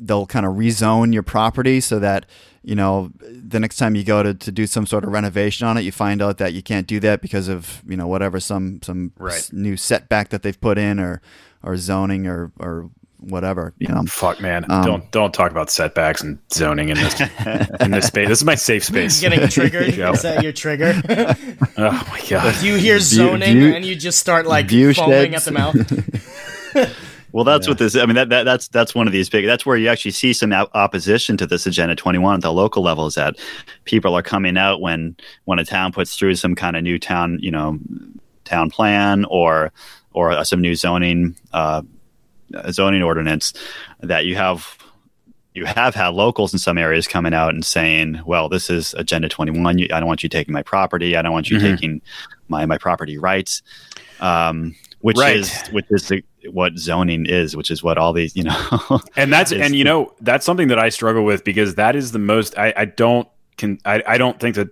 [0.00, 2.24] they'll kind of rezone your property so that
[2.62, 5.76] you know the next time you go to, to do some sort of renovation on
[5.76, 8.80] it, you find out that you can't do that because of you know whatever some
[8.82, 9.34] some Right.
[9.34, 11.20] s- new setback that they've put in or
[11.62, 13.72] or zoning or or whatever.
[13.78, 14.64] You know, Fuck, man.
[14.70, 17.20] Um, don't don't talk about setbacks and zoning in this
[17.80, 18.28] in this space.
[18.28, 19.20] This is my safe space.
[19.20, 19.92] Getting triggered.
[19.94, 20.12] Joe.
[20.12, 20.94] is that your trigger?
[21.78, 22.62] Oh my god.
[22.62, 24.92] you hear zoning view- and you just start like foaming
[25.32, 25.34] sheds.
[25.34, 26.96] at the mouth.
[27.32, 27.70] Well, that's Yeah.
[27.70, 27.94] what this.
[27.94, 29.46] I mean, that, that that's that's one of these big.
[29.46, 32.82] That's where you actually see some op- opposition to this agenda 21 at the local
[32.82, 33.06] level.
[33.06, 33.36] Is that
[33.84, 37.38] people are coming out when when a town puts through some kind of new town,
[37.40, 37.78] you know,
[38.44, 39.70] town plan or
[40.12, 41.82] or uh, some new zoning uh,
[42.70, 43.52] zoning ordinance
[44.00, 44.76] that you have.
[45.52, 49.28] You have had locals in some areas coming out and saying, "Well, this is Agenda
[49.28, 49.80] 21.
[49.92, 51.16] I don't want you taking my property.
[51.16, 51.60] I don't want you Mhm.
[51.72, 52.02] taking
[52.48, 53.60] my my property rights."
[54.20, 55.36] Um, which Right.
[55.36, 56.22] is which is the,
[56.52, 59.00] what zoning is, which is what all these you know.
[59.16, 62.18] and that's and you know that's something that I struggle with because that is the
[62.20, 64.68] most I, I don't can I, I don't think that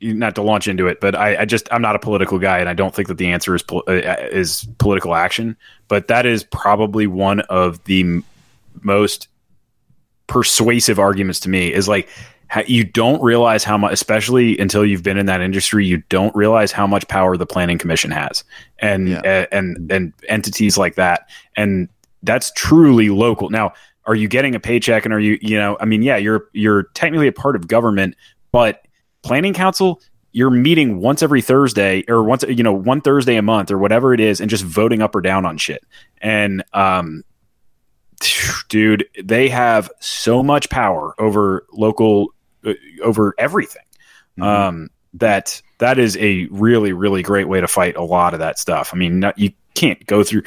[0.00, 2.68] not to launch into it, but I, I just I'm not a political guy, and
[2.68, 3.92] I don't think that the answer is pol- uh,
[4.30, 5.56] is political action.
[5.88, 8.24] But that is probably one of the m-
[8.82, 9.28] most
[10.26, 11.72] persuasive arguments to me.
[11.72, 12.08] Is like
[12.50, 16.34] ha- you don't realize how much, especially until you've been in that industry, you don't
[16.34, 18.44] realize how much power the planning commission has,
[18.78, 19.20] and Yeah.
[19.20, 21.88] uh, and and entities like that, and
[22.22, 23.48] that's truly local.
[23.50, 23.72] Now,
[24.06, 25.76] are you getting a paycheck, and are you you know?
[25.80, 28.14] I mean, yeah, you're you're technically a part of government,
[28.52, 28.84] but
[29.22, 30.00] planning council
[30.32, 34.12] you're meeting once every Thursday or once you know one Thursday a month or whatever
[34.12, 35.82] it is and just voting up or down on shit.
[36.20, 37.24] And um
[38.68, 42.28] dude, they have so much power over local
[42.64, 43.82] uh, over everything.
[44.40, 48.58] Um that that is a really really great way to fight a lot of that
[48.58, 48.92] stuff.
[48.92, 50.42] I mean, not, you can't go through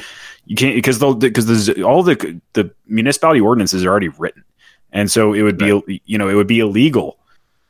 [0.46, 4.44] you can't because they'll because all the the municipality ordinances are already written.
[4.94, 7.18] And so it would be you know, it would be illegal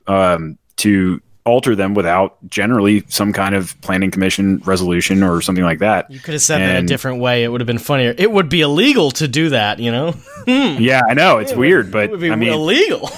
[0.07, 5.79] um to alter them without generally some kind of planning commission resolution or something like
[5.79, 6.09] that.
[6.11, 7.43] You could have said that a different way.
[7.43, 8.13] It would have been funnier.
[8.17, 10.13] It would be illegal to do that, you know?
[10.45, 13.09] Yeah, I know it's It would- weird, it but would be I mean, illegal.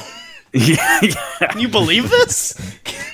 [0.54, 1.00] yeah,
[1.50, 2.54] Can you believe this?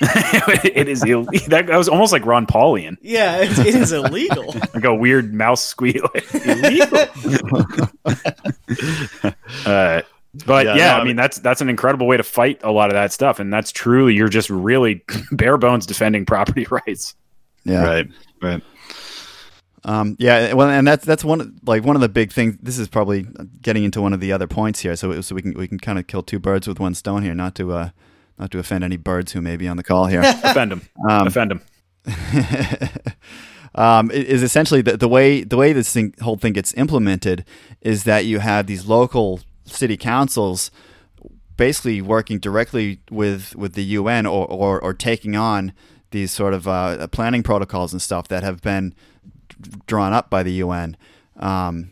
[0.02, 4.54] it is Ill- that, that was almost like Ron Paulian, Yeah, it, it is illegal.
[4.74, 6.08] like a weird mouse squeal.
[6.44, 6.98] illegal.
[9.66, 10.02] uh,
[10.46, 12.70] but Yeah, yeah, no, I I mean that's that's an incredible way to fight a
[12.70, 17.14] lot of that stuff, and that's truly you're just really bare bones defending property rights.
[17.64, 17.84] Yeah.
[17.84, 18.08] Right.
[18.42, 18.62] Right.
[19.82, 22.58] Um, yeah, well, and that's that's one like one of the big things.
[22.62, 23.26] This is probably
[23.62, 25.98] getting into one of the other points here, so so we can we can kind
[25.98, 27.90] of kill two birds with one stone here, not to uh
[28.38, 30.20] not to offend any birds who may be on the call here.
[30.44, 31.60] Offend them, Um, offend them.
[33.74, 37.44] um, it is essentially the, the way the way this thing, whole thing gets implemented
[37.80, 40.70] is that you have these local city councils
[41.56, 45.72] basically working directly with with the UN or or, or taking on
[46.10, 48.94] these sort of uh, planning protocols and stuff that have been
[49.86, 50.96] drawn up by the UN.
[51.36, 51.90] Um,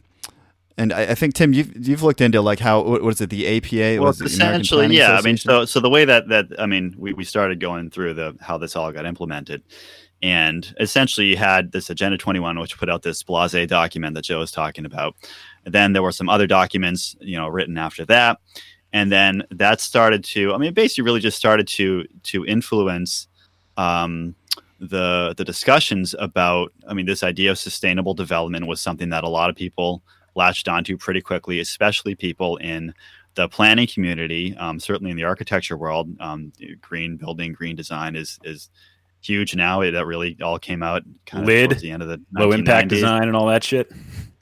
[0.78, 3.46] and I, I think Tim, you've you've looked into like how what is it the
[3.46, 4.00] APA?
[4.00, 7.24] well essentially yeah i mean so so the way that that i mean we, we
[7.24, 9.62] started going through the how this all got implemented
[10.22, 14.38] and essentially you had this agenda 21 which put out this blase document that joe
[14.38, 15.16] was talking about
[15.64, 18.38] and then there were some other documents you know written after that.
[18.92, 23.28] And then that started to i mean basically really just started to to influence
[23.76, 24.34] um,
[24.80, 29.28] the the discussions about i mean this idea of sustainable development was something that a
[29.28, 30.02] lot of people
[30.36, 32.94] latched onto pretty quickly especially people in
[33.38, 36.08] the planning community um, certainly in the architecture world.
[36.18, 38.68] Um, green building green design is is
[39.20, 42.20] huge now it, that really all came out kind of Lid, the end of the
[42.32, 43.90] Low impact design and all that shit.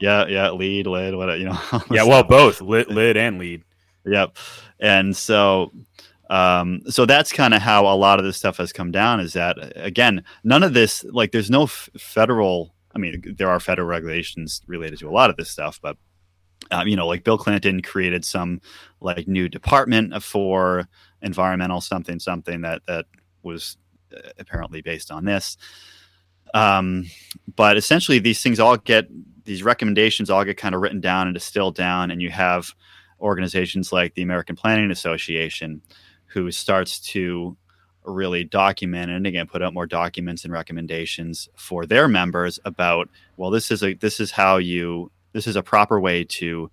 [0.00, 1.58] yeah yeah lead lid what you know
[1.90, 3.62] Yeah, well, both lit, lid and lead.
[4.04, 4.36] Yep.
[4.80, 5.72] And so
[6.28, 9.32] um so that's kind of how a lot of this stuff has come down is
[9.34, 13.86] that again none of this like there's no f- federal i mean there are federal
[13.86, 15.96] regulations related to a lot of this stuff but
[16.72, 18.60] um, you know like bill clinton created some
[19.00, 20.88] like new department for
[21.22, 23.06] environmental something something that that
[23.44, 23.76] was
[24.38, 25.56] apparently based on this.
[26.54, 27.06] Um
[27.54, 29.08] but essentially these things all get
[29.44, 32.74] these recommendations all get kind of written down and distilled down and you have
[33.20, 35.80] organizations like the American Planning Association,
[36.26, 37.56] who starts to
[38.04, 43.50] really document and again put out more documents and recommendations for their members about well
[43.50, 46.70] this is a this is how you this is a proper way to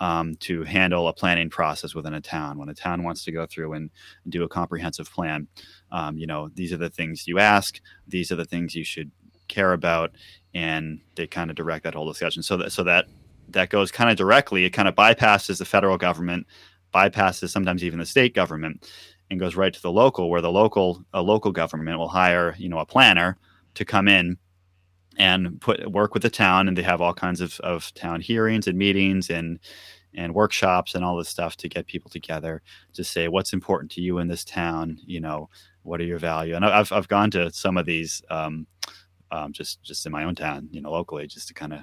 [0.00, 2.58] um, to handle a planning process within a town.
[2.58, 3.90] When a town wants to go through and
[4.28, 5.48] do a comprehensive plan
[5.90, 9.10] um, you know these are the things you ask these are the things you should
[9.48, 10.12] care about
[10.54, 12.42] and they kind of direct that whole discussion.
[12.42, 13.06] So that so that
[13.50, 16.46] that goes kind of directly it kind of bypasses the federal government
[16.94, 18.86] bypasses sometimes even the state government
[19.30, 22.68] and goes right to the local where the local a local government will hire you
[22.68, 23.38] know a planner
[23.74, 24.36] to come in
[25.18, 28.66] and put work with the town and they have all kinds of, of town hearings
[28.66, 29.58] and meetings and
[30.14, 32.62] and workshops and all this stuff to get people together
[32.94, 34.98] to say what's important to you in this town?
[35.04, 35.50] You know
[35.82, 36.54] what are your value?
[36.54, 38.66] And i've, I've gone to some of these um,
[39.30, 41.80] um, just just in my own town you know locally just to kind of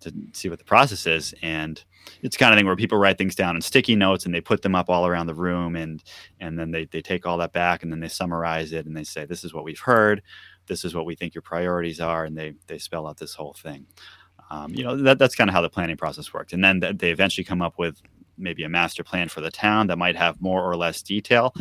[0.00, 1.34] to see what the process is.
[1.42, 1.82] And
[2.22, 4.62] it's kind of thing where people write things down in sticky notes and they put
[4.62, 6.02] them up all around the room and
[6.40, 9.04] and then they, they take all that back and then they summarize it and they
[9.04, 10.22] say this is what we've heard
[10.70, 13.52] this is what we think your priorities are and they they spell out this whole
[13.52, 13.86] thing.
[14.50, 16.52] Um, you know that, that's kind of how the planning process worked.
[16.52, 18.00] And then th- they eventually come up with
[18.38, 21.54] maybe a master plan for the town that might have more or less detail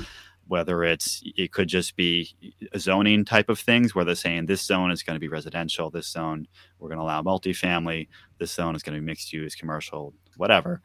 [0.47, 2.35] whether it's it could just be
[2.73, 5.91] a zoning type of things where they're saying this zone is going to be residential
[5.91, 6.47] this zone
[6.79, 8.07] we're going to allow multifamily
[8.39, 10.81] this zone is going to be mixed use commercial whatever.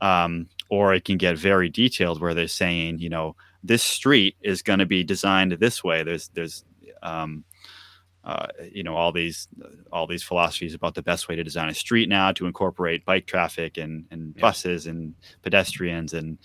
[0.00, 4.62] Um, or it can get very detailed where they're saying you know this street is
[4.62, 6.64] going to be designed this way there's there's
[7.04, 7.44] um,
[8.24, 9.48] uh, you know all these
[9.92, 13.26] all these philosophies about the best way to design a street now to incorporate bike
[13.26, 14.40] traffic and, and Yeah.
[14.42, 16.38] buses and pedestrians and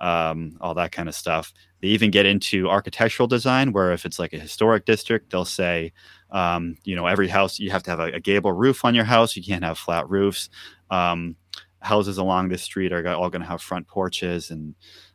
[0.00, 1.52] um, all that kind of stuff.
[1.80, 5.92] They even get into architectural design, where if it's like a historic district, they'll say,
[6.30, 9.04] um, you know, every house you have to have a, a gable roof on your
[9.04, 9.36] house.
[9.36, 10.50] You can't have flat roofs.
[10.90, 11.36] Um,
[11.80, 14.74] houses along this street are all going to have front porches and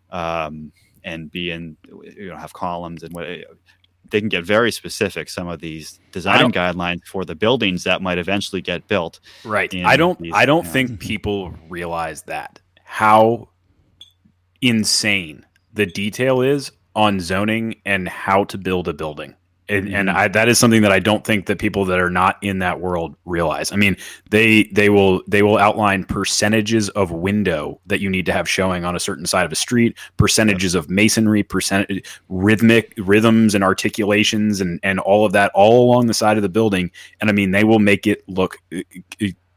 [0.10, 0.72] um,
[1.04, 1.76] and be in
[2.18, 3.28] you know have columns and what
[4.14, 5.28] they can get very specific.
[5.28, 9.20] Some of these design guidelines for the buildings that might eventually get built.
[9.44, 9.74] Right.
[9.84, 10.98] I don't these- I don't think mm-hmm.
[10.98, 13.50] people realize that how
[14.62, 19.34] insane the detail is on zoning and how to build a building.
[19.70, 20.18] And, and Mm-hmm.
[20.18, 22.80] I, that is something that I don't think that people that are not in that
[22.80, 23.72] world realize.
[23.72, 23.98] I mean,
[24.30, 28.86] they they will they will outline percentages of window that you need to have showing
[28.86, 31.90] on a certain side of a street, percentages of masonry, percent
[32.30, 36.50] rhythmic rhythms and articulations, and and all of that all along the side of the
[36.50, 36.92] building.
[37.22, 38.82] And I mean, they will make it look uh,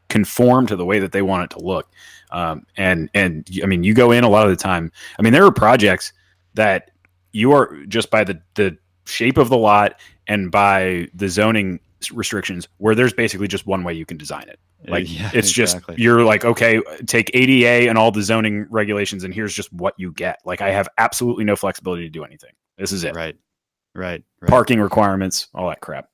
[0.09, 1.91] conform to the way that they want it to look.
[2.31, 4.91] Um, and and I mean, you go in a lot of the time.
[5.19, 6.13] I mean, there are projects
[6.53, 6.91] that
[7.31, 8.77] you are just by the the
[9.07, 11.79] shape of the lot and by the zoning
[12.13, 14.59] restrictions where there's basically just one way you can design it.
[14.87, 15.95] Uh, like Yeah, it's exactly.
[15.95, 19.95] just you're like okay, take ADA and all the zoning regulations, and here's just what
[19.97, 20.39] you get.
[20.45, 22.51] Like I have absolutely no flexibility to do anything.
[22.77, 23.15] This is it.
[23.15, 23.35] right,
[23.95, 24.49] right, right.
[24.49, 26.09] Parking requirements, all that crap.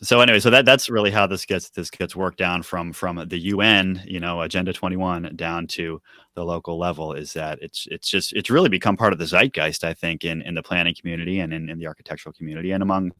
[0.00, 3.26] So anyway, so that that's really how this gets this gets worked down from from
[3.28, 6.00] the UN, you know, Agenda 21 down to
[6.34, 7.14] the local level.
[7.14, 10.42] Is that it's it's just it's really become part of the zeitgeist, I think, in
[10.42, 13.10] in the planning community and in, in the architectural community and among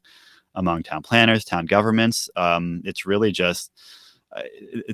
[0.54, 2.30] among town planners, town governments.
[2.36, 3.72] Um, it's really just
[4.36, 4.42] uh,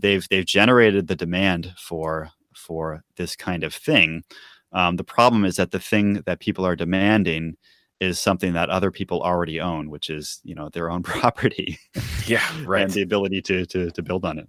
[0.00, 4.24] they've they've generated the demand for for this kind of thing.
[4.72, 7.56] Um, the problem is that the thing that people are demanding
[8.00, 11.78] is something that other people already own, which is you know their own property
[12.26, 12.82] Yeah, right.
[12.82, 14.48] and the ability to to to build on it.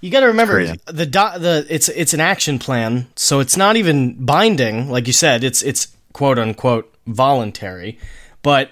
[0.00, 0.80] You got to remember Crazy.
[0.86, 4.90] the do- the it's it's an action plan, so it's not even binding.
[4.90, 7.98] Like you said, it's it's quote unquote voluntary,
[8.42, 8.70] but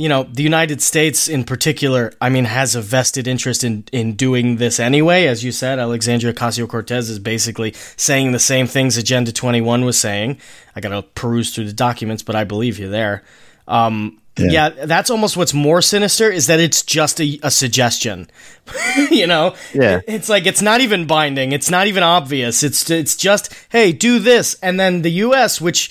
[0.00, 4.14] you know the United States in particular, I mean, has a vested interest in in
[4.14, 5.26] doing this anyway.
[5.26, 9.84] As you said, Alexandria Ocasio Cortez is basically saying the same things Agenda Twenty One
[9.84, 10.38] was saying.
[10.74, 13.22] I got to peruse through the documents, but I believe you there.
[13.68, 14.70] Um, yeah.
[14.70, 18.30] that's almost what's more sinister is that it's just a, a suggestion.
[19.10, 20.00] you know, Yeah.
[20.08, 21.52] it's like it's not even binding.
[21.52, 22.62] It's not even obvious.
[22.62, 25.90] It's it's just hey, do this, and then the U.S., which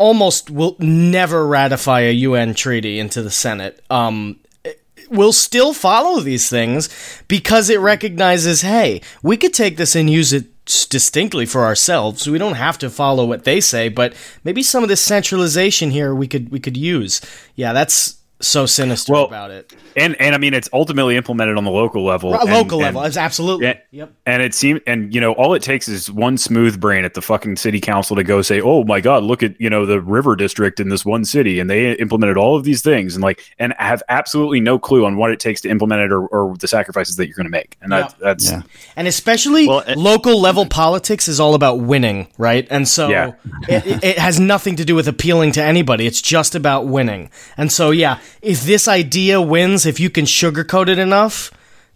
[0.00, 4.40] almost will never ratify a UN treaty into the Senate, um,
[5.10, 6.88] will still follow these things
[7.28, 10.46] because it recognizes, hey, we could take this and use it
[10.88, 12.26] distinctly for ourselves.
[12.26, 16.14] We don't have to follow what they say, but maybe some of this centralization here
[16.14, 17.20] we could we could use.
[17.54, 19.72] Yeah, that's so sinister Well, about it.
[19.96, 22.32] and and I mean it's ultimately implemented on the local level.
[22.32, 23.66] Right, and- local and- level, it's absolutely.
[23.66, 23.74] Yeah.
[23.92, 24.12] Yep.
[24.26, 27.20] And it seems, and you know, all it takes is one smooth brain at the
[27.22, 30.36] fucking city council to go say, "Oh my god, look at you know the river
[30.36, 33.74] district in this one city, and they implemented all of these things, and like, and
[33.78, 37.16] have absolutely no clue on what it takes to implement it or, or the sacrifices
[37.16, 38.62] that you're going to make." And that, that's Yeah.
[38.96, 42.66] And especially Well, it- local level politics is all about winning, right?
[42.70, 43.32] And so Yeah.
[43.68, 46.06] it, it- it has nothing to do with appealing to anybody.
[46.06, 47.30] It's just about winning.
[47.56, 51.50] And so, yeah, if this idea wins, if you can sugarcoat it enough,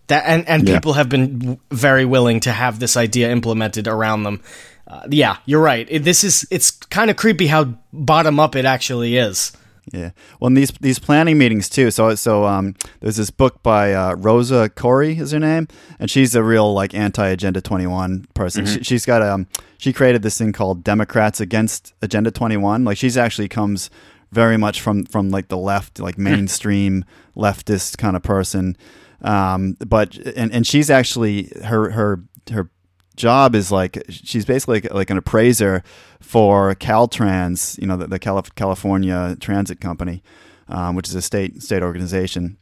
[0.08, 0.74] that and, and Yeah.
[0.76, 4.40] people have been very willing to have this idea implemented around them.
[4.86, 5.86] Uh, yeah, you're right.
[5.90, 9.52] It, this is it's kind of creepy how bottom up it actually is.
[9.92, 10.10] Yeah.
[10.40, 11.90] Well, in these these planning meetings too.
[11.90, 16.34] So so um, there's this book by uh, Rosa Koire is her name, and she's
[16.34, 18.66] a real like anti Agenda 21 person.
[18.66, 19.46] She, she's got um
[19.78, 22.84] she created this thing called Democrats Against Agenda 21.
[22.84, 23.90] Like she's actually comes
[24.34, 27.04] very much from from like the left, like mainstream
[27.36, 28.76] leftist kind of person.
[29.22, 32.20] Um, but and and she's actually her her
[32.50, 32.70] her
[33.16, 35.82] job is like she's basically like, like an appraiser
[36.20, 40.22] for Caltrans, you know, the, the Calif- California Transit Company,
[40.68, 42.58] um, which is a state state organization.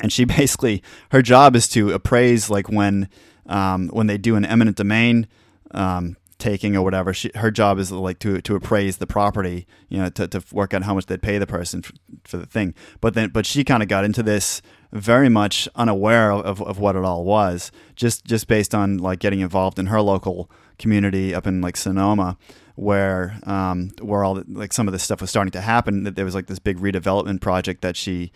[0.00, 3.08] and she basically her job is to appraise like when
[3.46, 5.26] um, when they do an eminent domain
[5.72, 7.14] um, taking or whatever.
[7.14, 10.74] She, her job is like to to appraise the property, you know, to, to work
[10.74, 11.92] out how much they'd pay the person for,
[12.24, 12.74] for the thing.
[13.00, 14.62] But then, but she kind of got into this
[14.92, 19.40] very much unaware of, of what it all was, just just based on like getting
[19.40, 22.36] involved in her local community up in like Sonoma
[22.80, 26.04] where um, where all the, like some of this stuff was starting to happen.
[26.04, 28.32] That there was like this big redevelopment project that she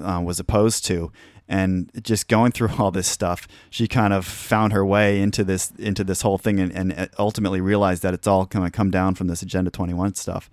[0.00, 1.10] uh, was opposed to,
[1.48, 5.72] and just going through all this stuff, she kind of found her way into this
[5.78, 9.14] into this whole thing, and, and ultimately realized that it's all going to come down
[9.14, 10.50] from this Agenda Twenty One stuff.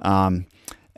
[0.00, 0.46] Um,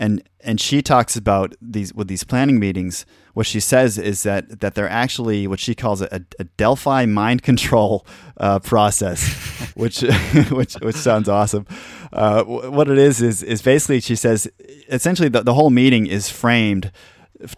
[0.01, 3.05] and and she talks about these with these planning meetings.
[3.35, 7.43] What she says is that that they're actually what she calls a, a Delphi mind
[7.43, 8.07] control
[8.39, 10.01] uh, process, which
[10.51, 11.67] which which sounds awesome.
[12.13, 14.51] Uh, what it is is is basically she says
[14.89, 16.91] essentially the, the whole meeting is framed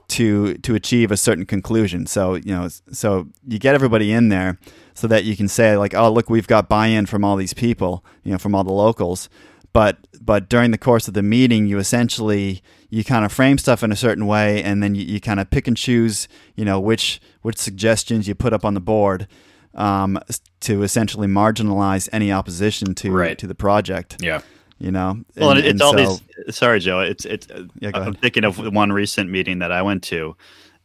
[0.09, 2.07] to to achieve a certain conclusion.
[2.07, 4.59] So you know, so you get everybody in there
[4.95, 8.05] so that you can say like, oh look, we've got buy-in from all these people,
[8.25, 9.29] you know, from all the locals.
[9.73, 13.83] But but during the course of the meeting, you essentially you kind of frame stuff
[13.83, 16.79] in a certain way, and then you, you kind of pick and choose, you know,
[16.79, 19.27] which which suggestions you put up on the board
[19.75, 20.19] um,
[20.61, 23.39] to essentially marginalize any opposition to Right.
[23.39, 24.17] to the project.
[24.21, 24.43] Yeah.
[24.83, 26.57] You know, Well, and, it's all so- these.
[26.57, 27.01] Sorry, Joe.
[27.01, 27.47] It's it's.
[27.79, 28.21] Yeah, go I'm ahead.
[28.21, 30.37] thinking of one recent meeting that I went to,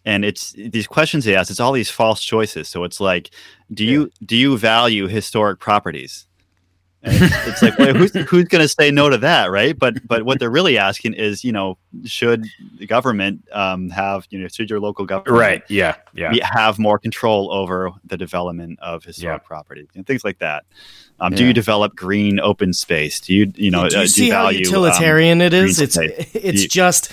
[0.06, 1.50] and it's these questions they ask.
[1.50, 2.68] It's all these false choices.
[2.70, 3.32] So it's like,
[3.74, 6.26] do you do you value historic properties?
[7.04, 9.78] And it's, it's like, well, who's who's going to say no to that, right?
[9.78, 12.46] But but what they're really asking is, you know, should
[12.78, 15.64] the government um, have, you know, should your local government Right.
[15.70, 15.96] Yeah.
[16.14, 16.32] Yeah.
[16.32, 19.48] be- have more control over the development of historic Yeah.
[19.48, 20.66] property and things like that.
[21.20, 23.20] Um, Do you develop green open space?
[23.20, 25.80] Do you, you know, do you uh, see how value, um, utilitarian it is?
[25.82, 26.30] It's space?
[26.34, 27.12] it's You- just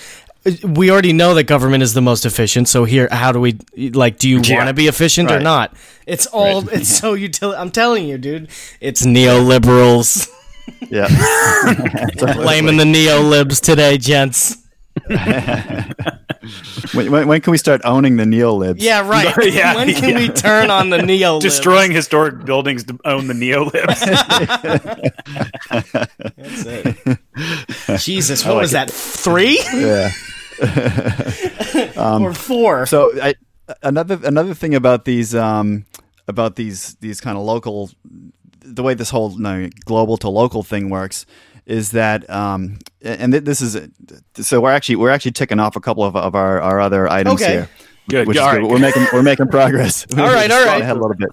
[0.62, 2.68] we already know that government is the most efficient.
[2.68, 4.18] So here, how do we like?
[4.18, 4.56] Do you Yeah.
[4.58, 5.74] want to be efficient or not?
[6.06, 6.68] It's all.
[6.68, 7.58] It's so util.
[7.58, 8.48] I'm telling you, dude.
[8.80, 10.28] It's neoliberals
[10.90, 11.08] yeah.
[12.34, 14.58] blaming the neolibs today, gents.
[16.94, 18.76] When, when, when can we start owning the neolibs?
[18.78, 19.34] Yeah, right.
[19.54, 21.42] Yeah, when can we turn on the neolibs?
[21.42, 24.00] Destroying historic buildings to own the neolibs.
[26.36, 27.98] That's it.
[28.00, 28.90] Jesus, what was that?
[28.90, 30.10] Three Yeah.
[31.96, 32.86] or four?
[32.86, 33.34] So I,
[33.82, 35.84] another another thing about these um,
[36.28, 37.90] about these these kind of local
[38.60, 41.26] the way this whole you know, global to local thing works
[41.66, 43.88] is that um, and th- this is
[44.36, 47.40] so we're actually we're actually ticking off a couple of, of our, our other items
[47.42, 47.52] Okay.
[47.52, 47.68] here.
[48.08, 48.28] Good.
[48.28, 48.60] Which Yeah, is all good.
[48.62, 48.70] right.
[48.70, 50.06] We're making we're making progress.
[50.18, 50.82] All right, all right.
[50.82, 51.30] Ahead a little bit.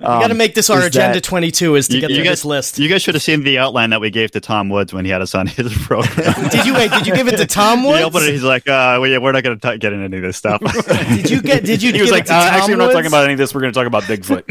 [0.00, 2.24] we got to make this our agenda that- 22 is to You, get you through
[2.24, 2.78] guys, this list.
[2.78, 5.10] you guys should have seen the outline that we gave to Tom Woods when he
[5.10, 6.48] had us on his program.
[6.50, 6.90] did you wait?
[6.92, 8.02] Did you give it to Tom he Woods?
[8.02, 8.32] opened it.
[8.32, 10.62] He's like, uh, well, yeah, "We're not going to get into any of this stuff."
[11.08, 11.64] Did you get?
[11.64, 11.92] Did you?
[11.92, 13.54] He was like, it to uh, Tom actually, we're not talking about any of this.
[13.54, 14.44] We're going to talk about Bigfoot.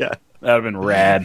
[0.00, 0.10] yeah.
[0.40, 1.24] That'd have been rad.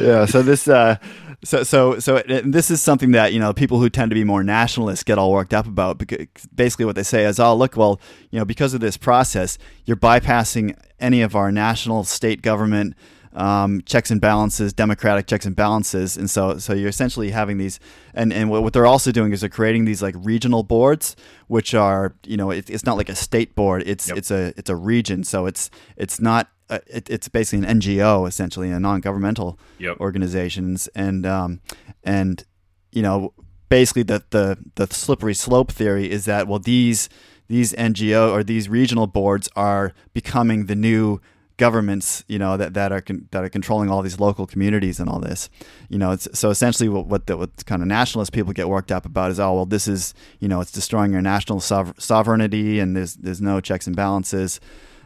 [0.00, 0.96] yeah so this uh
[1.44, 4.44] so so so this is something that you know people who tend to be more
[4.44, 8.00] nationalists get all worked up about because basically what they say is oh look well
[8.30, 12.94] you know because of this process you're bypassing any of our national state government
[13.34, 16.16] um, checks and balances democratic checks and balances.
[16.16, 17.80] And so so you're essentially having these
[18.14, 21.16] and and what what they're also doing is they're creating these like regional boards
[21.48, 23.82] which are you know it, it's not like a state board.
[23.86, 24.18] It's Yep.
[24.18, 25.24] it's a it's a region.
[25.24, 30.00] So it's it's not uh, it, it's basically an NGO essentially a non-governmental Yep.
[30.00, 30.88] organizations.
[30.94, 31.60] And um,
[32.04, 32.44] and
[32.92, 33.32] you know
[33.68, 37.08] basically the, the the slippery slope theory is that well these
[37.48, 41.20] these NGO or these regional boards are becoming the new
[41.58, 45.08] governments you know that, that are con- that are controlling all these local communities and
[45.08, 45.48] all this.
[45.88, 48.90] You know it's, so essentially what what, the, what kind of nationalist people get worked
[48.90, 52.80] up about is oh well this is you know it's destroying your national sov- sovereignty
[52.80, 54.60] and there's there's no checks and balances.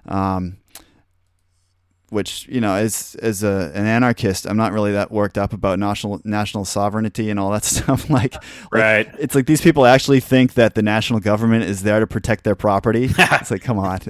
[0.06, 0.58] Um,
[2.16, 5.78] which you know as as a, an anarchist i'm not really that worked up about
[5.78, 9.08] national national sovereignty and all that stuff like, like, Right.
[9.20, 12.56] it's like these people actually think that the national government is there to protect their
[12.56, 14.00] property it's like come on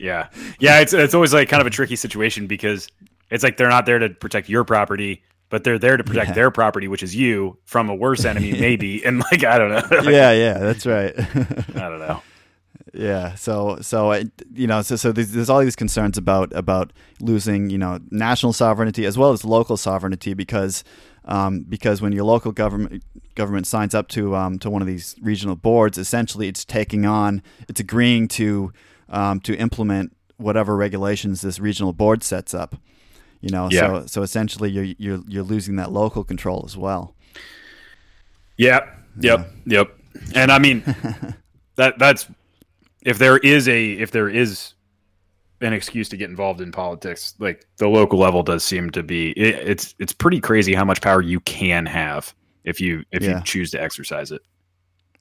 [0.00, 0.28] yeah.
[0.58, 0.80] Yeah.
[0.80, 2.88] It's, it's always like kind of a tricky situation because
[3.30, 6.34] it's like they're not there to protect your property, but they're there to protect Yeah.
[6.34, 9.04] their property, which is you from a worse enemy, maybe.
[9.04, 9.82] And like, I don't know.
[9.96, 12.22] Like, yeah yeah that's right I don't know.
[12.94, 13.34] Yeah.
[13.34, 17.68] So so it, you know so so there's, there's all these concerns about about losing
[17.68, 20.84] you know national sovereignty as well as local sovereignty because
[21.24, 23.02] um, because when your local government
[23.34, 27.42] government signs up to um, to one of these regional boards, essentially it's taking on
[27.68, 28.72] it's agreeing to
[29.08, 32.76] um, to implement whatever regulations this regional board sets up.
[33.40, 33.68] You know.
[33.70, 33.80] Yeah.
[33.80, 37.16] So so essentially you're you're you're losing that local control as well.
[38.56, 38.88] Yep.
[39.20, 39.50] Yep.
[39.66, 39.98] Yep.
[40.34, 40.82] And I mean,
[41.74, 42.28] that that's
[43.04, 44.74] if there is a if there is
[45.60, 49.30] an excuse to get involved in politics, like the local level does seem to be.
[49.32, 53.38] It, it's it's pretty crazy how much power you can have if you if Yeah.
[53.38, 54.42] you choose to exercise it.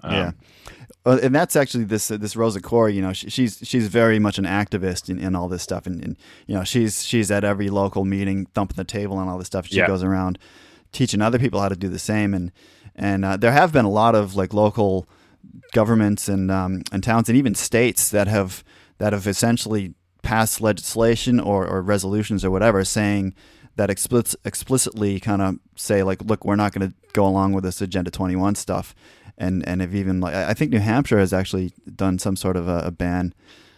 [0.01, 0.31] Um, yeah.
[1.05, 2.93] And that's actually this uh, this Rosa Koire.
[2.93, 6.01] You know, she, she's she's very much an activist in, in all this stuff, and,
[6.03, 9.47] and you know, she's she's at every local meeting, thumping the table and all this
[9.47, 9.67] stuff.
[9.67, 9.87] She Yeah.
[9.87, 10.39] goes around
[10.93, 12.51] teaching other people how to do the same, and
[12.95, 15.07] and uh, there have been a lot of like local
[15.73, 18.63] governments and um, and towns and even states that have
[18.97, 23.35] that have essentially passed legislation or, or resolutions or whatever saying
[23.75, 27.63] that explicit, explicitly kind of say like, look, we're not going to go along with
[27.63, 28.95] this Agenda 21 stuff,
[29.37, 32.55] and and have even like I I think New Hampshire has actually done some sort
[32.55, 33.33] of a, a ban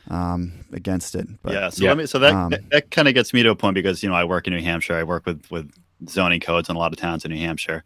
[0.10, 1.28] um, against it.
[1.42, 1.70] But yeah.
[1.70, 1.90] So Yeah.
[1.92, 2.06] let me.
[2.06, 4.24] So that Um, that kind of gets me to a point because you know I
[4.26, 4.96] work in New Hampshire.
[4.96, 5.72] I work with with
[6.10, 7.84] zoning codes in a lot of towns in New Hampshire.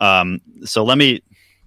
[0.00, 1.22] Um, so let me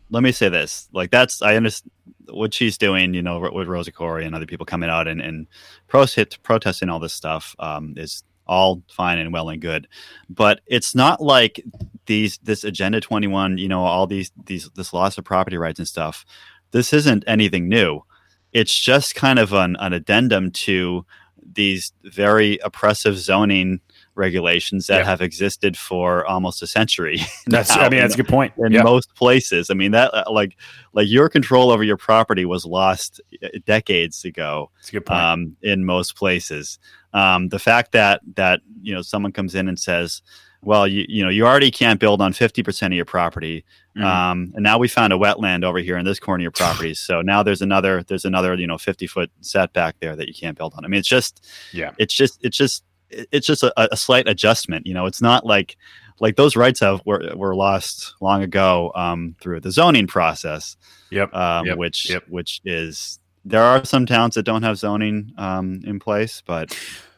[0.10, 0.88] let me say this.
[0.92, 1.92] Like that's I understand
[2.30, 3.14] what she's doing.
[3.14, 5.48] You know, with Rosa Koire and other people coming out and and
[5.88, 9.88] protest, protesting all this stuff um, is all fine and well and good,
[10.30, 11.64] but it's not like
[12.06, 13.58] these this Agenda Twenty One.
[13.58, 16.26] You know, all these these this loss of property rights and stuff.
[16.72, 18.04] This isn't anything new
[18.52, 21.06] it's just kind of an, an addendum to
[21.54, 23.80] these very oppressive zoning
[24.20, 25.06] regulations that Yeah.
[25.06, 27.20] have existed for almost a century.
[27.48, 28.54] That's now I mean in- that's a good point.
[28.58, 28.84] in Yeah.
[28.84, 29.70] most places.
[29.72, 30.58] I mean that uh, like
[30.94, 35.20] like your control over your property was lost uh, decades ago That's a good point.
[35.20, 36.78] um, in most places.
[37.14, 40.22] Um, the fact that that you know someone comes in and says,
[40.62, 43.66] "Well, you you know you already can't build on fifty percent of your property,
[43.98, 44.04] Mhm.
[44.04, 46.94] um, and now we found a wetland over here in this corner of your property.
[46.94, 50.56] so now there's another there's another you know fifty foot setback there that you can't
[50.58, 50.86] build on.
[50.86, 51.92] I mean, it's just Yeah.
[51.98, 54.86] it's just it's just it's just a, a slight adjustment.
[54.88, 55.78] You know, it's not like
[56.20, 60.76] like those rights have were, were lost long ago um, through the zoning process
[61.12, 61.34] Yep.
[61.34, 62.24] um, Yep, which yep.
[62.28, 66.74] which is there are some towns that don't have zoning um, in place, but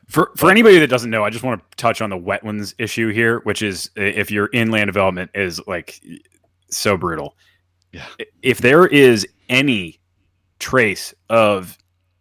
[0.07, 3.09] For for anybody that doesn't know, I just want to touch on the wetlands issue
[3.09, 6.01] here, which is if you're in land development is like
[6.69, 7.35] so brutal.
[7.91, 8.05] Yeah.
[8.41, 9.99] If there is any
[10.59, 11.77] trace of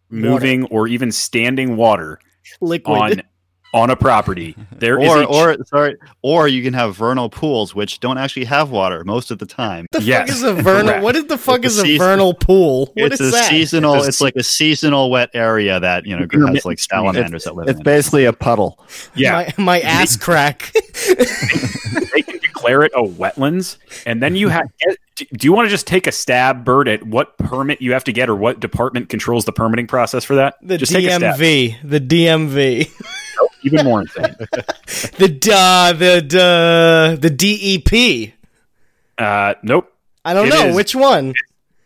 [0.09, 2.19] moving or even standing water
[2.59, 2.97] Liquid.
[2.97, 3.21] on
[3.73, 7.29] on a property, there is or a ch- or sorry, or you can have vernal
[7.29, 9.85] pools which don't actually have water most of the time.
[9.91, 11.01] the Yes, fuck is a vernal?
[11.01, 12.91] what is the fuck It's is a a season- vernal pool?
[12.95, 13.49] What it's is a that?
[13.49, 13.95] seasonal.
[13.95, 16.99] It's a It's, like a seasonal wet area that you know has like stream.
[17.05, 17.71] salamanders that live in.
[17.71, 17.83] It's in.
[17.83, 18.77] basically a puddle.
[19.15, 20.73] yeah, My, my ass crack.
[21.07, 24.67] they can declare it a wetlands, and then you have.
[25.33, 28.11] Do you want to just take a stab, Bird, at what permit you have to
[28.13, 30.55] get, or what department controls the permitting process for that?
[30.63, 31.35] The just take a stab.
[31.39, 31.75] DMV.
[31.83, 32.91] The DMV.
[33.63, 34.35] Even more insane.
[35.17, 38.33] The uh, the the the DEP.
[39.17, 39.93] Uh, nope.
[40.25, 41.33] I don't It know is- which one.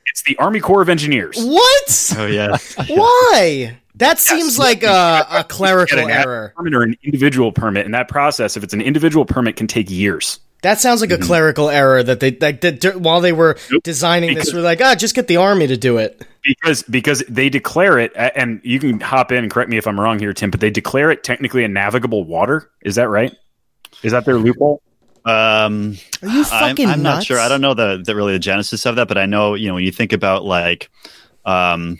[0.07, 1.35] It's the Army Corps of Engineers.
[1.43, 2.13] What?
[2.17, 2.57] Oh yeah,
[2.87, 3.77] Why?
[3.95, 6.53] That seems like a, a clerical error.
[6.55, 9.89] permit or an individual permit, and that process, if it's an individual permit, can take
[9.89, 10.39] years.
[10.61, 13.83] That sounds like a clerical error that they like that dur- while they were Nope.
[13.83, 16.25] designing this, Because- were like, ah, just get the army to do it.
[16.43, 19.99] Because because they declare it, and you can hop in and correct me if I'm
[19.99, 22.69] wrong here, Tim, but they declare it technically a navigable water.
[22.83, 23.35] Is that right?
[24.03, 24.81] Is that their loophole?
[25.25, 27.39] Um, Are you I'm, I'm not sure.
[27.39, 29.73] I don't know the, the really the genesis of that, but I know you know
[29.75, 30.91] when you think about like,
[31.45, 31.99] um,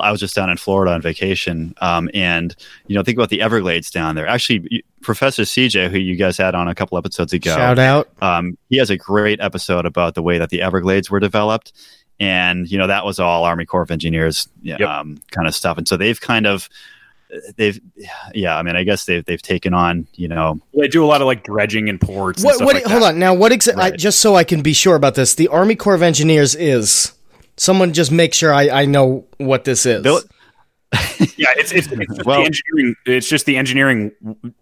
[0.00, 2.54] I was just down in Florida on vacation, um, and
[2.86, 4.26] you know think about the Everglades down there.
[4.26, 8.08] Actually, Professor CJ, who you guys had on a couple episodes ago, Shout out.
[8.22, 11.72] um, he has a great episode about the way that the Everglades were developed,
[12.20, 14.88] and you know that was all Army Corps of Engineers yeah, Yep.
[14.88, 15.78] um, kind of stuff.
[15.78, 16.68] And so they've kind of
[17.56, 17.80] they've
[18.32, 21.20] yeah, I mean, I guess they've they've taken on you know They do a lot
[21.20, 22.38] of like dredging and ports.
[22.42, 22.54] And What?
[22.56, 22.74] stuff What?
[22.76, 23.08] like hold that.
[23.14, 23.18] on.
[23.18, 23.82] Now, what exactly?
[23.82, 23.98] Right.
[23.98, 27.12] Just so I can be sure about this, the Army Corps of Engineers is.
[27.56, 30.02] Someone just make sure I, I know what this is.
[30.02, 30.22] They'll-
[31.36, 32.94] Yeah, it's it's, it's just Well- the engineering.
[33.06, 34.12] It's just the engineering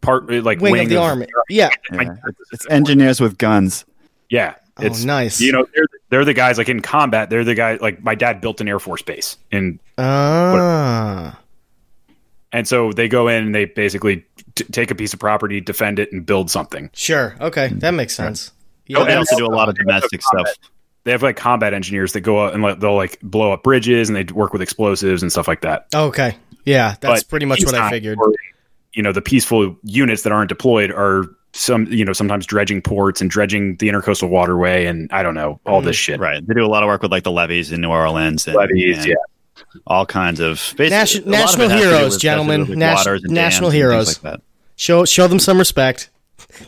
[0.01, 1.27] part, like wing, of the army.
[1.51, 1.69] Yeah.
[1.93, 2.15] Yeah.
[2.53, 3.85] It's engineers with guns.
[4.31, 5.41] Yeah, Oh, it's nice.
[5.43, 7.29] You know, they're they're the guys like in combat.
[7.29, 11.39] They're the guy like my dad built an air force base, and Ah.
[12.53, 14.25] and so they go in and they basically
[14.55, 16.89] t- take a piece of property, defend it, and build something.
[16.95, 17.37] Sure.
[17.41, 18.51] Okay, that makes sense.
[18.55, 19.05] Oh, Yeah.
[19.05, 20.49] they also do a lot of domestic stuff.
[21.05, 24.09] They have like combat engineers that go out and like, they'll like blow up bridges
[24.09, 25.87] and they work with explosives and stuff like that.
[25.95, 26.37] Okay.
[26.65, 28.19] Yeah, that's But pretty much what I figured.
[28.21, 28.33] or,
[28.93, 31.25] you know, the peaceful units that aren't deployed are
[31.55, 35.61] some, you know, sometimes dredging ports and dredging the intercoastal waterway and I don't know
[35.67, 36.21] all this mm, shit.
[36.21, 36.47] Right.
[36.47, 38.99] They do a lot of work with like the levees in New Orleans and, Levees,
[38.99, 39.15] and yeah.
[39.87, 42.03] all kinds of basically, Nation- a lot of national it has to do heroes, with-
[42.05, 42.61] has to do gentlemen.
[42.61, 44.25] with, like, Nat- waters and national dams and things heroes.
[44.25, 44.41] like that.
[44.77, 46.11] Show show them some respect.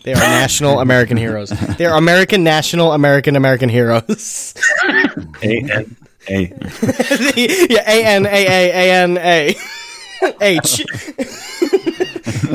[0.02, 1.50] They are national American heroes.
[1.78, 4.54] They are American national American American heroes.
[5.42, 5.96] And, and
[6.26, 6.52] Hey.
[7.68, 9.54] yeah, A N A A A N A
[10.40, 10.86] H.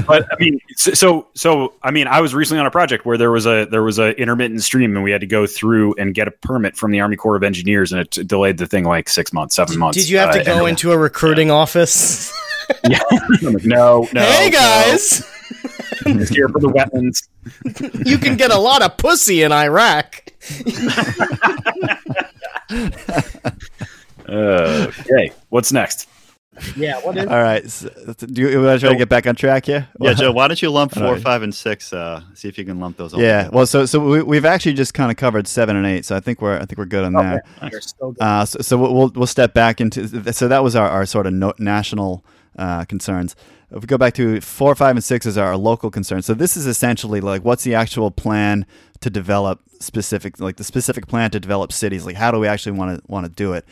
[0.07, 3.29] but I mean, so so I mean, I was recently on a project where there
[3.29, 6.27] was a there was a intermittent stream, and we had to go through and get
[6.27, 9.31] a permit from the Army Corps of Engineers, and it delayed the thing like six
[9.33, 9.99] months, seven months.
[9.99, 12.33] Did you have to Uh, go and- into a recruiting office?
[12.87, 12.99] Yeah.
[13.41, 14.21] I'm like, no, no.
[14.21, 15.27] hey guys, no.
[16.05, 17.27] Just here for the wetlands.
[18.07, 20.23] you can get a lot of pussy in Iraq.
[24.27, 26.07] Uh, okay, what's next?
[26.75, 27.25] Yeah, what is?
[27.25, 27.67] All right.
[27.69, 29.87] So, do you want to try to get back on track here?
[29.99, 31.21] Yeah, Joe, why don't you lump four, Alright.
[31.23, 31.93] five, and six?
[31.93, 33.43] Uh, see if you can lump those all Yeah.
[33.43, 33.55] together.
[33.55, 36.19] Well, so so we, we've actually just kind of covered seven and eight, so I
[36.19, 37.45] think we're I think we're good on that.
[37.71, 38.13] You're still.
[38.19, 41.25] Uh, so, so we'll we'll- we'll step back into so that was our, our sort
[41.25, 42.23] of no, national
[42.59, 43.35] uh, concerns.
[43.71, 46.25] If we go back to four, five, and six is our local concerns.
[46.25, 48.65] So this is essentially like what's the actual plan
[48.99, 52.05] to develop specific like the specific plan to develop cities.
[52.05, 53.65] Like how do we actually want to want to do it?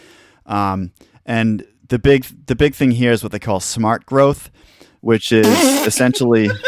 [0.46, 0.92] Um,
[1.26, 4.50] and the big the big thing here is what they call smart growth,
[5.02, 5.48] which is
[5.86, 6.50] essentially.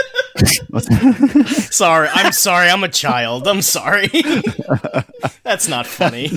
[1.71, 2.69] Sorry, I'm sorry.
[2.69, 3.47] I'm a child.
[3.47, 4.09] I'm sorry.
[5.43, 6.29] That's not funny.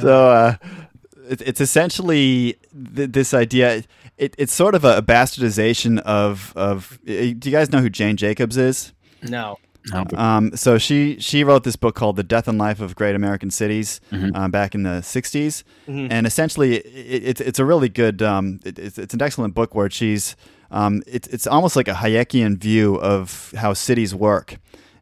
[0.00, 0.79] so uh, it,
[1.40, 2.56] it's essentially
[2.96, 3.84] th- this idea.
[4.18, 6.98] It, it's sort of a, bastardization of of.
[7.08, 8.92] uh, Do you guys know who Jane Jacobs is?
[9.92, 10.04] No.
[10.14, 13.50] Um, so she she wrote this book called The Death and Life of Great American
[13.50, 14.32] Cities Mhm.
[14.34, 18.78] uh, back in the '60s, and essentially it, it's it's a really good um, it,
[18.78, 20.36] it's it's an excellent book where she's
[20.70, 24.58] um, it's it's almost like a Hayekian view of how cities work,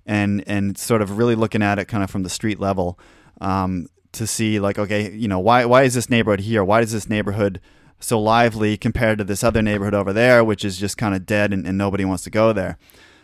[0.07, 3.01] and and sort of really looking at it kind of from the street level
[3.41, 3.87] um,
[4.19, 6.63] to see like okay you know why why is this neighborhood here?
[6.63, 7.61] Why is this neighborhood
[8.01, 11.53] so lively compared to this other neighborhood over there which is just kind of dead
[11.53, 12.79] and, and nobody wants to go there.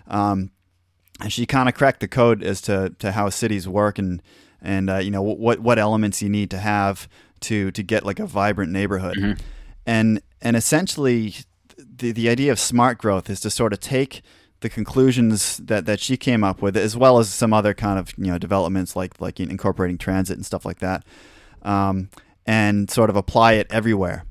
[0.09, 0.51] Um,
[1.21, 4.23] and she kind of cracked the code as to, to how cities work and
[4.61, 7.09] and uh, you know what what elements you need to have
[7.41, 9.17] to to get like a vibrant neighborhood.
[9.87, 11.35] And and essentially
[11.77, 14.23] the the idea of smart growth is to sort of take
[14.65, 18.13] the conclusions that, that she came up with as well as some other kind of
[18.17, 21.05] you know developments like like incorporating transit and stuff like that
[21.63, 22.09] um,
[22.47, 24.25] and sort of apply it everywhere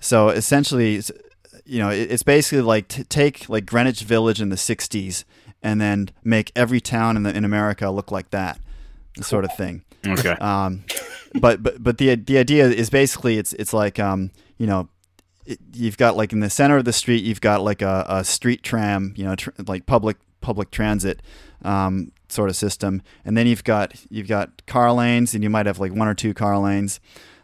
[0.00, 1.10] so essentially it's-
[1.66, 5.24] you know it- it's basically like to take like Greenwich Village in the 60s
[5.62, 8.58] and then make every town in the in America look like that
[9.20, 10.36] sort of thing Okay.
[10.40, 10.84] um,
[11.40, 14.88] but but but the the idea is basically it's it's like um, you know
[15.46, 18.24] it, you've got like in the center of the street you've got like a, a
[18.24, 21.22] street tram you know tr- like public public transit
[21.64, 23.02] um, sort of system.
[23.24, 26.14] And then you've got you've got car lanes and you might have like one or
[26.14, 27.00] two car lanes.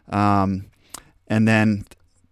[0.08, 0.66] Um,
[1.26, 1.84] and then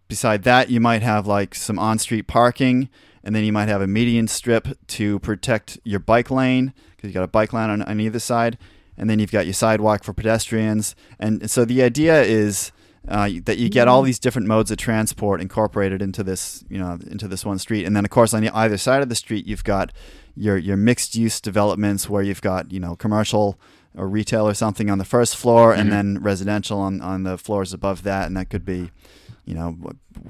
[0.09, 2.89] beside that you might have like some on-street parking.
[3.23, 7.15] And then you might have a median strip to protect your bike lane because you've
[7.15, 8.57] got a bike lane on, on either side.
[8.97, 10.95] And then you've got your sidewalk for pedestrians.
[11.19, 12.71] And so the idea is
[13.09, 16.99] uh, that you get all these different modes of transport incorporated into this you know
[17.07, 17.87] into this one street.
[17.87, 19.93] And then of course on either side of the street you've got
[20.37, 23.59] your your mixed use developments where you've got you know commercial
[23.97, 27.73] or retail or something on the first floor and then residential on, on the floors
[27.73, 28.27] above that.
[28.27, 28.91] And that could be
[29.45, 29.77] you know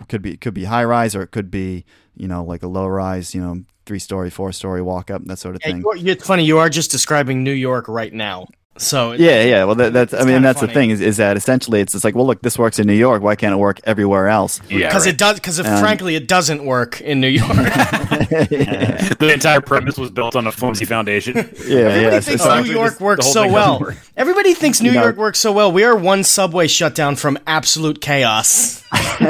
[0.08, 1.84] could be could be high rise or it could be
[2.16, 5.38] you know like a low rise you know three story four story walk up that
[5.38, 5.80] sort of Yeah, thing.
[5.82, 6.44] you are, it's funny.
[6.44, 8.46] You are just describing New York right now.
[8.76, 11.36] So yeah yeah well that, that's i mean kinda that's the thing is, is that
[11.36, 13.78] essentially it's, it's like well look this works in new york why can't it work
[13.84, 14.86] everywhere else Yeah.
[14.86, 15.14] because right.
[15.14, 15.34] it does.
[15.34, 17.48] Because Um, frankly, it doesn't work in New York.
[17.50, 21.34] the entire premise was built on a flimsy foundation.
[21.66, 23.80] yeah Everybody yeah thinks so- New York the works so well.
[23.80, 23.96] work.
[24.16, 25.70] Everybody thinks New You know- York works so well.
[25.72, 28.82] We are one subway shutdown from absolute chaos.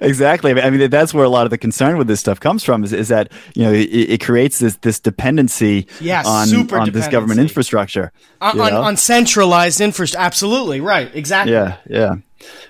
[0.00, 0.52] exactly.
[0.60, 2.84] I mean, that's where a lot of the concern with this stuff comes from.
[2.84, 6.90] Is, is that you know it, it creates this this dependency Yeah, on super on
[6.90, 7.54] this government dependency.
[7.96, 8.12] Infrastructure.
[8.40, 10.24] On, on, on centralized infrastructure.
[10.24, 11.10] Absolutely right.
[11.14, 11.52] Exactly.
[11.54, 12.14] yeah, yeah.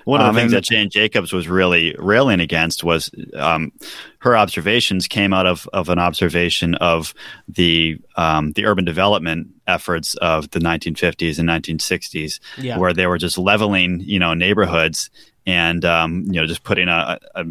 [0.05, 3.73] One of the Um, things that Jane Jacobs was really railing against was um,
[4.19, 7.13] her observations came out of, of an observation of
[7.49, 12.77] the um, the urban development efforts of the 1950s and 1960s, Yeah.
[12.77, 15.09] where they were just leveling you know neighborhoods
[15.45, 17.43] and um, you know just putting a, a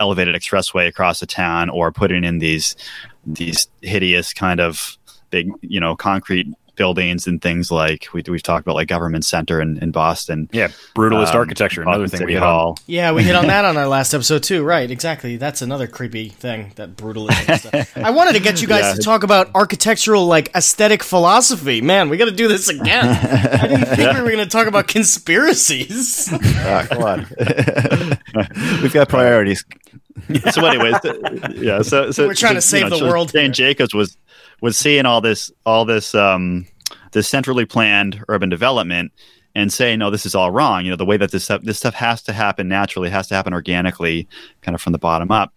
[0.00, 2.74] elevated expressway across the town or putting in these
[3.24, 4.96] these hideous kind of
[5.30, 6.46] big you know concrete
[6.78, 10.48] buildings and things like we, we've talked about like government center in, in Boston.
[10.52, 11.82] Yeah, brutalist Um, architecture.
[11.82, 12.74] Another Boston thing we City hit on.
[12.86, 14.64] Yeah, we hit on that on our last episode too.
[14.64, 15.36] Right, exactly.
[15.36, 17.96] That's another creepy thing, that brutalism stuff.
[17.98, 18.94] I wanted to get you guys Yeah.
[18.94, 21.80] to talk about architectural like aesthetic philosophy.
[21.82, 23.04] Man, we got to do this again.
[23.60, 26.28] I didn't think we were going to talk about conspiracies.
[26.32, 27.26] Ah, come on.
[28.82, 29.64] We've got priorities.
[30.50, 30.96] so anyways
[31.54, 33.52] yeah so, so We're trying to so, you save the so world Jane here.
[33.52, 34.16] jacobs was
[34.60, 36.66] was seeing all this all this um
[37.12, 39.12] this centrally planned urban development
[39.54, 40.84] and saying no, this is all wrong.
[40.84, 43.34] You know, the way that this stuff, this stuff has to happen naturally, has to
[43.34, 44.28] happen organically,
[44.62, 45.52] kind of from the bottom up.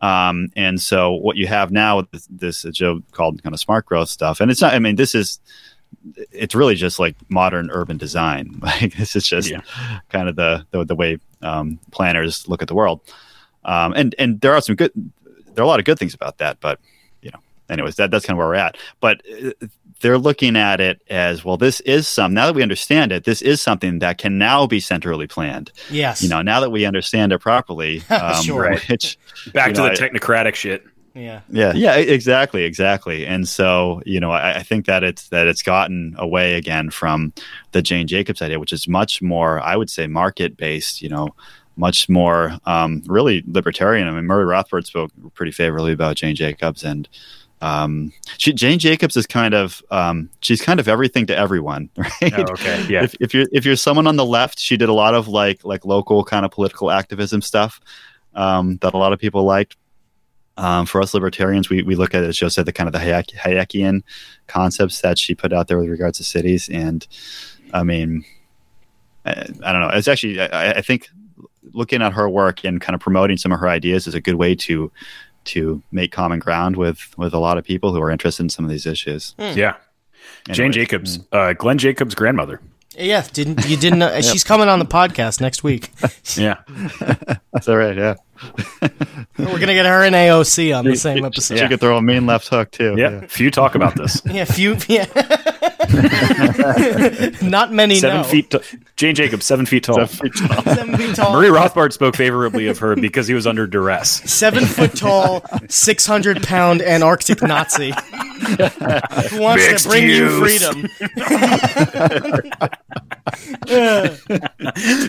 [0.00, 3.60] Um, and so what you have now with this, this uh, Joe called kind of
[3.60, 4.74] smart growth stuff, and it's not.
[4.74, 5.40] I mean, this is
[6.32, 8.58] it's really just like modern urban design.
[8.62, 9.60] Like this is just Yeah.
[10.10, 13.00] kind of the the, the way um, planners look at the world.
[13.64, 14.92] Um, and and there are some good,
[15.54, 16.78] there are a lot of good things about that, but
[17.68, 18.76] anyways, that that's kind of where we're at.
[19.00, 19.50] But uh,
[20.00, 21.56] they're looking at it as well.
[21.56, 23.24] This is some now that we understand it.
[23.24, 25.72] This is something that can now be centrally planned.
[25.90, 26.22] Yes.
[26.22, 28.76] You know, now that we understand it properly, um, Sure.
[28.88, 29.18] which
[29.54, 30.84] Back to know, the I- technocratic shit.
[31.14, 31.40] Yeah.
[31.50, 31.72] Yeah.
[31.74, 33.26] yeah, exactly, exactly.
[33.26, 37.32] And so, you know, I, I think that it's that it's gotten away again from
[37.72, 41.00] the Jane Jacobs idea, which is much more, I would say, market based.
[41.00, 41.28] You know,
[41.78, 44.08] much more um, really libertarian.
[44.08, 47.08] I mean, Murray Rothbard spoke pretty favorably about Jane Jacobs, and
[47.60, 52.38] um, she, Jane Jacobs is kind of um, she's kind of everything to everyone, right?
[52.38, 52.86] Oh, okay.
[52.88, 53.04] Yeah.
[53.04, 55.64] if, if you're if you're someone on the left, she did a lot of like
[55.64, 57.80] like local kind of political activism stuff
[58.34, 59.76] um, that a lot of people liked.
[60.58, 62.94] Um, for us libertarians, we, we look at it, as Joe said, the kind of
[62.94, 64.02] the Hayek, Hayekian
[64.46, 66.70] concepts that she put out there with regards to cities.
[66.70, 67.06] And
[67.74, 68.24] I mean,
[69.26, 69.90] I, I don't know.
[69.92, 71.10] It's actually, I, I think
[71.74, 74.36] looking at her work and kind of promoting some of her ideas is a good
[74.36, 74.90] way to
[75.46, 78.64] to make common ground with with a lot of people who are interested in some
[78.64, 79.34] of these issues.
[79.38, 79.76] yeah.
[80.50, 80.74] Jane Anyways.
[80.74, 82.60] Jacobs, uh, Glenn Jacobs' grandmother.
[82.98, 83.24] Yeah.
[83.32, 84.20] Didn't you didn't know?
[84.20, 85.90] She's coming on the podcast next week.
[86.36, 86.56] Yeah.
[87.52, 87.96] That's all right.
[87.96, 88.14] Yeah.
[89.38, 91.54] We're gonna get her and AOC on the same episode.
[91.56, 91.68] She episode.
[91.68, 92.94] could throw a mean left hook too.
[92.96, 93.26] Yeah.
[93.26, 94.22] Few talk about this.
[94.36, 94.44] Yeah.
[94.44, 94.76] Few.
[94.88, 95.06] Yeah.
[97.42, 98.24] Not many seven know.
[98.24, 98.50] feet.
[98.50, 98.58] T-
[98.96, 100.06] Jane Jacobs, seven feet tall.
[100.06, 101.32] Seven feet tall.
[101.32, 104.10] Murray Rothbard spoke favorably of her because he was under duress.
[104.30, 107.92] Seven foot tall, six hundred pound Antarctic Nazi
[108.36, 110.88] who wants Mixed to bring you freedom.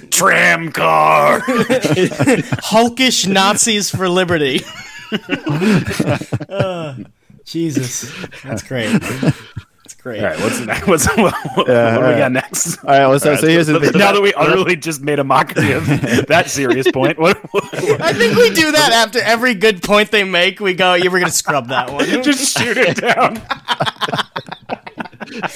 [0.10, 1.42] Tram car.
[1.42, 4.62] Hulkish Nazis for liberty.
[6.50, 6.96] Uh,
[7.46, 8.12] Jesus,
[8.44, 8.90] that's great.
[9.00, 10.20] That's great.
[10.22, 10.86] All right, what's next?
[10.88, 12.18] What's, what, what, Yeah, what do we right.
[12.20, 12.78] got next?
[12.84, 13.08] All right.
[13.08, 13.98] Well, so, so here's the thing.
[13.98, 15.86] now that we utterly just made a mockery of
[16.28, 20.26] that serious point, what, what- I think we do that after every good point they
[20.26, 20.60] make.
[20.60, 23.42] We go, "Yeah, we're gonna scrub that one." just shoot it down?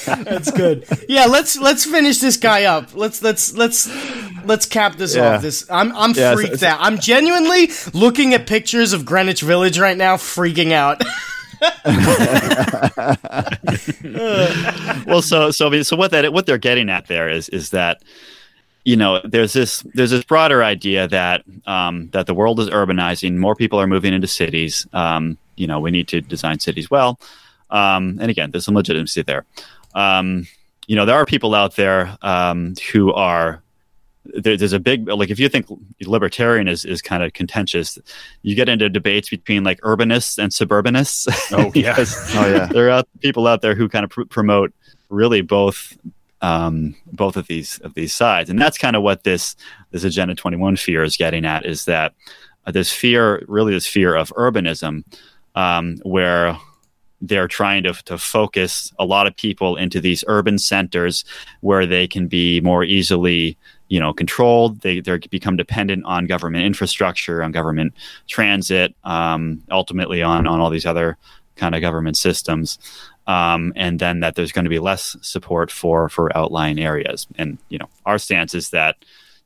[0.06, 0.86] That's good.
[1.10, 2.96] Yeah, let's let's finish this guy up.
[2.96, 3.88] Let's let's let's
[4.46, 5.36] let's cap this Yeah.
[5.36, 5.42] off.
[5.42, 6.80] This I'm I'm Yeah, so- freaked so- out.
[6.82, 11.02] I'm genuinely looking at pictures of Greenwich Village right now, freaking out.
[15.06, 17.72] well, so so I mean, so what that what they're getting at there is is
[17.72, 18.02] that
[18.84, 23.38] you know there's this there's this broader idea that um, that the world is urbanizing,
[23.38, 24.88] more people are moving into cities.
[24.94, 27.20] Um, you know, we need to design cities well.
[27.72, 29.46] Um, and again, there's some legitimacy there.
[29.96, 30.48] Um,
[30.88, 33.64] you know, there are people out there um, who are
[34.26, 35.66] there, there's a big like if you think
[36.06, 37.98] libertarian is, is kind of contentious,
[38.44, 41.28] you get into debates between like urbanists and suburbanists.
[41.52, 41.92] Oh, yeah.
[41.96, 42.66] Because Oh yeah.
[42.68, 44.74] there are people out there who kind of pr- promote
[45.10, 45.98] really both
[46.42, 49.56] um, both of these of these sides, and that's kind of what this
[49.92, 52.14] this Agenda 21 fear is getting at is that
[52.66, 55.04] uh, this fear, really, this fear of urbanism,
[55.56, 56.58] um, where
[57.22, 61.24] they're trying to to focus a lot of people into these urban centers
[61.62, 63.58] where they can be more easily
[63.88, 64.82] you know controlled.
[64.82, 67.94] They they become dependent on government infrastructure on government
[68.28, 71.18] transit um, ultimately on on all these other
[71.56, 72.80] kind of government systems.
[73.28, 77.28] Um, and then that there's going to be less support for for outlying areas.
[77.38, 78.96] And you know our stance is that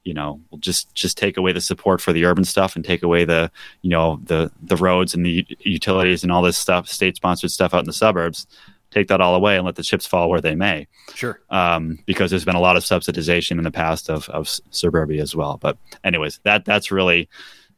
[0.05, 3.03] you know we'll just just take away the support for the urban stuff and take
[3.03, 3.51] away the
[3.81, 7.73] you know the the roads and the utilities and all this stuff state sponsored stuff
[7.73, 8.47] out in the suburbs
[8.91, 11.41] take that all away and let the chips fall where they may Sure.
[11.49, 15.21] um, because there's been a lot of subsidization in the past of, of s- suburbia
[15.21, 15.57] as well.
[15.57, 17.27] But anyways, that that's really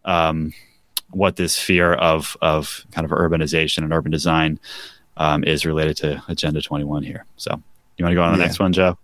[0.06, 0.54] um,
[1.12, 4.60] what this fear of of kind of urbanization and urban design
[5.16, 7.26] um, is related to Agenda 21 here.
[7.38, 7.52] So
[7.98, 8.48] you want to go on to the Yeah.
[8.48, 8.98] next one, Joe?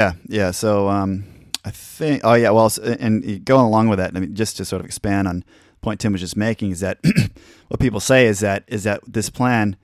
[0.00, 0.50] Yeah, yeah.
[0.50, 1.24] So um,
[1.64, 2.22] I think.
[2.24, 2.50] Oh, yeah.
[2.50, 5.44] Well, and going along with that, I mean, just to sort of expand on the
[5.82, 6.98] point Tim was just making is that
[7.68, 9.76] what people say is that is that this plan.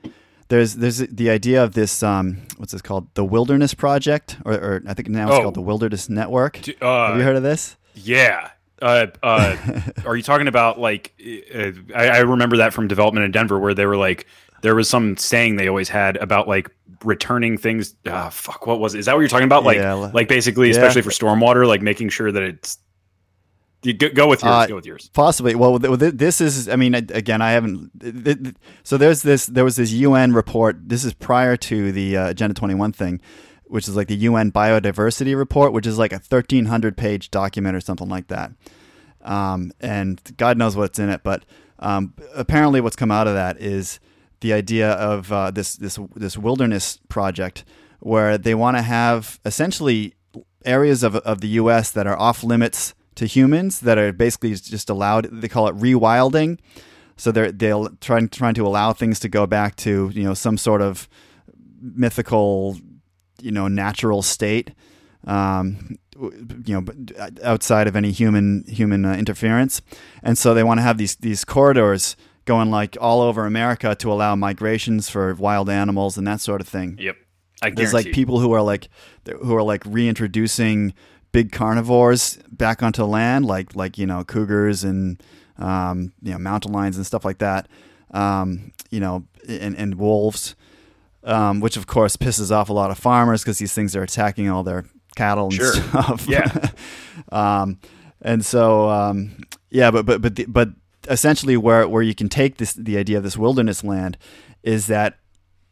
[0.48, 4.82] There's there's the idea of this um, what's this called the Wilderness Project or, or
[4.86, 5.42] I think now it's Oh.
[5.42, 6.60] called the Wilderness Network.
[6.80, 7.76] Uh, Have you heard of this?
[7.94, 8.50] Yeah.
[8.80, 9.56] Uh, uh,
[10.06, 11.12] are you talking about like?
[11.52, 14.26] Uh, I, I remember that from development in Denver, where they were like,
[14.66, 16.68] there was some saying they always had about like
[17.04, 17.94] returning things.
[18.06, 18.98] Ah, fuck, what was it?
[18.98, 19.62] Is that what you're talking about?
[19.64, 20.72] Like, Yeah, like basically, yeah.
[20.74, 22.78] especially for stormwater, like making sure that it's.
[23.82, 24.52] You go, go with yours.
[24.52, 25.10] Uh, go with yours.
[25.14, 25.54] Possibly.
[25.54, 26.68] Well, th- th- this is.
[26.68, 28.56] I mean, again, I haven't.
[28.82, 29.46] So there's this.
[29.46, 30.88] There was this UN report.
[30.88, 33.20] This is prior to the uh, Agenda 21 thing.
[33.66, 37.80] which is like the UN Biodiversity Report, which is like a 1,300 page document or
[37.80, 38.50] something like that.
[39.22, 41.44] Um, and God knows what's in it, but
[41.78, 44.00] um, apparently, what's come out of that is
[44.46, 47.64] the idea of uh, this this this wilderness project,
[47.98, 50.14] where they want to have essentially
[50.64, 51.90] areas of of the U.S.
[51.90, 55.24] that are off limits to humans that are basically just allowed.
[55.32, 56.58] They call it rewilding.
[57.16, 60.58] So they're they'll trying trying to allow things to go back to you know some
[60.58, 61.08] sort of
[61.80, 62.78] mythical,
[63.42, 64.70] you know, natural state.
[65.24, 65.98] Um,
[66.64, 66.84] you know,
[67.42, 69.82] outside of any human human uh, interference,
[70.22, 72.16] and so they want to have these these corridors
[72.46, 76.68] going like all over America to allow migrations for wild animals and that sort of
[76.68, 77.16] thing Yep.
[77.62, 78.08] I there's guarantee.
[78.10, 78.88] like people who are like
[79.42, 80.94] who are like reintroducing
[81.32, 85.22] big carnivores back onto land like like you know cougars and
[85.58, 87.68] um, you know mountain lions and stuff like that
[88.12, 90.54] um, you know and, and wolves
[91.24, 94.48] um, which of course pisses off a lot of farmers because these things are attacking
[94.48, 94.84] all their
[95.16, 95.72] cattle and Sure.
[95.72, 96.68] stuff Yeah.
[97.32, 97.78] um,
[98.22, 99.36] and so um,
[99.70, 100.68] yeah but but but the, but
[101.08, 104.16] essentially where where you can take this the idea of this wilderness land
[104.62, 105.18] is that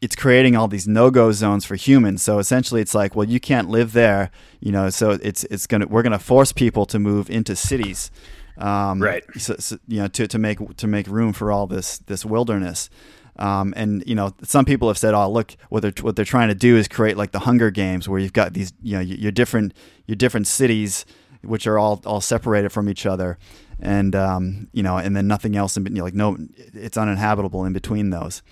[0.01, 2.23] it's creating all these no-go zones for humans.
[2.23, 4.31] So essentially, it's like, well, you can't live there,
[4.61, 4.90] you know.
[4.90, 8.11] So it's it's gonna we're gonna force people to move into cities,
[8.59, 9.24] um, Right.
[9.36, 12.90] So, so, you know, to, to make to make room for all this this wilderness.
[13.36, 16.48] Um, and you know, some people have said, "Oh, look, what they're what they're trying
[16.48, 19.32] to do is create like the Hunger Games, where you've got these, you know, your
[19.32, 19.74] different
[20.06, 21.05] your different cities,
[21.43, 23.39] which are all all separated from each other,
[23.81, 26.37] and um, you know, and then nothing else, in, you know, like no,
[26.73, 28.43] it's uninhabitable in between those."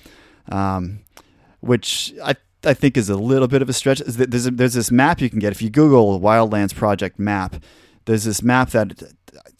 [0.50, 1.00] Um,
[1.60, 2.34] which I
[2.64, 4.00] I think is a little bit of a stretch.
[4.00, 7.56] There's a, there's this map you can get if you Google Wildlands Project map.
[8.04, 9.00] There's this map that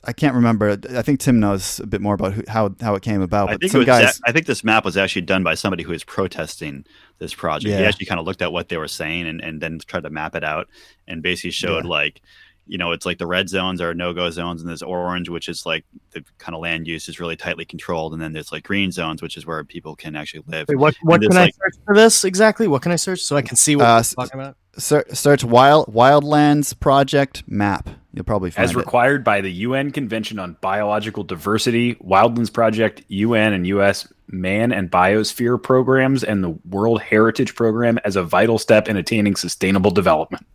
[0.04, 0.76] I can't remember.
[0.90, 3.50] I think Tim knows a bit more about who, how how it came about.
[3.50, 6.02] I think, was, guys, I think this map was actually done by somebody who was
[6.02, 6.84] protesting
[7.18, 7.72] this project.
[7.72, 10.10] He actually kind of looked at what they were saying and, and then tried to
[10.10, 10.68] map it out
[11.06, 11.90] and basically showed Yeah.
[11.90, 12.20] like,
[12.66, 15.48] you know, it's like the red zones are no go zones, and there's orange, which
[15.48, 18.64] is like the kind of land use is really tightly controlled, and then there's like
[18.64, 20.68] green zones, which is where people can actually live.
[20.68, 22.68] Wait, what what can there's, I search for this exactly?
[22.68, 24.56] What can I search so I can see what Uh, you're talking about?
[24.78, 27.90] Ser- search wild Wildlands Project map.
[28.14, 28.76] You'll probably find As it.
[28.76, 34.90] required by the UN Convention on Biological Diversity, Wildlands Project, UN and US Man and
[34.90, 40.46] Biosphere programs, and the World Heritage Program as a vital step in attaining sustainable development.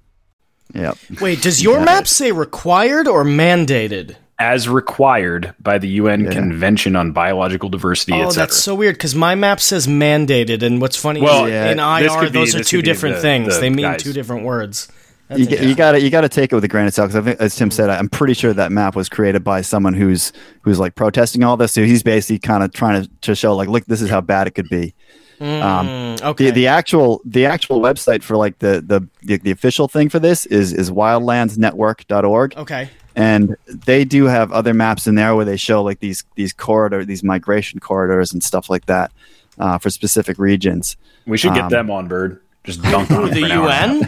[0.77, 0.97] Yep.
[1.21, 1.85] Wait, does your Yeah.
[1.85, 4.15] map say required or mandated?
[4.39, 6.31] As required by the UN Yeah.
[6.31, 10.95] Convention on Biological Diversity, Oh, that's so weird because my map says mandated, and what's
[10.95, 11.71] funny Well, is Yeah.
[11.71, 13.55] in IR could be- those are two different the- things.
[13.55, 14.03] the they mean guys.
[14.03, 14.87] two different words.
[15.27, 17.09] That's You, you got to you got to take it with a grain of salt
[17.09, 19.93] because I think, as Tim said, I'm pretty sure that map was created by someone
[19.95, 20.31] who's
[20.61, 21.73] who's like protesting all this.
[21.73, 24.45] So he's basically kind of trying to, to show like, look, this is how bad
[24.47, 24.93] it could be.
[25.39, 26.45] Um, Mm, okay.
[26.45, 30.17] the the actual the actual website for like the the the, the official thing for
[30.19, 32.89] this is is wildlandsnetwork.org okay.
[33.15, 37.05] and they do have other maps in there where they show like these these corridor
[37.05, 39.11] these migration corridors and stuff like that
[39.59, 40.97] uh, for specific regions
[41.27, 42.41] we should get um, them on bird.
[42.63, 43.69] Just dunk on it The for an hour.
[43.69, 44.07] UN.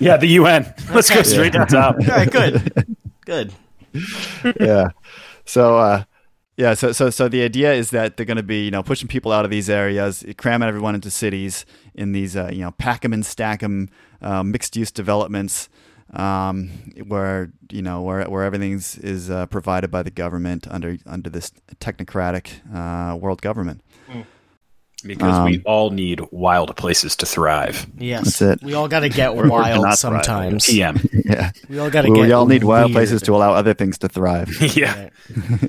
[0.00, 0.74] Yeah, the UN.
[0.92, 1.94] Let's go straight to the top.
[1.96, 2.30] All right.
[2.30, 2.96] Good.
[3.24, 3.52] Good.
[4.60, 4.88] yeah.
[5.44, 6.02] So uh
[6.62, 9.08] yeah, so so so the idea is that they're going to be, you know, pushing
[9.08, 13.04] people out of these areas, cramming everyone into cities in these, uh, you know, pack
[13.04, 13.88] 'em and stack 'em
[14.20, 15.68] uh, mixed-use developments,
[16.12, 16.70] um,
[17.08, 21.50] where you know where where everything's is uh, provided by the government under under this
[21.80, 23.80] technocratic uh, world government.
[25.04, 27.86] Because we Um, all need wild places to thrive.
[27.98, 28.38] Yes.
[28.38, 28.62] That's it.
[28.62, 30.24] We all got to get wild not thrive.
[30.24, 30.66] sometimes.
[30.66, 31.00] PM.
[31.24, 32.22] Yeah, We all got to we, get.
[32.26, 34.48] we all need wild places to allow other things to thrive.
[34.76, 35.08] yeah.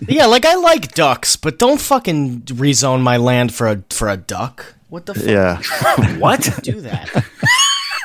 [0.08, 4.18] Yeah, like I like ducks, but don't fucking rezone my land for a for a
[4.18, 4.76] duck.
[4.90, 5.26] What the fuck?
[5.26, 6.60] yeah, What?
[6.64, 7.10] Do that.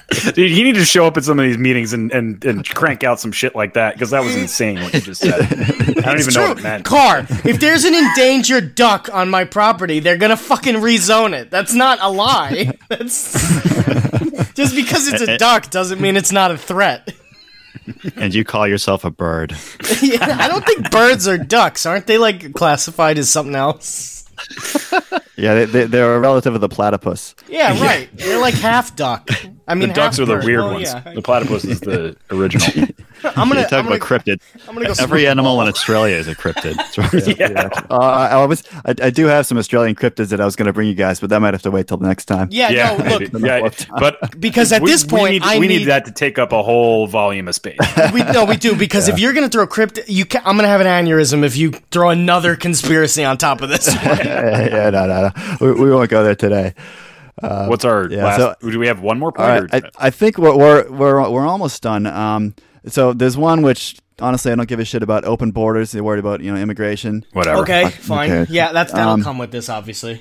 [0.09, 3.05] Dude, you need to show up at some of these meetings and, and, and crank
[3.05, 5.35] out some shit like that because that was insane what you just said.
[5.43, 6.87] I don't even know what it meant.
[6.87, 11.51] Carr, if there's an endangered duck on my property, they're gonna fucking rezone it.
[11.51, 12.73] That's not a lie.
[12.89, 13.33] That's
[14.55, 17.13] just because it's a duck doesn't mean it's not a threat.
[18.17, 19.55] and you call yourself a bird.
[20.01, 21.85] yeah, I don't think birds are ducks.
[21.85, 24.25] Aren't they like classified as something else?
[25.39, 25.55] Yeah.
[25.55, 27.35] They, they, they're a relative of the platypus.
[27.49, 28.09] Yeah, right.
[28.15, 29.31] They're like half duck.
[29.67, 30.45] I mean, The ducks are the bird.
[30.45, 30.93] weird Well, ones.
[30.93, 31.13] yeah.
[31.15, 32.89] The platypus is the original.
[33.25, 33.61] I'm gonna.
[33.61, 34.41] you talk I'm gonna, about cryptid.
[34.69, 35.63] I'm gonna go Every animal ball.
[35.63, 36.75] in Australia is a cryptid.
[36.77, 37.39] That's right.
[37.39, 37.69] yeah.
[37.91, 40.67] Uh, I, I was I, I do have some Australian cryptids that I was going
[40.67, 42.49] to bring you guys, but that might have to wait till the next time.
[42.51, 43.69] Yeah, Yeah, no, look, yeah,
[43.99, 46.39] but because at we- this point, we need, I we need, need that to take
[46.39, 47.79] up a whole volume of space.
[48.13, 50.81] We, no, we do because if you're gonna throw crypt, you can, I'm gonna have
[50.81, 53.87] an aneurysm if you throw another conspiracy on top of this.
[53.89, 54.05] one.
[54.19, 55.57] yeah, yeah, no, no, no.
[55.61, 56.75] We, we won't go there today.
[57.41, 58.37] What's our yeah, last?
[58.39, 59.73] so- do we have one more All point?
[59.73, 62.07] right, or- I, I think we're, we're we're we're almost done.
[62.07, 62.55] Um,
[62.89, 65.93] so there's one which honestly I don't give a shit about open borders.
[65.93, 67.25] They're worried about you know immigration.
[67.33, 67.63] Whatever.
[67.63, 68.31] Okay, fine.
[68.31, 68.53] okay.
[68.53, 70.21] Yeah, that's that'll Um, come with this, obviously.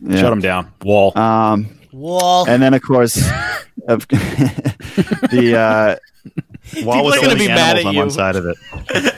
[0.00, 0.16] Yeah.
[0.16, 0.72] Shut them down.
[0.82, 1.16] Wall.
[1.18, 3.16] Um, Well, and then of course,
[3.88, 5.96] of, the uh,
[6.84, 7.98] Wall was are gonna be mad animals at on you.
[8.00, 8.56] one side of it.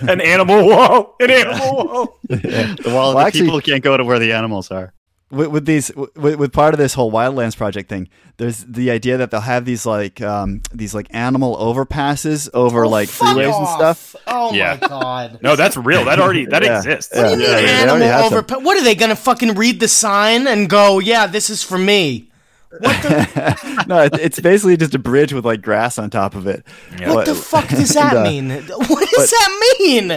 [0.09, 1.17] An animal wall.
[1.21, 2.19] An animal wall.
[2.29, 2.95] The wall.
[2.95, 4.93] Well, the actually- people can't go to where the animals are.
[5.33, 9.17] With, with these with, with part of this whole wildlands project thing there's the idea
[9.17, 13.59] that they'll have these like um these like animal overpasses over Oh, like fuck freeways
[13.59, 14.79] and stuff Oh Yeah.
[14.81, 15.39] my god.
[15.43, 16.05] No, that's real.
[16.05, 16.77] That already that Yeah.
[16.79, 17.11] exists.
[17.15, 17.23] Yeah.
[17.31, 18.61] What do you mean yeah, animal already have over?
[18.65, 22.31] What are they gonna fucking read the sign and go, "Yeah, this is for me"?
[22.79, 23.87] What?
[23.87, 26.65] No it's basically just a bridge with like grass on top of it
[27.01, 28.63] What the fuck does that and, uh, mean?
[28.89, 30.09] What does that mean?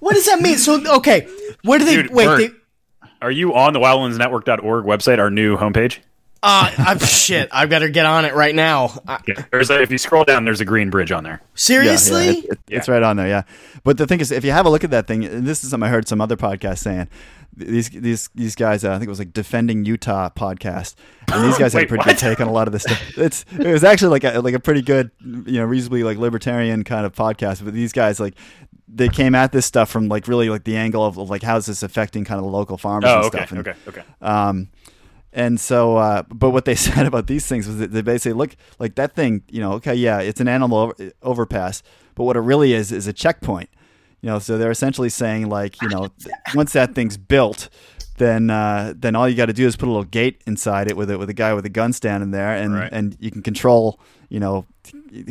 [0.00, 0.58] what does that mean?
[0.58, 1.26] So okay,
[1.62, 2.26] where do they Dude, wait?
[2.26, 2.38] Bert.
[2.40, 2.50] They,
[3.24, 5.98] Are you on the wildlandsnetwork.org website, our new homepage?
[6.42, 7.48] uh, I'm shit.
[7.52, 9.00] I better get on it right now.
[9.08, 9.18] Uh,
[9.50, 11.40] There's a, if you scroll down, there's a green bridge on there.
[11.54, 12.24] Seriously?
[12.26, 13.26] yeah, it- it- it's right on there.
[13.28, 13.42] Yeah,
[13.82, 15.70] but the thing is, if you have a look at that thing, and this is
[15.70, 17.08] something I heard some other podcast saying.
[17.56, 20.96] These these these guys, uh, I think it was like defending Utah podcast,
[21.32, 22.06] and these guys had a pretty what?
[22.08, 23.16] good take on a lot of this stuff.
[23.16, 26.82] It's it was actually like a like a pretty good, you know, reasonably like libertarian
[26.82, 27.64] kind of podcast.
[27.64, 28.34] But these guys like
[28.88, 31.66] they came at this stuff from like really like the angle of, of like how's
[31.66, 33.50] this affecting kind of the local farmers Oh, and okay, stuff.
[33.50, 34.02] And, okay, okay.
[34.20, 34.68] um,
[35.32, 38.56] and so, uh, but what they said about these things was that they basically look
[38.78, 39.42] like that thing.
[39.50, 41.82] You know, okay, yeah, it's an animal over, overpass,
[42.14, 43.70] but what it really is is a checkpoint.
[44.20, 46.08] You know, so they're essentially saying like, you know,
[46.54, 47.68] once that thing's built,
[48.18, 50.96] then uh, then all you got to do is put a little gate inside it
[50.96, 52.88] with it with a guy with a gun standing there, and Right.
[52.92, 53.98] and you can control,
[54.34, 54.66] you know,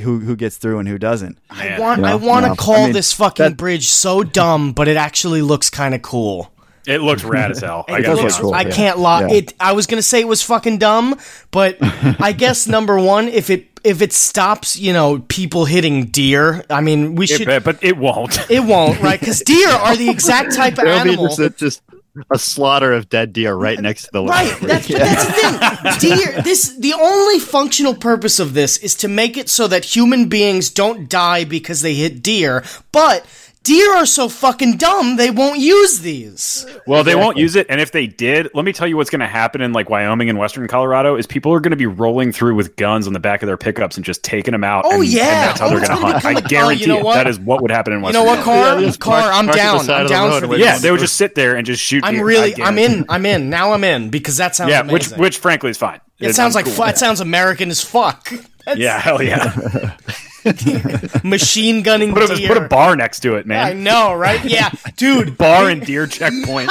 [0.02, 1.38] who who gets through and who doesn't.
[1.50, 1.82] I Man.
[1.82, 2.56] want You I want to no.
[2.56, 6.02] call I mean, this fucking that- bridge so dumb, but it actually looks kind of
[6.02, 6.50] cool.
[6.88, 7.84] It looks rad as hell.
[7.90, 8.72] I It gotta be looks- cool, I yeah.
[8.72, 9.22] can't lie.
[9.28, 9.34] Yeah.
[9.36, 9.54] It.
[9.60, 11.18] I was gonna say it was fucking dumb,
[11.52, 16.64] but I guess number one, if it if it stops, you know, people hitting deer.
[16.70, 17.50] I mean, we should.
[17.50, 18.50] It, but it won't.
[18.50, 19.20] It won't, right?
[19.20, 21.36] Because deer are the exact type of There'll be animal.
[21.36, 21.82] just just
[22.30, 24.68] a slaughter of dead deer right next to the Right, line.
[24.68, 26.18] that's, but that's the thing.
[26.18, 26.42] Deer.
[26.44, 30.70] This the only functional purpose of this is to make it so that human beings
[30.70, 32.64] don't die because they hit deer.
[32.92, 33.26] But
[33.64, 36.66] deer are so fucking dumb they won't use these.
[36.86, 39.22] Well, they won't use it, and if they did, let me tell you what's going
[39.22, 42.32] to happen in like Wyoming and Western Colorado is people are going to be rolling
[42.32, 44.84] through with guns on the back of their pickups and just taking them out.
[44.86, 45.22] Oh, and, yeah.
[45.24, 46.26] and that's how Oh, they're going to hunt.
[46.26, 47.06] I become oh, guarantee you know it.
[47.06, 47.16] what?
[47.16, 48.24] That is what would happen in You Western.
[48.26, 48.72] know what, Colorado.
[48.76, 48.82] car?
[48.82, 49.80] just car, park- I'm park down.
[49.84, 50.66] side I'm the down for and wait these.
[50.66, 52.04] Yeah, they would just sit there and just shoot.
[52.04, 52.26] I'm deer.
[52.26, 52.62] really.
[52.62, 53.06] I I'm in.
[53.10, 53.50] I'm in.
[53.50, 54.94] Now I'm in because that sounds Yeah, amazing.
[54.94, 56.02] which which frankly is fine.
[56.20, 56.74] it sounds like cool.
[56.74, 58.30] fu- it sounds American as fuck.
[58.66, 59.98] That's Yeah, hell yeah.
[61.24, 62.48] machine gunning Put a, deer.
[62.48, 63.66] put a bar next to it, man.
[63.66, 64.44] I know, right?
[64.44, 65.38] Yeah, dude.
[65.44, 66.70] Bar and deer checkpoint.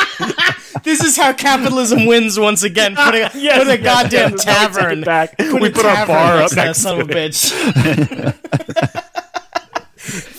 [0.83, 2.95] This is how capitalism wins once again.
[2.97, 5.01] Put a, Yes, put a yes, goddamn yes, now we take tavern.
[5.03, 5.39] back.
[5.39, 9.19] Put We put our bar next up to next son to of a bitch.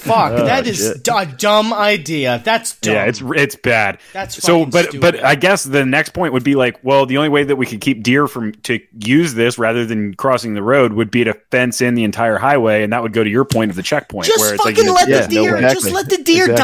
[0.04, 1.04] Fuck, that is shit.
[1.04, 2.42] d- a dumb idea.
[2.44, 2.94] That's dumb.
[2.94, 4.00] Yeah, it's it's bad.
[4.14, 5.02] That's so, but stupid.
[5.02, 7.66] but I guess the next point would be like, well, the only way that we
[7.66, 11.34] could keep deer from to use this rather than crossing the road would be to
[11.52, 14.28] fence in the entire highway, and that would go to your point of the checkpoint,
[14.28, 15.56] just where it's like fucking let yeah, the no, deer.
[15.56, 15.82] exactly.
[15.82, 16.56] Just let the deer Exactly.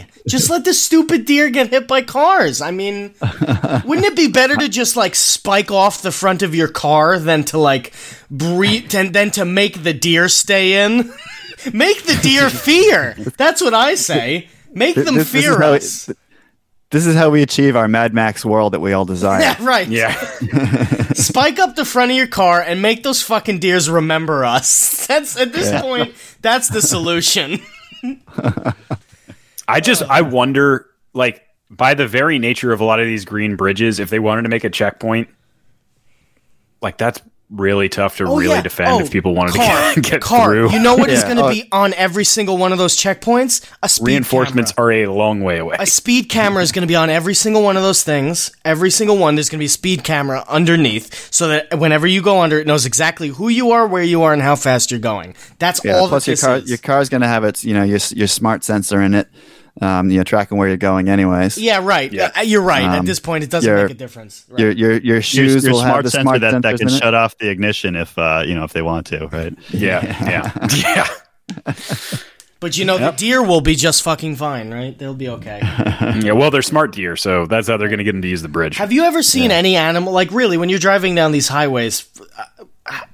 [0.00, 0.08] die.
[0.26, 2.60] Just let the stupid deer get hit by cars.
[2.60, 6.68] I mean, wouldn't it be better to just like spike off the front of your
[6.68, 7.92] car than to like
[8.30, 11.12] breathe and then to make the deer stay in?
[11.72, 13.14] make the deer fear.
[13.36, 14.48] That's what I say.
[14.72, 16.08] Make them This- this fear how us.
[16.08, 16.16] it-
[16.90, 19.40] This is how we achieve our Mad Max world that we all desire.
[19.42, 19.86] yeah, right.
[19.88, 20.12] yeah,
[21.14, 25.06] Spike up the front of your car and make those fucking deers remember us.
[25.06, 27.60] That's at this point, that's the solution.
[29.66, 33.56] I just I wonder, like by the very nature of a lot of these green
[33.56, 35.28] bridges, if they wanted to make a checkpoint,
[36.80, 38.62] like that's really tough to oh, really Oh, yeah.
[38.62, 40.46] defend Oh, if people wanted car, to get, get car.
[40.48, 40.70] through.
[40.72, 41.24] You know what is Yeah.
[41.26, 41.48] going to Oh.
[41.50, 43.64] be uh, on every single one of those checkpoints?
[43.82, 44.88] A speed Reinforcements camera.
[44.88, 45.76] are a long way away.
[45.78, 48.50] A speed camera is going to be on every single one of those things.
[48.64, 52.20] Every single one, there's going to be a speed camera underneath, so that whenever you
[52.22, 55.00] go under, it knows exactly who you are, where you are, and how fast you're
[55.00, 55.34] going.
[55.58, 56.68] That's Yeah, all plus that your car, is.
[56.68, 59.28] your car's gonna have its, you know, your your smart sensor in it,
[59.80, 61.56] um, you know, tracking where you're going, anyways.
[61.58, 62.12] yeah, right.
[62.12, 62.30] Yeah.
[62.36, 62.82] Uh, you're right.
[62.84, 64.44] At Um, this point, it doesn't your- make a difference.
[64.48, 64.60] Right.
[64.60, 66.88] Your your your Your, shoes your will have smart the sensor smart that, that can
[66.88, 66.98] in it.
[66.98, 69.54] shut off the ignition if uh, you know if they want to, right?
[69.70, 70.66] yeah, yeah,
[71.56, 71.74] yeah.
[72.60, 74.98] But you know, the deer will be just fucking fine, right?
[74.98, 75.60] They'll be okay.
[76.20, 78.42] Yeah, well, they're smart deer, so that's how they're going to get them to use
[78.42, 78.76] the bridge.
[78.78, 82.06] Have you ever seen any animal like really when you're driving down these highways?
[82.36, 82.44] uh,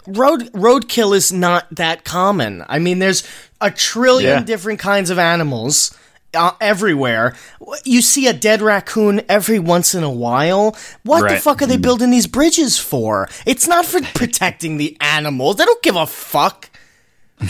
[0.07, 2.65] Road roadkill is not that common.
[2.69, 3.25] I mean, there's
[3.61, 4.45] a trillion Yeah.
[4.45, 5.97] different kinds of animals,
[6.35, 7.37] Uh, everywhere.
[7.85, 10.77] You see a dead raccoon every once in a while.
[11.03, 11.83] What the fuck are they mm-hmm.
[11.83, 13.29] building these bridges for?
[13.47, 15.57] It's not for protecting the animals.
[15.57, 16.71] They don't give a fuck.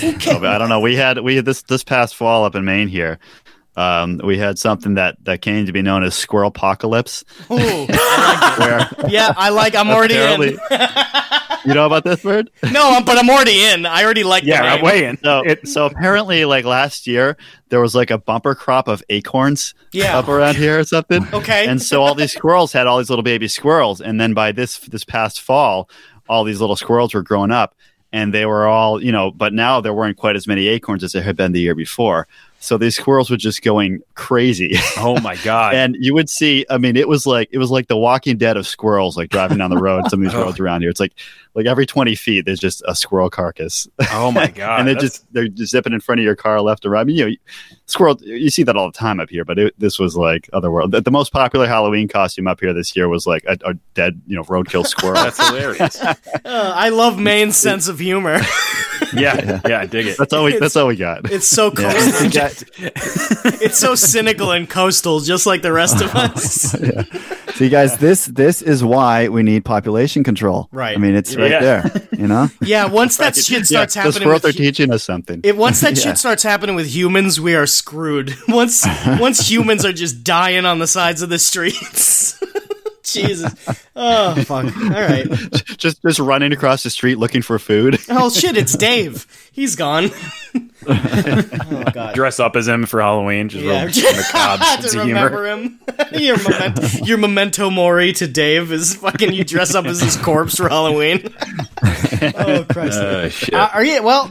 [0.02, 0.80] Oh, I don't know.
[0.80, 3.18] We had we had this this past fall up in Maine here.
[3.76, 7.24] Um, we had something that that came to be known as squirrel apocalypse.
[7.50, 9.10] Ooh, I like it.
[9.10, 9.74] yeah, I like.
[9.74, 10.40] I'm already in.
[11.64, 12.50] you know about this bird?
[12.70, 13.86] No, I'm- but I'm already in.
[13.86, 14.44] I already like.
[14.44, 14.70] the Yeah, name.
[14.78, 15.18] I'm weighing.
[15.22, 17.36] So, It- so apparently, like last year,
[17.70, 20.18] there was like a bumper crop of acorns Yeah.
[20.18, 21.26] up around here or something.
[21.32, 21.66] Okay.
[21.66, 24.78] And so all these squirrels had all these little baby squirrels, and then by this
[24.78, 25.88] this past fall,
[26.28, 27.74] all these little squirrels were growing up,
[28.12, 29.30] and they were all you know.
[29.32, 32.28] But now there weren't quite as many acorns as there had been the year before.
[32.64, 35.74] So these squirrels were just going crazy, oh my god.
[35.74, 36.64] and you would see.
[36.70, 39.58] I mean, it was like it was like the Walking Dead of squirrels, like driving
[39.58, 40.08] down the road.
[40.08, 40.44] Some of these oh.
[40.44, 41.12] roads around here, it's like
[41.54, 44.80] like every twenty feet, there's just a squirrel carcass oh my god.
[44.80, 47.00] and they're That's- just they're just zipping in front of your car left or right.
[47.00, 47.36] I mean, you know,
[47.86, 48.18] squirrel.
[48.22, 50.92] You see that all the time up here, but it, this was like otherworld.
[50.92, 54.20] The, the most popular Halloween costume up here this year was like a, a dead,
[54.26, 55.14] you know, roadkill squirrel.
[55.22, 56.00] that's hilarious.
[56.44, 58.38] Uh, I love Maine's sense of humor.
[59.14, 60.18] yeah, yeah, I dig it.
[60.18, 60.58] that's all we.
[60.58, 61.30] That's all we got.
[61.32, 62.30] It's so coastal.
[63.62, 66.74] it's so cynical and coastal, just like the rest of us.
[67.56, 70.68] See, guys, this this is why we need population control.
[70.72, 70.96] Right.
[70.96, 71.80] I mean, it's right Yeah.
[71.82, 72.08] there.
[72.18, 72.50] You know.
[72.60, 75.40] Yeah, once that shit Yeah, starts the happening, squirrels with are teaching us something.
[75.44, 76.02] it, once that Yeah.
[76.02, 78.34] shit starts happening with humans, we are screwed.
[78.48, 78.86] Once
[79.20, 82.38] once humans are just dying on the sides of the streets.
[83.04, 83.52] Jesus.
[83.94, 84.64] Oh fuck.
[84.64, 85.26] All right.
[85.78, 87.98] just just running across the street looking for food.
[88.08, 89.26] Oh shit, it's Dave.
[89.52, 90.10] He's gone.
[90.86, 92.14] oh god.
[92.14, 95.24] Dress up as him for Halloween, just Yeah, real macabre sense to of humor.
[95.28, 95.80] remember him.
[96.12, 100.56] your, memento, your memento mori to Dave is fucking you dress up as his corpse
[100.56, 101.22] for Halloween.
[102.36, 102.98] oh Christ!
[103.00, 103.54] Uh, shit.
[103.54, 104.30] Uh, are you well?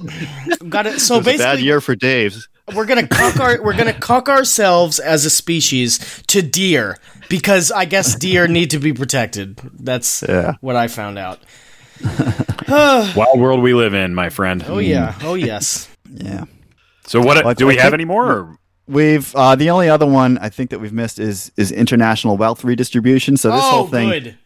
[0.69, 0.99] Got it.
[0.99, 2.47] So It was a bad year for Dave's.
[2.75, 6.97] We're gonna cuck our we're gonna cuck ourselves as a species to deer
[7.29, 9.59] because I guess deer need to be protected.
[9.79, 10.53] That's Yeah.
[10.61, 11.39] what I found out.
[12.67, 14.63] Wild world we live in, my friend.
[14.67, 15.15] Oh yeah.
[15.21, 15.89] Oh yes.
[16.09, 16.45] Yeah.
[17.05, 17.43] So what?
[17.43, 18.31] Well, do we have think- any more?
[18.31, 18.57] Or?
[18.85, 22.63] We've uh, the only other one I think that we've missed is is international wealth
[22.65, 23.37] redistribution.
[23.37, 24.37] So this oh whole thing good.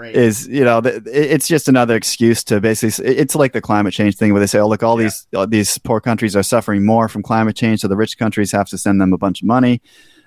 [0.00, 0.16] Great.
[0.16, 4.16] is you know th- it's just another excuse to basically it's like the climate change
[4.16, 7.08] thing where they say oh look all these all these poor countries are suffering more
[7.08, 9.80] from climate change so the rich countries have to send them a bunch of money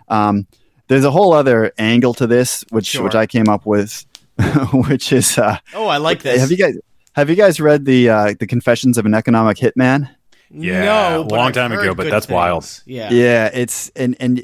[0.09, 0.45] um,
[0.89, 3.03] there's a whole other angle to this which Sure.
[3.03, 4.05] which i came up with
[4.87, 6.39] which is uh, oh, I like this.
[6.41, 6.75] have you guys
[7.13, 10.09] have you guys read the uh, the confessions of an economic hitman
[10.49, 12.65] Yeah, no, a long time ago, but good that's wild.
[12.85, 13.09] Yeah.
[13.11, 14.43] Yeah, it's and and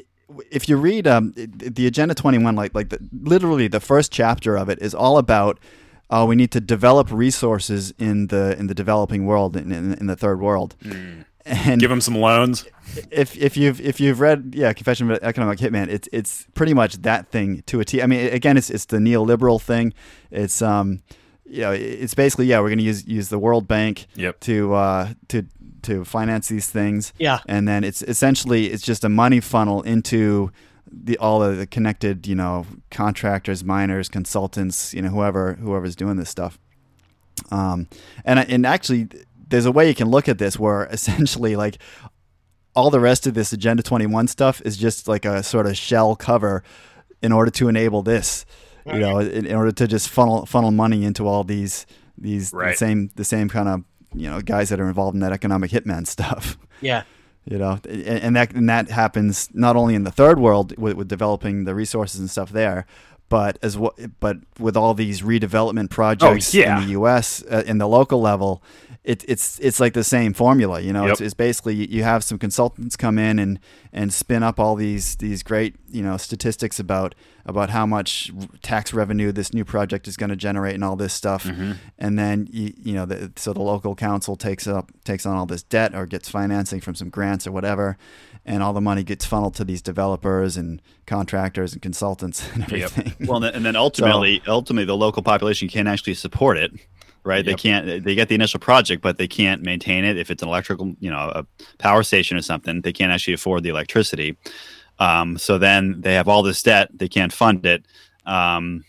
[0.50, 4.68] if you read um the agenda 21 like like the, literally the first chapter of
[4.68, 5.58] it is all about
[6.10, 10.06] uh, we need to develop resources in the in the developing world in, in, in
[10.06, 10.74] the third world.
[11.46, 12.66] And Give them some loans.
[13.10, 16.74] if if you've if you've read yeah Confession of an Economic Hitman, it's it's pretty
[16.74, 18.02] much that thing to a T.
[18.02, 19.94] I mean, again, it's it's the neoliberal thing.
[20.30, 21.00] It's um,
[21.46, 24.40] you know, it's basically yeah, we're going to use use the World Bank Yep.
[24.40, 25.46] to uh to
[25.84, 27.12] to finance these things.
[27.18, 27.40] Yeah.
[27.48, 30.50] and then it's essentially it's just a money funnel into
[30.92, 36.16] the all of the connected you know contractors, miners, consultants, you know whoever whoever's doing
[36.16, 36.58] this stuff.
[37.50, 37.88] Um,
[38.24, 39.08] and and actually,
[39.48, 41.78] there's a way you can look at this where essentially like
[42.74, 46.14] all the rest of this Agenda 21 stuff is just like a sort of shell
[46.16, 46.62] cover
[47.22, 48.44] in order to enable this.
[48.86, 51.86] You know, in, in order to just funnel funnel money into all these
[52.18, 52.72] these Right.
[52.72, 53.84] the same the same kind of
[54.14, 56.58] you know guys that are involved in that economic hitman stuff.
[56.80, 57.04] Yeah.
[57.46, 60.94] You know, and, and that and that happens not only in the third world with,
[60.94, 62.86] with developing the resources and stuff there,
[63.30, 66.78] but as well, but with all these redevelopment projects yeah.
[66.78, 67.42] in the U.S.
[67.50, 68.62] Uh, in the local level,
[69.04, 70.80] it, it's it's like the same formula.
[70.80, 71.12] You know, Yep.
[71.12, 73.58] it's, it's basically you- you have some consultants come in and
[73.92, 77.14] and spin up all these these great you know statistics about
[77.46, 78.30] about how much
[78.62, 81.72] tax revenue this new project is going to generate and all this stuff, Mm-hmm.
[81.98, 85.46] and then you, you know the, so the local council takes up takes on all
[85.46, 87.96] this debt or gets financing from some grants or whatever,
[88.46, 92.82] and all the money gets funneled to these developers and contractors and consultants and Yep.
[92.98, 93.26] everything.
[93.26, 96.72] Well, and then- and then ultimately, ultimately, the local population can't actually support it,
[97.24, 97.44] right?
[97.44, 98.04] They can't.
[98.04, 100.16] They get the initial project, but they can't maintain it.
[100.16, 101.46] If it's an electrical, you know, a
[101.78, 104.36] power station or something, they can't actually afford the electricity.
[104.98, 106.90] Um, so then they have all this debt.
[106.92, 107.86] They can't fund it.
[108.26, 108.84] Um,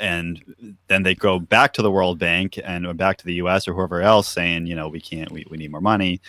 [0.00, 0.42] and
[0.88, 3.68] then they go back to the World Bank and back to the U.S.
[3.68, 6.20] or whoever else, saying, you know, we can't, we, we need more money.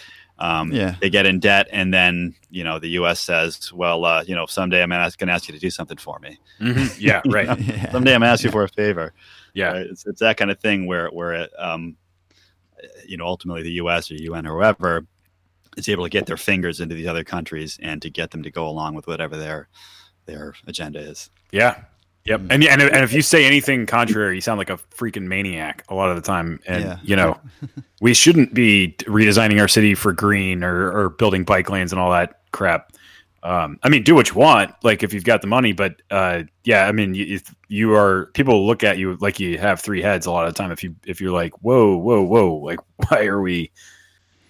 [0.44, 0.96] Um, Yeah.
[1.00, 3.20] They get in debt, and then you know the U.S.
[3.22, 6.20] says, well, uh, you know, someday I'm going to ask you to do something for
[6.20, 6.38] me.
[6.60, 6.98] Mhm.
[7.00, 7.48] Yeah, right.
[7.60, 7.92] Yeah.
[7.92, 9.14] Someday I'm going to ask you for a favor.
[9.54, 9.72] Yeah.
[9.72, 9.86] Right?
[9.88, 11.96] It's, it's that kind of thing where where it, um,
[13.06, 14.12] you know ultimately the U.S.
[14.12, 15.06] or UN or whoever
[15.78, 18.52] is able to get their fingers into these other countries and to get them to
[18.52, 19.70] go along with whatever their
[20.26, 21.30] their agenda is.
[21.52, 21.84] Yeah.
[22.26, 22.42] Yep.
[22.50, 25.96] And and and if you say anything contrary, you sound like a freaking maniac a
[25.96, 26.60] lot of the time.
[26.66, 26.98] And Yeah.
[27.04, 27.38] you know,
[28.02, 32.12] we shouldn't be redesigning our city for green or or building bike lanes and all
[32.12, 32.94] that crap.
[33.44, 35.74] Um, I mean, do what you want, like if you've got the money.
[35.74, 39.58] But uh, yeah, I mean, you, if you are people look at you like you
[39.58, 40.72] have three heads a lot of the time.
[40.72, 42.80] If you if you're like, whoa, whoa, whoa, like
[43.10, 43.70] why are we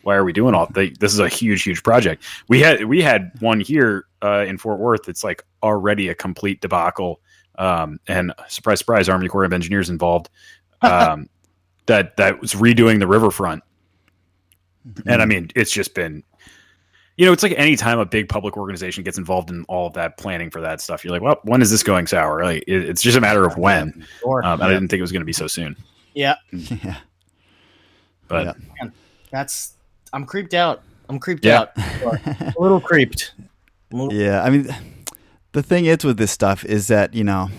[0.04, 3.02] why are we doing all they, this is a huge huge project we had we
[3.02, 7.22] had one here uh, in fort worth it's like already a complete debacle
[7.58, 10.30] um, and surprise surprise army corps of engineers involved
[10.82, 11.30] um,
[11.86, 13.64] that that was redoing the riverfront
[15.06, 16.22] and i mean it's just been
[17.16, 19.94] you know it's like any time a big public organization gets involved in all of
[19.94, 22.84] that planning for that stuff you're like well when is this going sour like it,
[22.90, 24.44] it's just a matter of when Sure.
[24.44, 25.76] um, and i didn't think it was going to be so soon
[26.16, 26.98] yeah, yeah.
[28.28, 28.90] but Yeah.
[29.32, 29.74] that's.
[30.14, 30.84] I'm creeped out.
[31.10, 31.62] I'm creeped Yeah.
[31.62, 31.72] out.
[31.78, 33.34] a little creeped.
[33.92, 34.68] A little- Yeah, I mean,
[35.54, 37.50] the thing is with this stuff is that you know,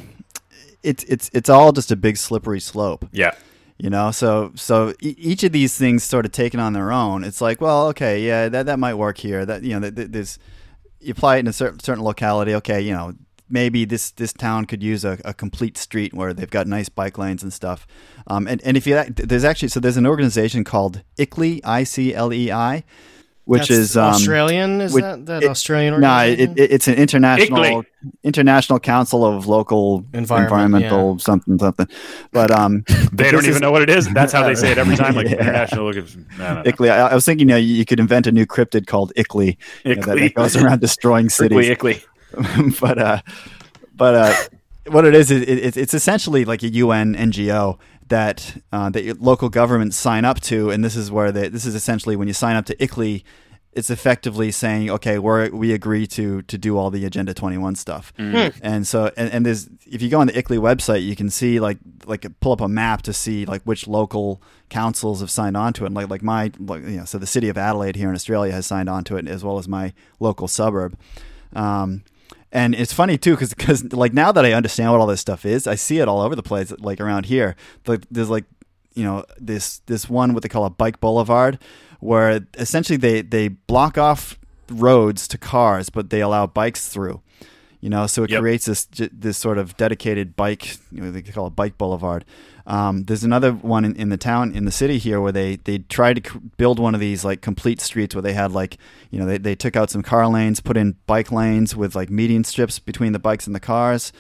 [0.82, 3.08] it's it's it's all just a big slippery slope.
[3.12, 3.32] yeah
[3.78, 7.24] You know, so so e- each of these things sort of taken on their own.
[7.24, 9.44] It's like, well, okay, yeah, that that might work here.
[9.46, 10.38] That you know, th- th- there's
[11.00, 12.54] you apply it in a certain certain locality.
[12.54, 13.14] Okay, you know,
[13.48, 17.18] maybe this this town could use a, a complete street where they've got nice bike
[17.18, 17.86] lanes and stuff.
[18.26, 22.14] Um, and and if you there's actually so there's an organization called ICLEI, I C
[22.14, 22.84] L E I,
[23.46, 24.80] which That's is um, Australian.
[24.80, 26.00] Is which- that that it- Australian?
[26.00, 26.54] no, it, organization?
[26.58, 27.84] it, it's an international ICLEI.
[28.22, 31.86] international council of local Environment, environmental something something.
[32.32, 32.94] But um, They
[33.24, 34.08] this don't even is- know what it is.
[34.12, 35.14] That's how they say it every time.
[35.14, 35.34] Like Yeah.
[35.34, 35.84] international.
[35.92, 36.86] Look at, no, no, no.
[36.92, 39.94] I, I was thinking, you know, you could invent a new cryptid called ICLEI, you
[39.96, 41.58] know, that, that goes around destroying cities.
[41.68, 42.02] Ickly,
[42.32, 42.80] ickly.
[42.80, 43.20] but uh,
[43.94, 44.34] but uh,
[44.90, 47.78] what it is, it, it, it's essentially like a UN NGO
[48.08, 51.64] that uh, that your local governments sign up to, and this is where they, this
[51.66, 53.22] is essentially when you sign up to ICLEI,
[53.72, 58.12] it's effectively saying, okay, we we agree to to do all the Agenda 21 stuff,
[58.62, 61.58] and so and, and there's if you go on the ICLEI website, you can see
[61.60, 65.72] like like pull up a map to see like which local councils have signed on
[65.72, 68.08] to it, and like like my like, you know, so the city of Adelaide here
[68.08, 70.96] in Australia has signed on to it as well as my local suburb.
[71.54, 72.04] Um,
[72.54, 75.44] and it's funny too, because because like now that I understand what all this stuff
[75.44, 76.72] is, I see it all over the place.
[76.78, 77.56] Like around here,
[78.10, 78.44] there's like
[78.94, 81.58] you know this this one what they call a bike boulevard,
[82.00, 84.38] where essentially they they block off
[84.70, 87.20] roads to cars, but they allow bikes through.
[87.80, 88.40] You know, so it Yep.
[88.40, 90.78] creates this this sort of dedicated bike.
[90.90, 92.24] You know, they call it bike boulevard.
[92.66, 95.78] Um, there's another one in, in the town in the city here where they they
[95.78, 98.78] tried to c- build one of these like complete streets where they had like
[99.10, 102.08] you know they, they took out some car lanes, put in bike lanes with like
[102.08, 104.12] median strips between the bikes and the cars,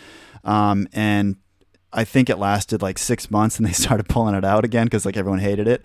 [0.44, 1.36] um, and
[1.92, 5.06] I think it lasted like six months and they started pulling it out again because
[5.06, 5.84] like everyone hated it.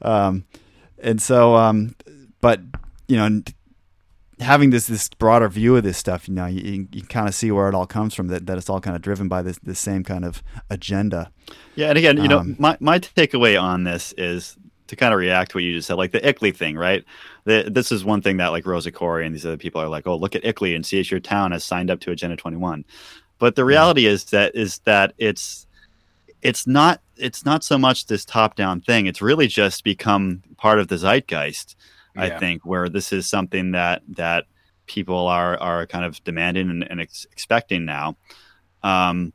[0.00, 0.44] Um,
[0.98, 1.94] and so, um,
[2.40, 2.60] but
[3.06, 3.42] you know,
[4.42, 7.50] having this this broader view of this stuff, you know, you, you, kind of see
[7.50, 8.28] where it all comes from.
[8.28, 11.30] That, that it's all kind of driven by this this same kind of agenda.
[11.74, 14.56] Yeah, and again, you know, Um, my my takeaway on this is
[14.88, 17.02] to kind of react to what you just said, like the ICLEI thing, right?
[17.44, 20.06] The, this is one thing that like Rosa Koire and these other people are like,
[20.06, 22.84] oh, look at ICLEI and see if your town has signed up to Agenda 21.
[23.38, 25.66] But the reality is that is that it's
[26.42, 29.06] it's not it's not so much this top down thing.
[29.06, 31.74] It's really just become part of the zeitgeist.
[32.16, 34.44] I think where this is something that that
[34.86, 38.16] people are are kind of demanding and, and ex- expecting now.
[38.82, 39.32] Um,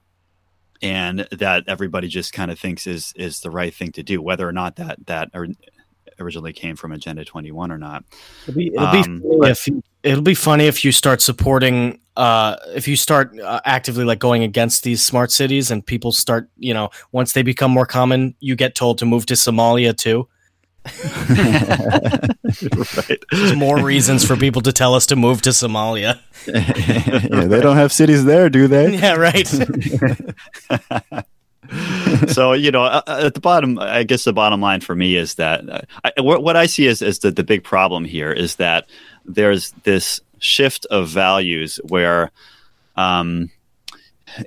[0.81, 4.47] and that everybody just kind of thinks is is the right thing to do, whether
[4.47, 5.47] or not that that or-
[6.19, 8.03] originally came from Agenda 21 or not.
[8.47, 11.21] It'll be, it'll, be Um, funny but- if you, it'll be funny if you start
[11.21, 16.11] supporting, uh, if you start uh, actively like going against these smart cities, and people
[16.11, 19.95] start, you know, once they become more common, you get told to move to Somalia
[19.95, 20.27] too.
[22.97, 23.23] Right.
[23.31, 26.19] There's more reasons for people to tell us to move to Somalia.
[26.47, 28.97] yeah, they don't have cities there, do they?
[28.97, 29.47] Yeah, right.
[32.27, 35.15] so you know, uh, uh, at the bottom, I guess the bottom line for me
[35.15, 38.31] is that uh, I, what, what I see is, as the, the big problem here
[38.31, 38.87] is that
[39.25, 42.31] there's this shift of values where,
[42.95, 43.51] um,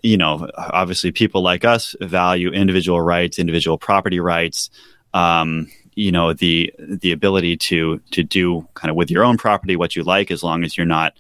[0.03, 4.71] you know, obviously people like us value individual rights, individual property rights.
[5.13, 5.71] Um,
[6.01, 9.95] you know the the ability to to do kind of with your own property what
[9.95, 11.13] you like as long as you're not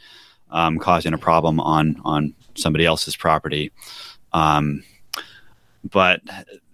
[0.51, 3.70] um, causing a problem on on somebody else's property.
[4.32, 4.82] Um,
[5.85, 6.23] but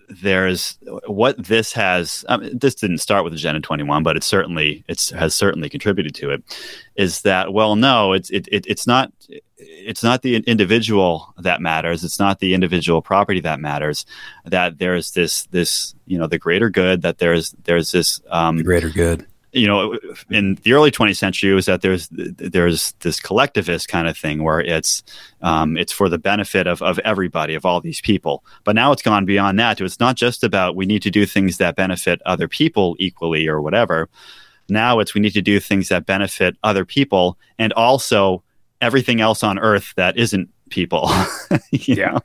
[0.09, 2.25] there's what this has.
[2.53, 6.45] This didn't start with Agenda 21, but it certainly it's has certainly contributed to it.
[6.95, 7.75] Is that well?
[7.75, 9.13] No, it's it, it it's not.
[9.59, 12.05] It's not the individual that matters.
[12.05, 14.05] It's not the individual property that matters.
[14.45, 17.03] That there's this this you know the greater good.
[17.03, 19.27] That there's there's this um, greater good.
[19.53, 19.99] you know,
[20.31, 24.43] in the early 20th century, it was that there's there's this collectivist kind of thing
[24.43, 25.03] where it's
[25.41, 28.45] um, it's for the benefit of of everybody, of all these people.
[28.65, 29.81] But now it's gone beyond that.
[29.81, 33.63] It's not just about we need to do things that benefit other people equally or
[33.63, 34.11] whatever.
[34.69, 38.43] Now it's we need to do things that benefit other people and also
[38.81, 41.11] everything else on Earth that isn't people.
[41.71, 42.07] you Yeah.
[42.13, 42.21] know?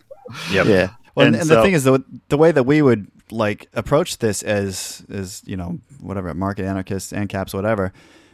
[0.52, 0.66] Yep.
[0.68, 0.90] Yeah.
[1.16, 3.68] Well, and, And and the so- thing is, the, the way that we would like
[3.74, 7.92] approach this as as you know whatever market anarchists, and caps whatever,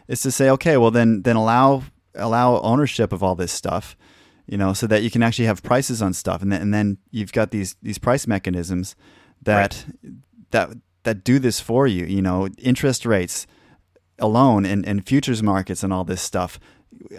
[0.08, 1.84] is to say, okay, well then then allow
[2.16, 3.96] allow ownership of all this stuff,
[4.48, 6.98] you know, so that you can actually have prices on stuff, and then and then
[7.12, 8.96] you've got these these price mechanisms
[9.42, 9.86] that
[10.52, 10.70] that
[11.04, 12.06] that do this for you.
[12.06, 13.48] You know, interest rates
[14.20, 16.60] alone and, and futures markets and all this stuff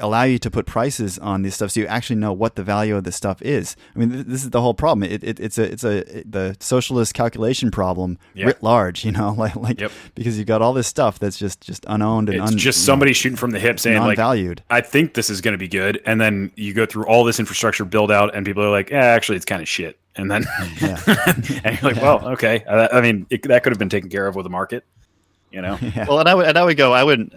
[0.00, 2.96] allow you to put prices on this stuff so you actually know what the value
[2.96, 3.76] of this stuff is.
[3.94, 5.02] I mean, th- this is the whole problem.
[5.10, 8.46] It, it, it's a it's a the socialist calculation problem Yeah.
[8.46, 9.04] writ large.
[9.04, 9.92] You know, like like Yep.
[10.14, 12.82] because you've got all this stuff that's just just unowned and It's un, just you
[12.82, 14.62] know, somebody shooting from the hip saying like, non-valued.
[14.70, 17.38] I think this is going to be good, and then you go through all this
[17.38, 20.44] infrastructure build out, and people are like, "Yeah, actually, it's kind of shit." And then,
[20.80, 21.00] Yeah.
[21.64, 24.26] and you're like, "Well, okay." I, I mean, it, that could have been taken care
[24.26, 24.84] of with a market,
[25.50, 25.78] you know?
[25.82, 26.06] yeah.
[26.06, 26.92] Well, and I would, and I would go.
[26.92, 27.32] I wouldn't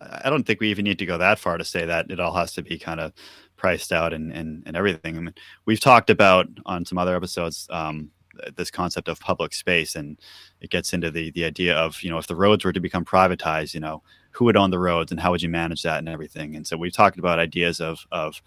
[0.00, 2.34] I don't think we even need to go that far to say that it all
[2.34, 3.12] has to be kind of
[3.56, 5.16] priced out and and, and everything.
[5.16, 5.34] I mean,
[5.66, 8.10] we've talked about on some other episodes um,
[8.56, 10.18] this concept of public space, and
[10.60, 13.04] it gets into the the idea of you know if the roads were to become
[13.04, 14.02] privatized, you know
[14.32, 16.54] who would own the roads and how would you manage that and everything.
[16.56, 18.42] And so we've talked about ideas of of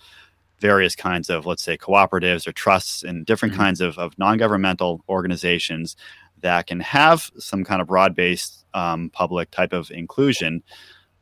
[0.60, 3.58] various kinds of let's say cooperatives or trusts and different Mhm.
[3.58, 5.96] kinds of, of non-governmental organizations
[6.42, 10.64] that can have some kind of broad-based um, public type of inclusion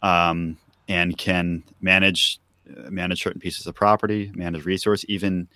[0.02, 0.57] um,
[0.88, 5.48] and can manage uh, manage certain pieces of property, manage resource, even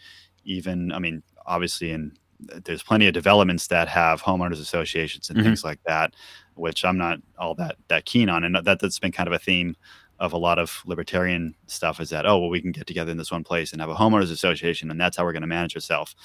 [0.45, 2.13] even I mean obviously in
[2.65, 5.43] there's plenty of developments that have homeowners associations and Mhm.
[5.43, 6.15] things like that,
[6.55, 9.39] which I'm not all that that keen on, and that that's been kind of a
[9.39, 9.76] theme
[10.19, 13.18] of a lot of libertarian stuff is that oh well we can get together in
[13.18, 15.73] this one place and have a homeowners association and that's how we're going to manage
[15.76, 16.15] ourselves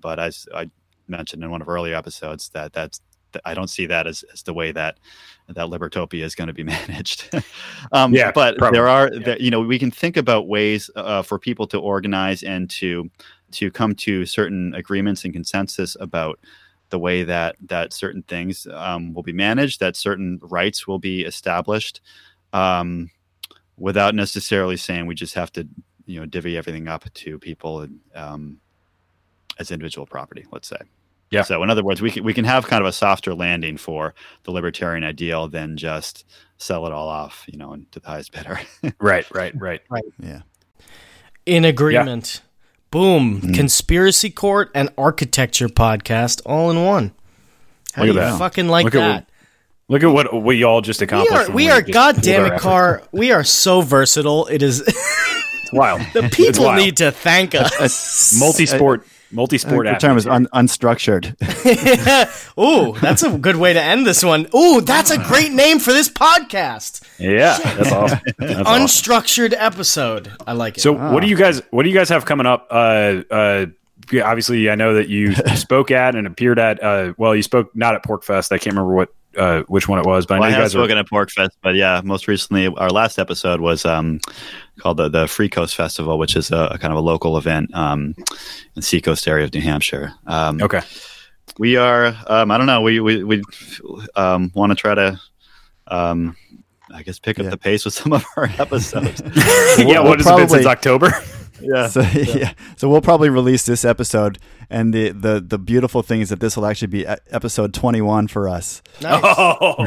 [0.00, 0.70] but as i
[1.08, 3.09] mentioned in one of earlier episodes that that's that
[3.44, 4.98] I don't see that as, as the way that
[5.48, 7.28] that Libertopia is going to be managed.
[7.92, 8.76] um, Yeah, but probably.
[8.76, 9.18] there are, Yeah.
[9.24, 13.10] there, you know, we can think about ways uh, for people to organize and to
[13.52, 16.38] to come to certain agreements and consensus about
[16.90, 21.22] the way that that certain things um, will be managed, that certain rights will be
[21.24, 22.00] established,
[22.52, 23.10] um,
[23.76, 25.66] without necessarily saying we just have to,
[26.06, 28.60] you know, divvy everything up to people um,
[29.58, 30.44] as individual property.
[30.52, 30.78] Let's say.
[31.30, 31.42] Yeah.
[31.42, 34.14] So in other words, we can, we can have kind of a softer landing for
[34.44, 36.24] the libertarian ideal than just
[36.58, 38.60] sell it all off, you know, and to the highest bidder.
[39.00, 39.80] Right, right, right.
[39.88, 40.04] right.
[40.18, 40.40] Yeah.
[41.46, 42.42] In agreement.
[42.90, 43.40] Boom.
[43.40, 43.54] Mm.
[43.54, 47.12] Conspiracy Court and Architecture podcast all in one.
[47.92, 48.38] How Look do at you that.
[48.38, 49.28] fucking like Look at that?
[49.88, 51.48] Look at what we all just We accomplished.
[51.50, 53.02] are, we are goddamn it, Carr.
[53.12, 54.46] We are so versatile.
[54.46, 54.80] It is.
[54.86, 56.00] It's wild.
[56.12, 56.76] the people wild.
[56.78, 58.38] need to thank us.
[58.38, 59.86] multi-sport, I multi-sport.
[59.86, 61.34] think the term is un- unstructured.
[62.58, 64.46] Ooh, that's a good way to end this one.
[64.54, 67.04] Ooh, that's a great name for this podcast.
[67.18, 67.36] here.
[67.38, 68.18] Yeah, that's awesome.
[68.38, 68.64] That's awesome.
[68.82, 70.32] Unstructured episode.
[70.46, 70.80] I like it.
[70.80, 71.62] So, what do you guys?
[71.70, 72.66] What do you guys have coming up?
[72.70, 73.66] Uh, uh,
[74.24, 76.82] obviously, I know that you spoke at and appeared at.
[76.82, 78.52] Uh, well, you spoke not at PorcFest.
[78.52, 80.62] I can't remember what uh, which one it was, but I know I you have
[80.64, 80.78] guys are.
[80.78, 84.20] spoken at PorcFest, but yeah, most recently, our last episode was um,
[84.78, 87.72] called the, the Free Coast Festival, which is a, a kind of a local event
[87.74, 88.24] um, in
[88.74, 90.12] the Seacoast area of New Hampshire.
[90.26, 90.80] Um, Okay.
[91.58, 93.42] we are um, i don't know we we, we
[94.14, 95.20] um, want to try to
[95.88, 96.36] um,
[96.94, 97.50] i guess pick up Yeah.
[97.50, 99.20] the pace with some of our episodes
[99.78, 101.10] yeah, we'll what has it been since October?
[101.62, 102.52] Yeah So yeah.
[102.76, 104.38] so we'll probably release this episode,
[104.68, 108.28] and the the the beautiful thing is that this will actually be episode twenty one
[108.28, 108.82] for us.
[109.02, 109.20] nice.
[109.24, 109.74] Oh,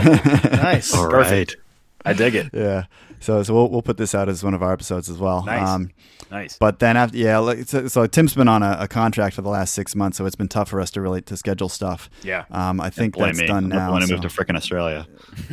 [0.52, 0.94] nice.
[0.94, 1.58] all Perfect.
[2.06, 2.50] I dig it.
[2.54, 2.86] Yeah.
[3.20, 5.44] So so we'll we'll put this out as one of our episodes as well.
[5.46, 5.68] Nice.
[5.68, 5.92] Um,
[6.32, 6.58] Nice.
[6.58, 9.50] but then after yeah, like, so, so Tim's been on a, a contract for the
[9.50, 12.10] last six months, so it's been tough for us to really to schedule stuff.
[12.24, 12.46] Yeah.
[12.50, 13.92] Um, I think blame that's me done I'm the now.
[13.92, 15.06] one who so- moved to frickin' australia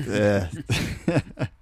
[0.09, 0.49] Yeah.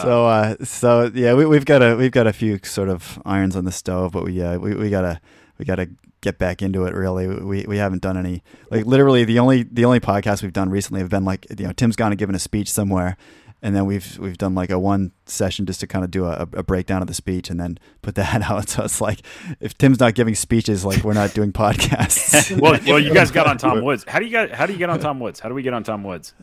[0.00, 3.56] so uh, so yeah, we, we've got a we've got a few sort of irons
[3.56, 5.20] on the stove, but we uh, we we gotta
[5.58, 5.88] we gotta
[6.20, 6.94] get back into it.
[6.94, 10.70] Really, we we haven't done any like literally the only the only podcast we've done
[10.70, 13.16] recently have been like you know Tim's gone and given a speech somewhere.
[13.64, 16.48] And then we've we've done like a one session just to kind of do a,
[16.52, 18.68] a breakdown of the speech and then put that out.
[18.68, 19.20] So it's like
[19.60, 21.52] if Tim's not giving speeches, like we're not doing
[21.86, 22.60] podcasts.
[22.60, 24.04] well, well, you guys got on Tom Woods.
[24.08, 24.50] How do you get?
[24.52, 25.38] How do you get on Tom Woods?
[25.38, 26.34] How do we get on Tom Woods?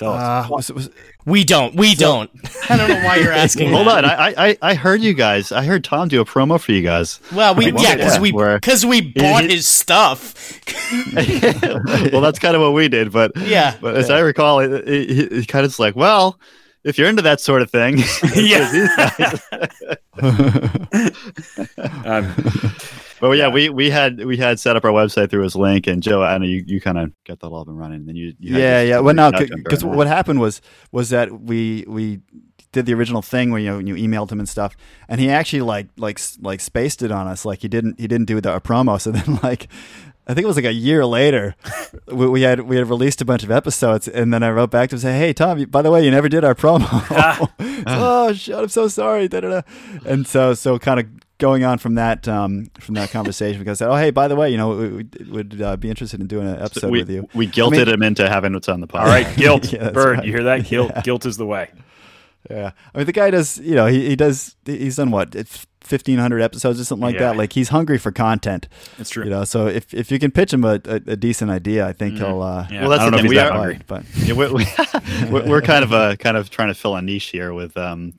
[0.00, 0.50] Tell us.
[0.50, 0.90] Uh, was, was,
[1.26, 1.74] We don't.
[1.74, 2.30] We don't.
[2.70, 3.70] I don't know why you're asking.
[3.70, 4.06] Hold that.
[4.06, 5.52] on, I, I I heard you guys.
[5.52, 7.20] I heard Tom do a promo for you guys.
[7.34, 10.34] Well, we yeah, because we because we bought his stuff.
[11.14, 13.76] well, that's kind of what we did, but Yeah.
[13.78, 16.40] But as I recall, it, it, it, it kind of like, well,
[16.82, 17.98] if you're into that sort of thing,
[18.34, 19.36] yeah.
[22.06, 22.34] um,
[23.20, 26.02] But yeah, we we had we had set up our website through his link, and
[26.02, 28.00] Joe, I know you, you kind of got that all up and running.
[28.00, 28.98] And then you, you had yeah, yeah.
[29.00, 32.20] Well, no, reach out to him because what happened was was that we we
[32.72, 34.74] did the original thing where you know you emailed him and stuff,
[35.06, 37.44] and he actually like like like spaced it on us.
[37.44, 39.00] Like he didn't he didn't do the, promo.
[39.00, 39.68] So then like.
[40.26, 41.56] I think it was like a year later,
[42.06, 44.90] we, we had we had released a bunch of episodes, and then I wrote back
[44.90, 46.86] to him and say, "Hey Tom, you, by the way, you never did our promo."
[47.86, 49.26] oh shit, I'm so sorry.
[49.26, 49.62] Da, da, da.
[50.04, 51.06] And so so kind of
[51.40, 54.36] going on from that um, from that conversation, because I said, oh hey, by the
[54.36, 57.10] way, you know we, we would uh, be interested in doing an episode we, with
[57.10, 57.28] you.
[57.34, 59.00] we guilted I mean- him into having what's on the podcast.
[59.00, 59.72] all right, guilt.
[59.72, 60.24] Yeah, Bird, right.
[60.26, 60.66] you hear that?
[60.66, 60.92] Guilt.
[60.94, 61.00] Yeah.
[61.02, 61.70] Guilt is the way.
[62.48, 63.58] Yeah, I mean the guy does.
[63.58, 64.56] You know, he, he does.
[64.64, 65.34] He's done what
[65.82, 67.32] fifteen hundred episodes or something like Yeah.
[67.32, 67.36] that.
[67.36, 68.66] Like he's hungry for content.
[68.96, 69.24] That's true.
[69.24, 71.92] You know, so if if you can pitch him a, a, a decent idea, I
[71.92, 72.40] think he'll.
[72.40, 73.24] Uh, Yeah, Well, that's I don't the know if thing.
[73.24, 73.80] he's We that are- hungry.
[73.86, 74.66] But Yeah, we, we,
[75.30, 78.14] we're, we're kind of uh, kind of trying to fill a niche here with um,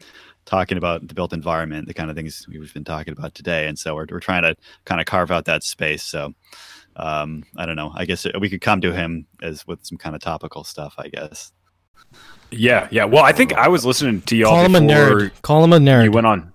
[0.52, 3.80] talking about the built environment, the kind of things we've been talking about today, and
[3.80, 4.54] so we're we're trying to
[4.84, 6.04] kind of carve out that space.
[6.04, 6.34] So
[6.98, 7.94] um, I don't know.
[7.96, 10.94] I guess we could come to him as with some kind of topical stuff.
[10.98, 11.54] I guess.
[12.52, 13.06] Yeah, yeah.
[13.06, 15.32] Well, I think I was listening to y'all Call him a nerd.
[15.42, 16.14] Call him a You nerd.
[16.14, 16.52] went on.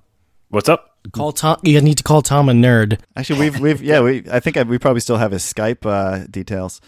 [0.50, 0.98] What's up?
[1.12, 1.56] Call Tom.
[1.62, 3.00] You need to call Tom a nerd.
[3.16, 6.26] actually, we've we've yeah we I think I, we probably still have his Skype uh,
[6.30, 6.82] details.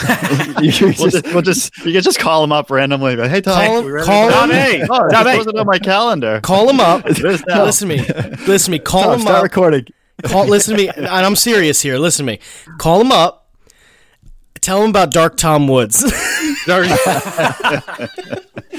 [0.60, 3.16] You can We'll just- just, we'll just you can just call him up randomly.
[3.16, 5.36] Like, hey Tom, Call- we ready call him- Hey, Oh, Tom, hey.
[5.38, 6.40] wasn't on my calendar.
[6.42, 7.04] Call him up.
[7.10, 7.64] It is now.
[7.64, 8.02] listen to me.
[8.46, 8.78] Listen to me.
[8.78, 9.42] Call Tom, him start up.
[9.42, 9.86] recording.
[10.24, 10.46] Call.
[10.46, 10.88] Listen to me.
[10.88, 11.98] And I'm serious here.
[11.98, 12.38] Listen to me.
[12.78, 13.39] Call him up.
[14.60, 16.00] Tell him about Dark Tom Woods.
[16.66, 16.86] Dark-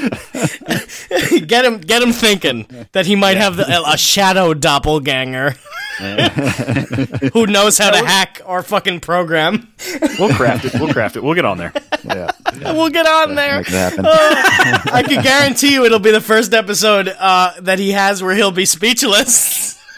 [1.48, 1.80] get him.
[1.80, 5.56] Get him thinking that he might have the, a shadow doppelganger.
[7.34, 9.72] Who knows how to hack our fucking program?
[10.18, 10.74] We'll craft it.
[10.76, 11.24] We'll craft it.
[11.24, 11.74] We'll get on there.
[12.04, 12.32] Yeah,
[12.74, 13.58] We'll get on there.
[13.58, 14.06] Make it happen.
[14.06, 18.52] I can guarantee you it'll be the first episode uh, that he has where he'll
[18.52, 19.80] be speechless.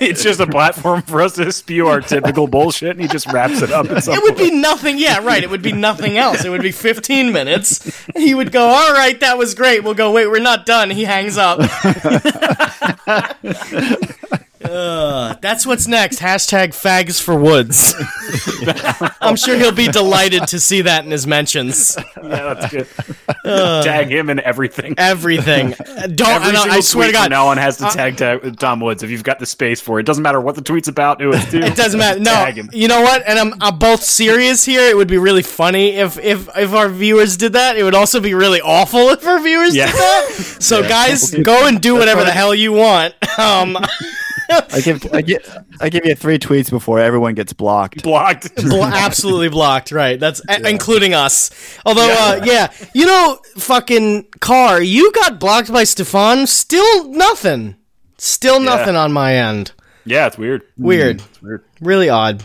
[0.00, 3.60] it's just a platform for us to spew our typical bullshit, and he just wraps
[3.62, 3.86] it up.
[3.86, 4.98] It would be nothing.
[4.98, 5.42] Yeah, right.
[5.42, 6.44] It would be nothing else.
[6.44, 8.06] It would be 15 minutes.
[8.16, 9.84] He would go, All right, that was great.
[9.84, 10.90] We'll go, Wait, we're not done.
[10.90, 11.60] He hangs up.
[14.64, 16.18] Uh, that's what's next.
[16.20, 17.94] Hashtag fags for woods.
[19.20, 21.96] I'm sure he'll be delighted to see that in his mentions.
[22.16, 22.86] Yeah, that's good.
[23.44, 24.94] Tag him and everything.
[24.96, 25.74] Everything.
[25.74, 26.28] Uh, Don't.
[26.42, 27.30] Every and I, swear to tweet from God.
[27.30, 30.04] now on has to tag, tag Tom Woods if you've got the space for it.
[30.06, 31.20] Doesn't matter what the tweet's about.
[31.20, 31.58] Who it's to.
[31.60, 32.20] It doesn't matter.
[32.20, 32.70] No, Tag him.
[32.72, 33.22] you know what?
[33.26, 34.88] And I'm, I'm both serious here.
[34.88, 37.76] It would be really funny if if if our viewers did that.
[37.76, 39.86] It would also be really awful if our viewers Yeah.
[39.86, 40.56] did that.
[40.60, 43.14] So guys, go and do whatever the hell you want.
[43.38, 43.76] Um,
[44.50, 48.02] I give I give I give you three tweets before everyone gets blocked.
[48.02, 48.54] Blocked.
[48.62, 49.92] blo- absolutely blocked.
[49.92, 50.18] Right.
[50.20, 51.50] That's a- including us.
[51.86, 56.46] Although, uh, yeah, you know, fucking Carr, you got blocked by Stefan.
[56.46, 57.76] Still nothing.
[58.18, 59.72] Still nothing on my end.
[60.04, 60.62] Yeah, it's weird.
[60.76, 61.20] Weird.
[61.20, 61.64] It's weird.
[61.80, 62.44] Really odd.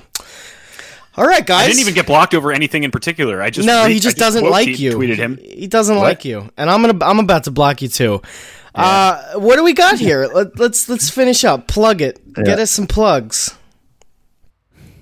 [1.17, 1.65] All right, guys.
[1.65, 3.41] I didn't even get blocked over anything in particular.
[3.41, 4.93] I just no, re- he I just doesn't quote like tweet- you.
[4.97, 5.37] Tweeted him.
[5.37, 7.03] He doesn't like you, and I'm gonna.
[7.05, 8.21] I'm about to block you too.
[8.75, 10.27] Uh, what do we got here?
[10.33, 11.67] Let, let's let's finish up.
[11.67, 12.33] Plug it.
[12.33, 13.55] Get us some plugs.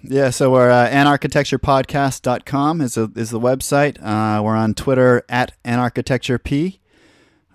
[0.10, 3.98] Yeah, so we're uh, anarchitecturepodcast.com is, a, is the website.
[4.02, 6.80] Uh, we're on Twitter at anarchitecturep.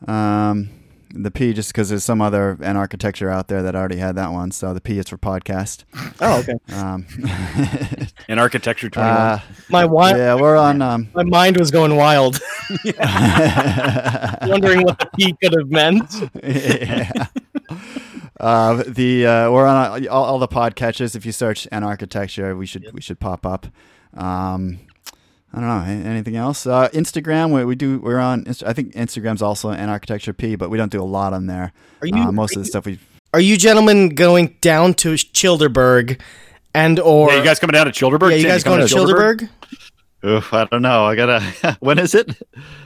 [0.07, 0.69] Um,
[1.15, 4.51] the P just because there's some other Anarchitecture out there that already had that one,
[4.51, 5.85] so the P is for podcast.
[6.21, 6.55] Oh, okay.
[6.75, 7.07] Um,
[8.29, 9.17] In architecture 21.
[9.17, 9.41] uh,
[9.71, 10.81] My wi- yeah, we're on.
[10.83, 12.41] Um, my mind was going wild,
[14.47, 16.13] wondering what the P could have meant.
[16.43, 17.11] yeah.
[18.41, 21.15] Uh, the uh, we're on all, all the podcatchers.
[21.15, 23.67] If you search Anarchitecture, we should we should pop up.
[24.15, 24.81] Um,
[25.55, 26.67] I don't know anything else.
[26.67, 27.99] Uh, Instagram, we, we do.
[27.99, 28.45] We're on.
[28.47, 31.73] Inst- I think Instagram's also Anarchitecture P, but we don't do a lot on there.
[32.01, 32.99] Are you- Uh, most of the stuff we.
[33.35, 36.21] Are you gentlemen going down to Childerberg,
[36.75, 38.31] and or yeah, you guys coming down to Childerberg?
[38.31, 39.49] Yeah, you guys coming going to down Childerberg?
[40.25, 41.05] Oof, I don't know.
[41.05, 41.77] I gotta.
[41.81, 42.31] when is it?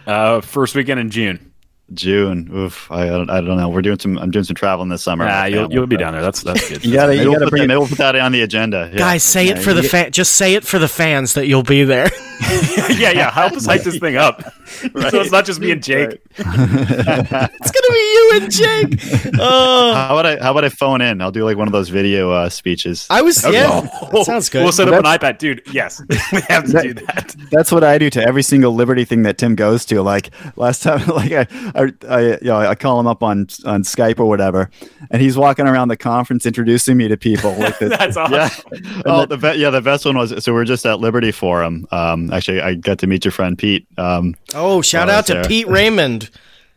[0.06, 1.52] Uh, first weekend in June.
[1.92, 2.50] June.
[2.52, 2.90] Oof.
[2.90, 3.30] I don't.
[3.30, 3.68] I don't know.
[3.68, 4.18] We're doing some.
[4.18, 5.24] I'm doing some traveling this summer.
[5.24, 6.22] Nah, with you'll, you'll be down there.
[6.22, 6.84] That's that's good.
[6.84, 8.88] You gotta, Maybe you we'll, gotta put bring that, we'll put that on the agenda.
[8.90, 8.98] Yeah.
[8.98, 10.10] Guys, say it for the fan.
[10.12, 12.08] Just say it for the fans that you'll be there.
[12.98, 13.30] yeah, yeah.
[13.30, 16.20] Help us hype this thing up, so it's not just me and Jake.
[16.38, 19.40] It's gonna be you and Jake.
[19.40, 20.42] Oh, How about I?
[20.42, 21.20] How about I phone in?
[21.20, 23.06] I'll do like one of those video uh, speeches.
[23.10, 23.80] I was yeah.
[24.12, 24.62] that sounds good.
[24.62, 25.62] We'll set up an iPad, dude.
[25.72, 26.02] Yes,
[26.32, 27.34] we have to do that.
[27.50, 30.02] That's what I do to every single Liberty thing that Tim goes to.
[30.02, 33.82] Like last time, like I, I, I, you know, I call him up on on
[33.82, 34.70] Skype or whatever,
[35.10, 37.52] and he's walking around the conference introducing me to people.
[37.52, 37.90] Like this.
[37.90, 38.34] That's awesome.
[38.34, 39.02] Yeah.
[39.06, 41.86] Oh, the be- yeah, the best one was so we are just at Liberty Forum.
[41.90, 43.86] Um, actually, I got to meet your friend Pete.
[43.98, 45.44] Um, oh, shout out to there.
[45.44, 46.30] Pete Raymond.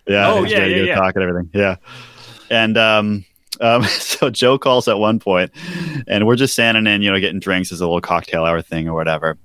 [0.07, 0.31] yeah.
[0.31, 0.95] Oh, yeah, yeah, good yeah.
[0.95, 1.49] Talk and everything.
[1.53, 1.75] Yeah.
[2.49, 3.25] And um,
[3.61, 5.51] um, so Joe calls at one point,
[6.07, 8.87] and we're just standing in, you know, getting drinks as a little cocktail hour thing
[8.87, 9.37] or whatever.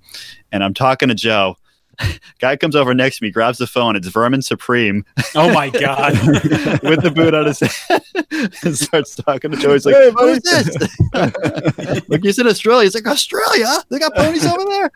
[0.52, 1.56] And I'm talking to Joe.
[2.38, 3.96] Guy comes over next to me, grabs the phone.
[3.96, 5.04] It's Vermin Supreme
[5.34, 6.12] Oh my god.
[6.82, 8.02] with the boot on his head
[8.64, 9.72] and starts talking to Joe.
[9.72, 12.84] He's like, Hey, "What this?" like, you said Australia.
[12.84, 13.66] He's like, Australia?
[13.90, 14.90] They got ponies over there?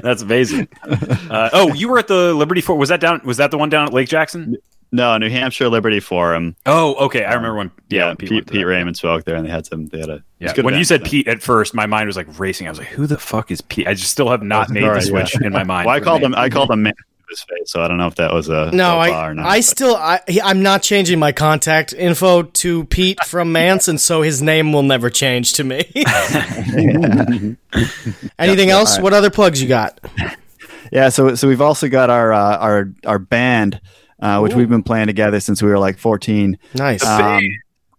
[0.00, 0.68] That's amazing.
[1.30, 2.78] Uh, oh, you were at the Liberty Fort.
[2.78, 3.20] Was that down?
[3.24, 4.56] Was that the one down at Lake Jackson?
[4.94, 6.54] No, New Hampshire Liberty Forum.
[6.66, 7.24] Oh, okay.
[7.24, 7.70] I remember when.
[7.90, 8.64] Yeah, when Pete, went Pete.
[8.64, 9.88] Raymond spoke there, and they had some.
[9.88, 10.14] They had a.
[10.14, 10.50] it Yeah.
[10.52, 12.68] a good When you said Pete at first, my mind was like racing.
[12.68, 14.88] I was like, "Who the fuck is Pete?" I just still have not made the
[14.88, 15.86] Alright, switch in my mind.
[15.86, 16.34] well, I for called him.
[16.36, 18.70] I called him man to his face, so I don't know if that was a
[18.72, 19.46] No, I, or not.
[19.46, 24.22] I but- still, I I'm not changing my contact info to Pete from Manson, so
[24.22, 25.90] his name will never change to me.
[28.38, 29.00] Anything else?
[29.00, 29.98] What other plugs you got?
[30.92, 33.80] Yeah, so so we've also got our uh, our our band,
[34.24, 36.58] uh, which we've been playing together since we were like 14.
[36.74, 37.04] Nice.
[37.04, 37.46] Um,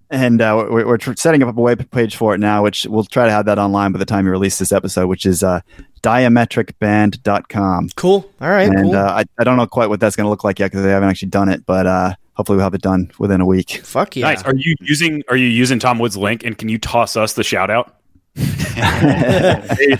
[0.09, 3.03] and uh, we're, we're tr- setting up a web page for it now, which we'll
[3.03, 5.61] try to have that online by the time you release this episode, which is uh,
[6.01, 7.89] diametricband.com.
[7.95, 8.29] cool.
[8.41, 8.67] All right.
[8.67, 8.95] And cool.
[8.95, 10.91] uh, I, I don't know quite what that's going to look like yet because they
[10.91, 13.81] haven't actually done it, but uh, hopefully we'll have it done within a week.
[13.83, 14.27] Fuck yeah.
[14.27, 14.43] Nice.
[14.43, 16.43] Are you using Are you using Tom Wood's link?
[16.43, 17.95] And can you toss us the shout out?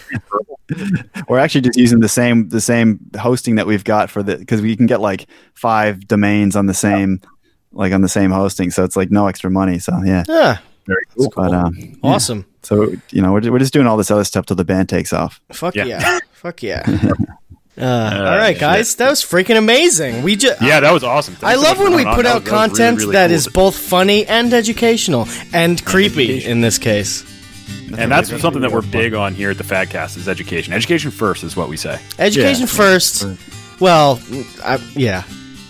[1.29, 4.61] We're actually just using the same the same hosting that we've got for the because
[4.61, 7.21] we can get like five domains on the same
[7.71, 9.79] like on the same hosting, so it's like no extra money.
[9.79, 10.57] So yeah, Yeah.
[10.87, 11.31] Very cool.
[11.35, 11.93] but um, yeah.
[12.03, 12.45] Awesome.
[12.63, 15.13] So you know we're, we're just doing all this other stuff till the band takes
[15.13, 15.39] off.
[15.51, 15.85] Fuck Yeah.
[15.85, 16.19] yeah.
[16.33, 16.83] Fuck yeah.
[17.77, 18.95] Uh, all right, guys.
[18.95, 20.23] That was freaking amazing.
[20.23, 20.61] We just.
[20.61, 21.33] Yeah, that was awesome.
[21.41, 22.15] I Thanks so love much when we coming on.
[22.15, 26.45] put out that was content really, that really is both funny and educational and creepy
[26.45, 27.25] in this case.
[27.97, 30.73] And that's something that we're big on here at the Fadcast is education.
[30.73, 31.99] Education first is what we say.
[32.19, 32.65] Education Yeah.
[32.67, 33.25] first.
[33.79, 34.21] Well,
[34.63, 35.23] I, yeah.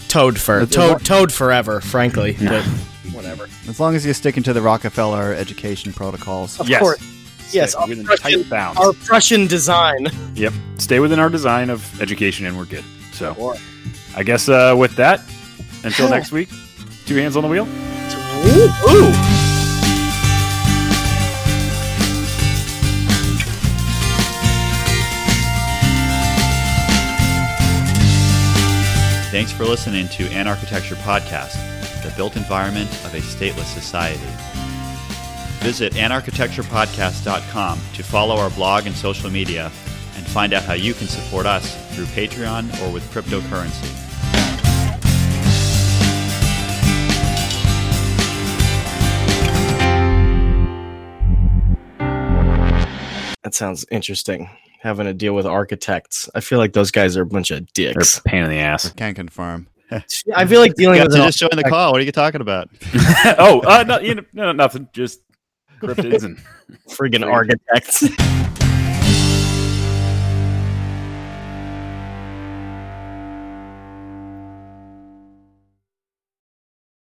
[0.07, 0.71] Toad first.
[0.73, 2.35] Toad, toad forever, frankly.
[2.39, 2.63] But
[3.11, 3.47] whatever.
[3.67, 6.59] As long as you're sticking to the Rockefeller education protocols.
[6.59, 6.79] Of yes.
[6.81, 7.11] course.
[7.51, 8.79] Yes, Stay our within Prussian- tight bounds.
[8.79, 10.07] Our Prussian design.
[10.35, 10.53] Yep.
[10.77, 12.83] Stay within our design of education, and we're good.
[13.13, 13.55] So,
[14.15, 15.21] I guess uh, with that,
[15.83, 16.49] until next week,
[17.05, 17.65] two hands on the wheel.
[17.67, 18.69] Ooh.
[18.89, 19.44] ooh.
[29.35, 31.55] Thanks for listening to Anarchitecture Podcast,
[32.03, 34.23] the built environment of a stateless society.
[35.59, 39.65] Visit anarchitecturepodcast.com to follow our blog and social media
[40.15, 43.91] and find out how you can support us through Patreon or with cryptocurrency.
[53.43, 54.49] That sounds interesting.
[54.85, 56.29] Having to deal with architects.
[56.35, 57.93] I feel like those guys are a bunch of dicks.
[57.93, 58.17] They're dicks.
[58.19, 58.91] a pain in the ass.
[58.91, 59.65] Can't confirm.
[60.35, 61.91] I feel like dealing You with guys an are just join the call.
[61.91, 62.69] What are you talking about?
[63.39, 64.87] oh, uh, no, you know, no, nothing.
[64.93, 65.21] Just
[65.81, 66.37] cryptids and
[66.87, 68.03] friggin' architects.